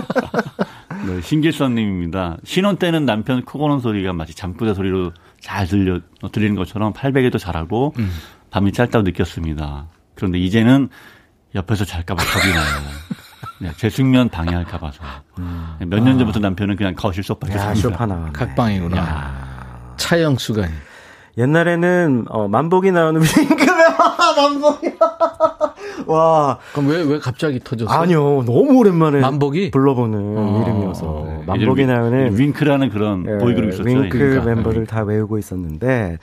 네, 1.07 1.21
신길선님입니다. 1.23 2.39
신혼 2.45 2.77
때는 2.77 3.05
남편 3.07 3.45
코 3.45 3.59
고는 3.59 3.81
소리가 3.81 4.13
마치 4.13 4.35
잠꼬대 4.35 4.75
소리로 4.75 5.13
잘 5.41 5.67
들려 5.67 6.01
어, 6.23 6.31
들리는 6.31 6.57
것처럼 6.57 6.93
팔베개도 6.93 7.39
잘하고 7.39 7.95
음. 7.99 8.11
밤이 8.51 8.73
짧다고 8.73 9.03
느꼈습니다. 9.05 9.87
그런데 10.15 10.39
이제는 10.39 10.89
옆에서 11.55 11.85
잘까봐 11.85 12.23
겁이 12.23 12.53
나요. 12.53 12.65
네, 13.61 13.71
제 13.77 13.91
숙면 13.91 14.31
방해할까 14.31 14.79
봐서. 14.79 15.03
몇년 15.81 16.19
전부터 16.19 16.41
남편은 16.41 16.77
그냥 16.77 16.95
거실 16.95 17.23
소파에 17.23 17.53
야, 17.55 17.59
삽니다. 17.59 17.81
쇼파 17.89 18.07
나왔네. 18.07 18.33
각방이구나. 18.33 19.95
차영수가 19.99 20.67
옛날에는 21.37 22.25
어, 22.29 22.49
만복이 22.49 22.91
나오는 22.91 23.21
윙크면 23.21 23.77
만복이 24.37 24.93
와 26.07 26.59
그럼 26.73 26.89
왜 26.89 27.03
왜 27.05 27.19
갑자기 27.19 27.61
터졌어? 27.63 27.91
아니요 27.93 28.43
너무 28.47 28.79
오랜만에 28.79 29.21
만복이 29.21 29.71
불러보는 29.71 30.19
어. 30.39 30.65
이름이어서 30.65 31.25
네, 31.27 31.43
만복이 31.47 31.87
나오는 31.87 32.37
윙크라는 32.39 32.89
그런 32.91 33.27
예, 33.29 33.39
보이그룹 33.39 33.71
있었죠. 33.75 33.89
윙크 33.89 34.19
그러니까. 34.19 34.45
멤버를 34.47 34.87
다 34.87 35.03
외우고 35.03 35.39
있었는데 35.39 36.19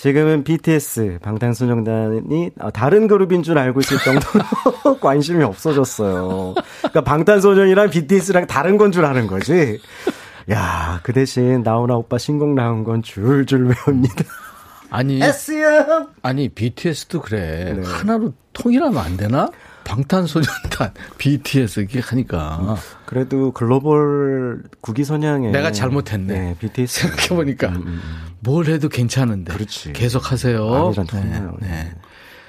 지금은 0.00 0.44
BTS 0.44 1.18
방탄소년단이 1.20 2.52
어, 2.58 2.70
다른 2.70 3.06
그룹인 3.06 3.42
줄 3.42 3.58
알고 3.58 3.80
있을 3.80 3.98
정도로 3.98 4.96
관심이 4.98 5.44
없어졌어요. 5.44 6.54
그러니까 6.78 7.00
방탄소년이랑 7.02 7.90
BTS랑 7.90 8.46
다른 8.46 8.78
건 8.78 8.90
줄 8.92 9.04
아는 9.04 9.26
거지. 9.26 9.78
야, 10.50 11.00
그 11.02 11.12
대신 11.12 11.62
나훈아 11.62 11.96
오빠 11.96 12.16
신곡 12.16 12.54
나온 12.54 12.82
건 12.82 13.02
줄줄 13.02 13.66
외웁니다. 13.66 14.24
아니 14.88 15.22
SM 15.22 16.06
아니 16.22 16.48
BTS도 16.48 17.20
그래 17.20 17.74
네. 17.76 17.82
하나로 17.86 18.32
통일하면 18.54 18.96
안 18.98 19.16
되나? 19.18 19.50
방탄소년단 19.90 20.92
BTS 21.18 21.80
이렇게 21.90 22.00
하니까 22.00 22.76
그래도 23.06 23.50
글로벌 23.52 24.62
국위 24.80 25.02
선양에 25.02 25.50
내가 25.50 25.72
잘못했네. 25.72 26.40
네, 26.40 26.56
BTS 26.60 27.00
생각해 27.00 27.28
보니까 27.28 27.72
뭘 28.38 28.66
해도 28.66 28.88
괜찮은데 28.88 29.52
그렇지. 29.52 29.92
계속 29.92 30.30
하세요. 30.30 30.92
통해요. 31.08 31.56
네. 31.60 31.92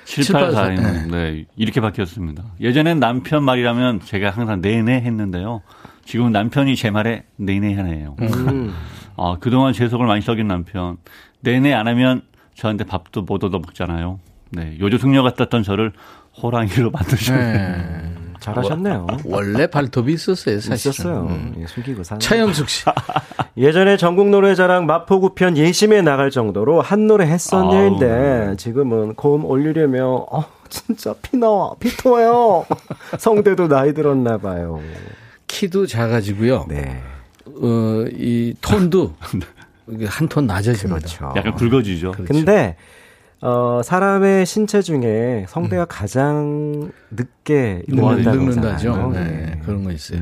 7842는 0.05 1.09
네, 1.09 1.45
이렇게 1.55 1.81
바뀌었습니다. 1.81 2.43
예전엔 2.59 2.99
남편 2.99 3.43
말이라면 3.43 4.01
제가 4.01 4.29
항상 4.29 4.61
네네 4.61 5.01
했는데요. 5.01 5.61
지금은 6.05 6.31
남편이 6.31 6.75
제 6.75 6.91
말에 6.91 7.23
네네 7.37 7.75
하네요. 7.75 8.15
음. 8.21 8.73
아, 9.17 9.37
그동안 9.39 9.73
제 9.73 9.87
속을 9.87 10.05
많이 10.05 10.21
썩인 10.21 10.47
남편. 10.47 10.97
네네 11.41 11.73
안 11.73 11.87
하면 11.87 12.21
저한테 12.55 12.83
밥도 12.83 13.23
못 13.23 13.43
얻어 13.43 13.59
먹잖아요. 13.59 14.19
네, 14.51 14.77
요조 14.79 14.97
승려 14.97 15.23
같았던 15.23 15.63
저를 15.63 15.93
호랑이로 16.41 16.91
만드셨네요. 16.91 17.53
네. 17.53 18.11
잘하셨네요. 18.39 19.05
원래 19.25 19.67
발톱이 19.67 20.13
있었어요, 20.13 20.59
사실. 20.61 20.89
있었어요. 20.91 21.27
음. 21.29 21.53
예, 21.59 21.67
숙이고 21.67 22.03
사는. 22.03 22.19
차영숙 22.19 22.69
씨. 22.69 22.85
예전에 23.55 23.97
전국 23.97 24.29
노래자랑 24.29 24.87
마포구 24.87 25.35
편 25.35 25.55
예심에 25.57 26.01
나갈 26.01 26.31
정도로 26.31 26.81
한 26.81 27.05
노래 27.05 27.25
했었는데 27.27 28.55
지금은 28.57 29.13
고음 29.13 29.45
올리려면 29.45 30.05
어 30.31 30.43
진짜 30.69 31.13
피 31.21 31.37
나와 31.37 31.75
피 31.79 31.95
토해요. 31.97 32.65
성대도 33.19 33.67
나이 33.67 33.93
들었나 33.93 34.37
봐요. 34.39 34.79
키도 35.45 35.85
작아지고요. 35.85 36.65
네. 36.67 36.99
어, 37.45 38.05
이 38.11 38.55
톤도 38.61 39.13
한 40.07 40.27
톤 40.29 40.47
낮아집니다. 40.47 40.97
그렇죠. 40.99 41.33
약간 41.35 41.53
굵어지죠. 41.53 42.13
근데 42.25 42.75
어 43.43 43.81
사람의 43.83 44.45
신체 44.45 44.83
중에 44.83 45.45
성대가 45.49 45.85
가장 45.85 46.91
늦게 47.09 47.81
늙는다고 47.87 48.37
음. 48.37 48.45
늙는다죠. 48.45 48.91
하잖아요. 48.93 49.09
네, 49.13 49.19
네. 49.23 49.61
그런 49.65 49.83
거 49.83 49.91
있어요. 49.91 50.21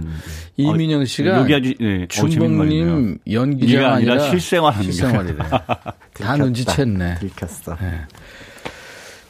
이민영 0.55 1.03
씨가 1.03 1.39
여기 1.39 1.53
아주 1.53 1.73
네, 1.81 2.03
어. 2.03 2.07
준봉님 2.07 3.17
연기자가 3.29 3.81
네가 3.81 3.93
아니라 3.95 4.13
아니라 4.13 4.29
실생활하는 4.29 4.83
실생활이래. 4.91 5.35
다. 6.15 6.35
눈치챘네. 6.37 7.19
들켰어. 7.19 7.75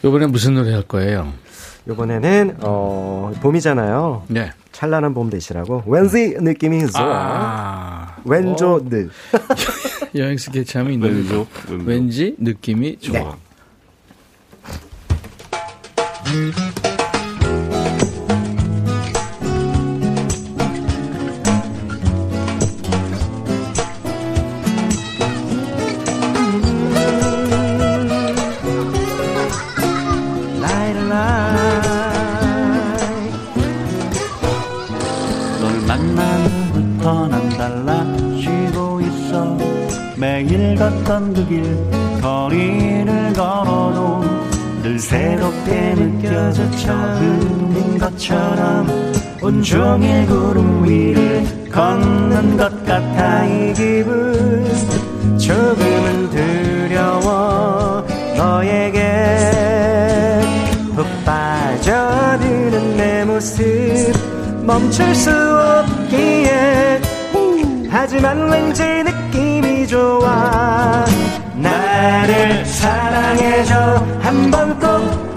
이번에 0.04 0.28
무슨 0.28 0.54
노래 0.54 0.72
할 0.72 0.84
거예요? 0.84 1.34
이번에는 1.90 2.58
어 2.62 3.32
봄이잖아요. 3.42 4.26
네. 4.28 4.52
찬란한 4.72 5.16
봄 5.16 5.32
되시라고 5.32 5.84
왠지 5.88 6.36
느낌이 6.40 6.86
좋아. 6.92 7.02
아, 7.04 8.16
왼조 8.24 8.86
느. 8.88 9.10
여행 10.16 10.38
스케치 10.38 10.78
하면 10.78 11.00
노래 11.00 11.14
왼쪽, 11.16 11.48
왼쪽. 11.70 11.88
왠지 11.88 12.36
느낌이 12.38 13.00
좋아. 13.00 13.36
네. 16.30 16.52
널 35.60 35.82
만나면부터 35.88 37.28
난 37.28 37.50
달라지고 37.50 39.02
있어 39.02 39.58
매일 40.16 40.76
걷던 40.76 41.34
그길 41.34 41.99
새롭게 45.00 45.96
느껴져 45.96 46.70
처음인 46.72 47.98
것처럼 47.98 48.88
온종일 49.42 50.26
구름 50.28 50.84
위를 50.84 51.46
걷는 51.72 52.58
것 52.58 52.86
같아 52.86 53.46
이 53.46 53.74
기분. 53.74 54.68
조금은 55.38 56.30
두려워 56.30 58.06
너에게 58.36 60.42
푹 60.96 61.06
빠져드는 61.24 62.98
내 62.98 63.26
모습 63.26 63.64
멈출 64.64 65.16
수 65.16 65.32
없기에. 65.32 67.02
하지만 67.90 68.52
왠지 68.52 68.84
느낌이 68.84 69.88
좋아. 69.88 71.06
나를 71.56 72.66
사랑해줘. 72.66 74.06
한번 74.22 74.79
꼭 74.79 74.79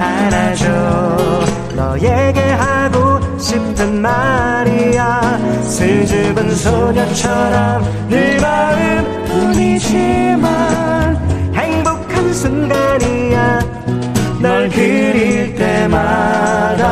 안아줘. 0.03 0.67
너에게 1.77 2.41
하고 2.53 3.21
싶은 3.39 4.03
말이야. 4.03 5.39
슬즈은 5.63 6.55
소녀처럼 6.55 8.09
늘 8.09 8.41
마음뿐이지만 8.41 9.83
행복한 11.55 12.33
순간이야. 12.35 13.61
널 14.41 14.69
그릴 14.69 15.55
때마다 15.55 16.83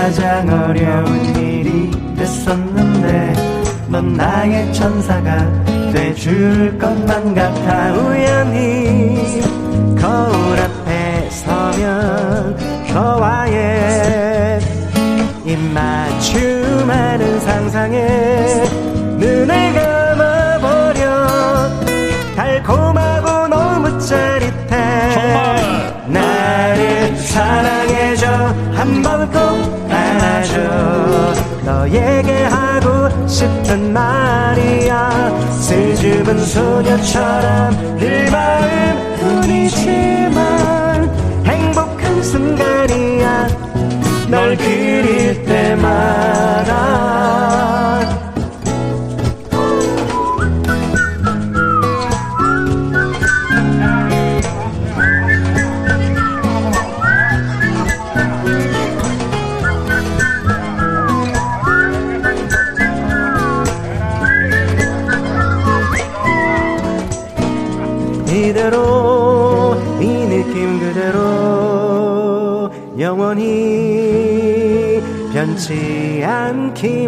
가장 0.00 0.48
어려운 0.48 1.36
일이 1.36 1.90
됐었는데 2.16 3.34
넌 3.88 4.14
나의 4.14 4.72
천사가 4.72 5.46
돼줄 5.92 6.78
것만 6.78 7.34
같아. 7.34 7.92
우연히 7.92 9.42
거울 10.00 10.58
앞에 10.58 11.28
서면 11.28 12.56
너와의 12.94 14.60
입맞춤하는 15.44 17.40
상상에 17.40 18.89
너에게 31.80 32.44
하고 32.44 33.08
싶은 33.26 33.90
말이야. 33.94 35.30
슬줍은 35.60 36.38
소녀처럼 36.44 37.96
늘 37.98 38.30
마음뿐이지만 38.30 39.50
행복한 41.46 42.22
순간이야. 42.22 43.48
널 44.28 44.54
그릴 44.56 45.42
때마다 45.46 46.69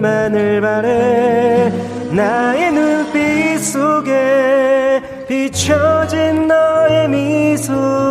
않기만을 0.02 0.60
바래 0.60 1.72
나의 2.10 2.72
눈빛 2.72 3.58
속에 3.58 5.00
비춰진 5.28 6.48
너의 6.48 7.08
미소처럼 7.08 8.02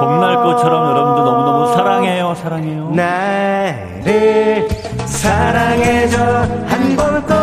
봄날꽃처럼 0.00 0.90
여러분도 0.90 1.24
너무너무 1.24 1.74
사랑해요, 1.74 2.34
사랑해요. 2.34 2.90
나를 2.90 4.68
사랑해줘. 5.04 6.18
한 6.66 6.96
번 6.96 7.22
꼭 7.22 7.34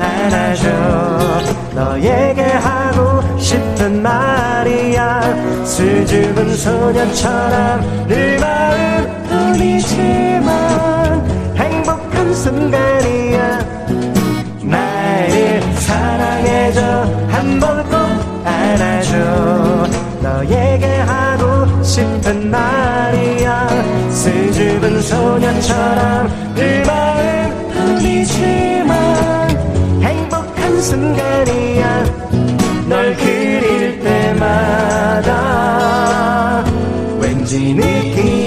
안아줘. 0.00 0.68
너에게 1.74 2.42
하고 2.42 3.20
싶은 3.38 4.02
말이야. 4.02 5.64
수줍은 5.64 6.56
소년처럼 6.56 8.06
늘 8.08 8.38
마음 8.40 9.22
뿐이지만 9.28 10.23
행복한 10.23 10.23
순간이야. 12.44 13.58
나를 14.62 15.62
사랑해줘. 15.76 16.80
한 17.30 17.58
번 17.60 17.82
꼭 17.88 17.96
안아줘. 18.44 19.88
너에게 20.22 20.86
하고 20.98 21.82
싶은 21.82 22.50
말이야. 22.50 23.68
수줍은 24.10 25.00
소년처럼 25.02 26.54
늘 26.54 26.82
마음뿐이지만 26.84 28.92
행복한 30.02 30.82
순간이야. 30.82 32.04
널 32.88 33.14
그릴 33.16 34.00
때마다 34.00 35.34
왠지 37.20 37.72
느낌 37.74 38.43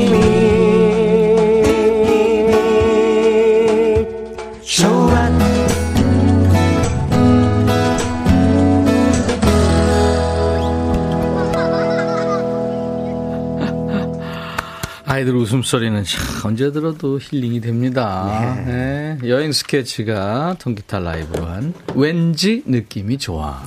아이들 15.28 15.36
웃음소리는 15.36 16.06
참 16.06 16.22
언제 16.46 16.72
들어도 16.72 17.20
힐링이 17.20 17.60
됩니다. 17.60 18.56
네. 18.66 19.18
여행 19.26 19.52
스케치가 19.52 20.56
통기타 20.58 21.00
라이브로 21.00 21.46
한 21.46 21.74
왠지 21.96 22.64
느낌이 22.66 23.18
좋아. 23.18 23.62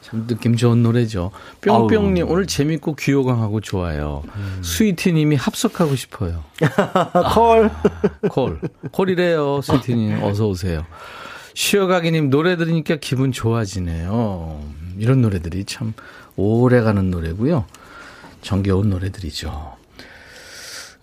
참 0.00 0.26
느낌 0.26 0.56
좋은 0.56 0.82
노래죠. 0.82 1.30
뿅뿅님 1.60 2.28
오늘 2.28 2.48
재밌고 2.48 2.96
귀요강하고 2.96 3.60
좋아요. 3.60 4.24
스위티님이 4.62 5.36
합석하고 5.36 5.94
싶어요. 5.94 6.42
콜. 7.32 7.70
콜. 8.28 8.60
콜이래요. 8.90 9.60
스위티님 9.62 10.20
어서 10.24 10.48
오세요. 10.48 10.84
쉬어가기님 11.54 12.28
노래 12.28 12.56
들으니까 12.56 12.96
기분 12.96 13.30
좋아지네요. 13.30 14.60
이런 14.98 15.22
노래들이 15.22 15.64
참 15.64 15.94
오래가는 16.34 17.08
노래고요. 17.08 17.66
정겨운 18.40 18.90
노래들이죠. 18.90 19.81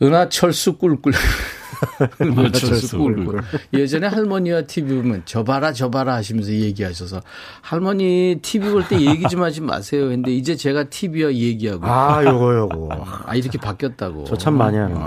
은하철수 0.02 0.78
꿀꿀. 0.78 1.14
은하철수 2.22 2.98
꿀꿀. 2.98 3.42
예전에 3.74 4.08
할머니와 4.08 4.62
TV 4.64 4.96
보면 5.02 5.24
저 5.26 5.44
봐라 5.44 5.72
저 5.74 5.90
봐라 5.90 6.16
하시면서 6.16 6.52
얘기하셔서 6.52 7.22
할머니 7.62 8.40
TV 8.42 8.70
볼 8.70 8.84
때 8.88 9.00
얘기 9.00 9.28
좀 9.28 9.42
하지 9.44 9.62
마세요. 9.62 10.08
근데 10.10 10.32
이제 10.32 10.56
제가 10.56 10.86
TV와 10.86 11.34
얘기하고 11.34 11.86
아, 11.86 12.24
요거, 12.24 12.56
요거. 12.58 12.90
아 13.26 13.36
이렇게 13.36 13.58
바뀌었다고. 13.58 14.24
저 14.26 14.36
참 14.36 14.58
많이 14.58 14.78
하는데. 14.78 15.04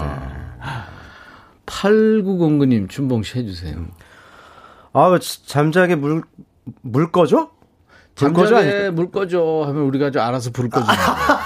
8909님 1.67 2.89
춘봉 2.89 3.23
씨 3.23 3.39
해주세요. 3.39 3.77
아, 4.93 5.19
잠자게 5.47 5.95
물, 5.95 6.23
물 6.83 7.11
꺼줘? 7.11 7.51
잠자게 8.15 8.91
물 8.91 9.11
꺼줘 9.11 9.65
하면 9.67 9.85
우리가 9.85 10.11
좀 10.11 10.21
알아서 10.23 10.51
불 10.51 10.69
꺼줘. 10.69 10.87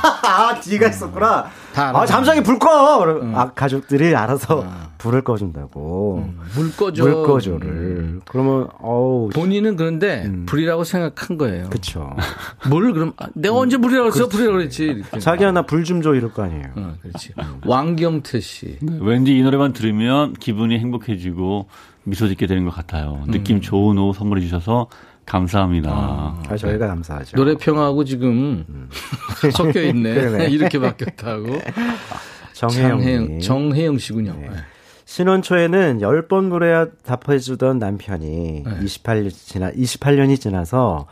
아, 0.22 0.60
뒤가 0.60 0.88
있었구나. 0.88 1.46
아, 1.74 2.06
잠자게 2.06 2.42
불 2.42 2.58
꺼! 2.58 2.98
그럼 2.98 3.34
아, 3.34 3.50
가족들이 3.52 4.14
알아서 4.16 4.64
불을 4.98 5.22
꺼준다고. 5.24 6.28
물 6.54 6.74
꺼줘. 6.74 7.04
물 7.04 7.22
꺼줘를. 7.26 8.20
그러면, 8.26 8.68
어우. 8.80 9.28
본인은 9.34 9.76
그런데 9.76 10.30
불이라고 10.46 10.84
생각한 10.84 11.36
거예요. 11.36 11.68
그쵸. 11.70 12.14
뭘 12.70 12.92
그럼 12.92 13.12
아, 13.18 13.26
내가 13.34 13.56
언제 13.56 13.76
불이라고 13.76 14.08
했어? 14.08 14.28
불이라고 14.28 14.56
그랬지. 14.58 15.02
자기야, 15.20 15.52
나 15.52 15.62
불 15.62 15.84
좀 15.84 16.00
줘, 16.02 16.14
이럴 16.14 16.32
거 16.32 16.42
아니에요. 16.44 16.64
어, 16.76 16.94
그렇지. 17.02 17.32
왕경태 17.66 18.40
씨. 18.40 18.78
왠지 19.00 19.36
이 19.36 19.42
노래만 19.42 19.72
들으면 19.74 20.32
기분이 20.34 20.78
행복해지고 20.78 21.68
미소 22.04 22.26
짓게 22.28 22.46
되는 22.46 22.64
것 22.64 22.74
같아요. 22.74 23.22
느낌 23.28 23.60
좋은 23.60 23.98
옷 23.98 24.14
선물해 24.14 24.40
주셔서 24.42 24.86
감사합니다. 25.26 25.90
아, 25.90 26.56
저희가 26.56 26.86
감사하죠. 26.86 27.36
노래 27.36 27.56
평하고 27.56 28.04
지금 28.04 28.88
섞여 29.52 29.82
있네. 29.82 30.46
이렇게 30.50 30.78
바뀌었다고. 30.78 31.58
정혜영. 32.54 33.40
정혜영, 33.40 33.98
씨군요. 33.98 34.34
네. 34.40 34.48
네. 34.48 34.56
신혼 35.04 35.42
초에는 35.42 35.98
10번 35.98 36.44
물어야 36.44 36.86
답해주던 37.04 37.78
남편이 37.78 38.62
네. 38.64 38.80
28년 38.80 39.30
지나 39.30 39.70
28년이 39.72 40.40
지나서 40.40 41.06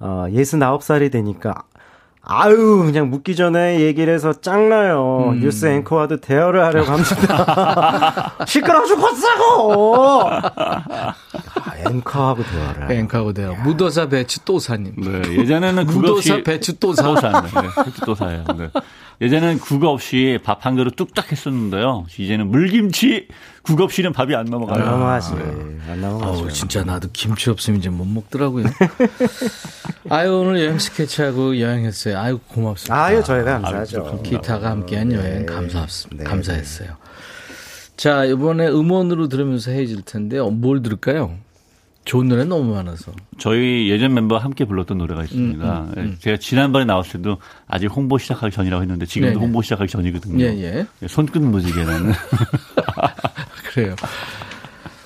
어 0.00 0.26
69살이 0.30 1.12
되니까 1.12 1.62
아유 2.28 2.82
그냥 2.84 3.08
묻기 3.08 3.36
전에 3.36 3.80
얘기를 3.80 4.12
해서 4.12 4.32
짱나요. 4.32 5.30
음. 5.34 5.40
뉴스 5.40 5.66
앵커와도 5.66 6.16
대화를 6.20 6.64
하려고 6.64 6.90
합니다. 6.92 8.34
시끄러워 8.46 8.84
죽겠어. 8.84 9.26
아, 10.26 11.14
앵커하고 11.88 12.42
대화를. 12.42 12.96
앵커하고 12.98 13.32
대화. 13.32 13.52
무도사 13.62 14.08
배추 14.08 14.40
또사님. 14.44 14.94
네, 14.96 15.38
예전에는 15.38 15.86
국어 15.86 16.00
무도사 16.00 16.34
없이 16.34 16.42
배추 16.42 16.80
또사. 16.80 17.02
또사, 17.04 17.40
네, 17.42 17.48
배추 17.84 18.00
또사예요. 18.04 18.44
네. 18.58 18.70
예전에는 19.20 19.60
국어 19.60 19.90
없이 19.90 20.38
밥 20.44 20.66
한 20.66 20.74
그릇 20.74 20.96
뚝딱 20.96 21.30
했었는데요. 21.30 22.06
이제는 22.18 22.48
물김치 22.48 23.28
국 23.66 23.80
없이는 23.80 24.12
밥이 24.12 24.32
안안 24.34 24.46
넘어가요. 24.46 24.84
넘어가지. 24.84 25.34
네. 25.34 25.42
안 25.90 26.00
넘어가죠. 26.00 26.44
어우, 26.44 26.50
진짜 26.50 26.84
나도 26.84 27.08
김치 27.12 27.50
없으면 27.50 27.80
이제 27.80 27.90
못 27.90 28.04
먹더라고요. 28.06 28.66
아유, 30.08 30.32
오늘 30.34 30.60
여행 30.64 30.78
스케치하고 30.78 31.58
여행했어요. 31.58 32.16
아유, 32.18 32.38
고맙습니다. 32.46 33.04
아유 33.04 33.22
저희가 33.24 33.60
감사하죠. 33.60 34.22
기타가 34.22 34.70
함께한 34.70 35.12
여행 35.12 35.40
네. 35.40 35.46
감사합니다. 35.46 36.08
네, 36.12 36.24
감사했어요. 36.24 36.90
자, 37.96 38.24
이번에 38.24 38.68
음원으로 38.68 39.28
들으면서 39.28 39.72
헤어질 39.72 40.02
텐데, 40.02 40.36
요뭘 40.36 40.82
들을까요? 40.82 41.34
좋은 42.04 42.28
노래 42.28 42.44
너무 42.44 42.72
많아서. 42.72 43.10
저희 43.36 43.90
예전 43.90 44.14
멤버와 44.14 44.40
함께 44.44 44.64
불렀던 44.64 44.98
노래가 44.98 45.24
있습니다. 45.24 45.64
음, 45.80 45.86
음, 45.86 45.92
음. 45.96 46.12
예, 46.12 46.18
제가 46.20 46.36
지난번에 46.36 46.84
나왔을 46.84 47.14
때도 47.20 47.38
아직 47.66 47.88
홍보 47.88 48.16
시작하기 48.16 48.54
전이라고 48.54 48.80
했는데 48.82 49.06
지금도 49.06 49.32
네네. 49.34 49.40
홍보 49.44 49.60
시작하기 49.60 49.90
전이거든요. 49.90 50.44
예, 50.44 50.86
예. 51.02 51.08
손끝 51.08 51.42
무지개라는. 51.42 52.12
그래요. 53.76 53.94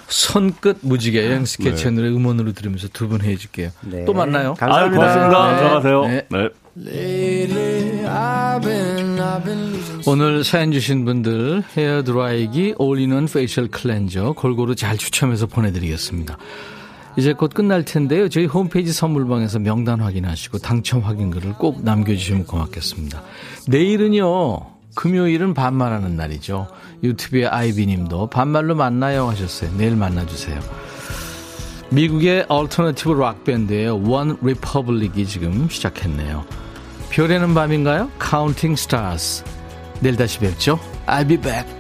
손끝 0.08 0.78
무지개 0.82 1.26
여행 1.26 1.44
스케치 1.44 1.84
네. 1.84 1.90
노래 1.90 2.08
음원으로 2.08 2.52
들으면서 2.52 2.88
두 2.88 3.08
분 3.08 3.20
해줄게요. 3.22 3.70
네. 3.82 4.04
또 4.04 4.12
만나요. 4.12 4.54
아유, 4.60 4.90
감사합니다. 4.90 4.96
고맙습니다. 4.96 5.50
네. 5.50 5.58
들어가세요. 5.58 6.04
네. 6.06 6.26
네. 6.30 6.48
오늘 10.06 10.44
사연 10.44 10.72
주신 10.72 11.04
분들 11.04 11.62
헤어 11.76 12.02
드라이기 12.04 12.74
all-in-one 12.78 13.26
facial 13.26 13.68
cleanser 13.68 14.32
골고루 14.36 14.74
잘 14.76 14.96
추첨해서 14.96 15.46
보내드리겠습니다. 15.46 16.38
이제 17.16 17.32
곧 17.32 17.52
끝날 17.52 17.84
텐데요. 17.84 18.28
저희 18.28 18.46
홈페이지 18.46 18.92
선물방에서 18.92 19.58
명단 19.58 20.00
확인하시고 20.00 20.58
당첨 20.58 21.00
확인글을 21.00 21.54
꼭 21.54 21.82
남겨주시면 21.82 22.46
고맙겠습니다. 22.46 23.22
내일은요. 23.68 24.69
금요일은 24.94 25.54
반말하는 25.54 26.16
날이죠. 26.16 26.68
유튜브의 27.02 27.46
아이비님도 27.46 28.28
반말로 28.28 28.74
만나요 28.74 29.28
하셨어요. 29.28 29.70
내일 29.76 29.96
만나주세요. 29.96 30.60
미국의 31.90 32.46
alternative 32.48 33.12
rock 33.12 33.44
밴드의 33.44 33.90
원 34.08 34.36
리퍼블릭이 34.40 35.26
지금 35.26 35.68
시작했네요. 35.68 36.44
별에는 37.10 37.54
밤인가요? 37.54 38.10
카운팅 38.18 38.76
스타스. 38.76 39.44
내일 40.00 40.16
다시 40.16 40.38
뵙죠. 40.38 40.78
I'll 41.06 41.28
be 41.28 41.36
back. 41.36 41.79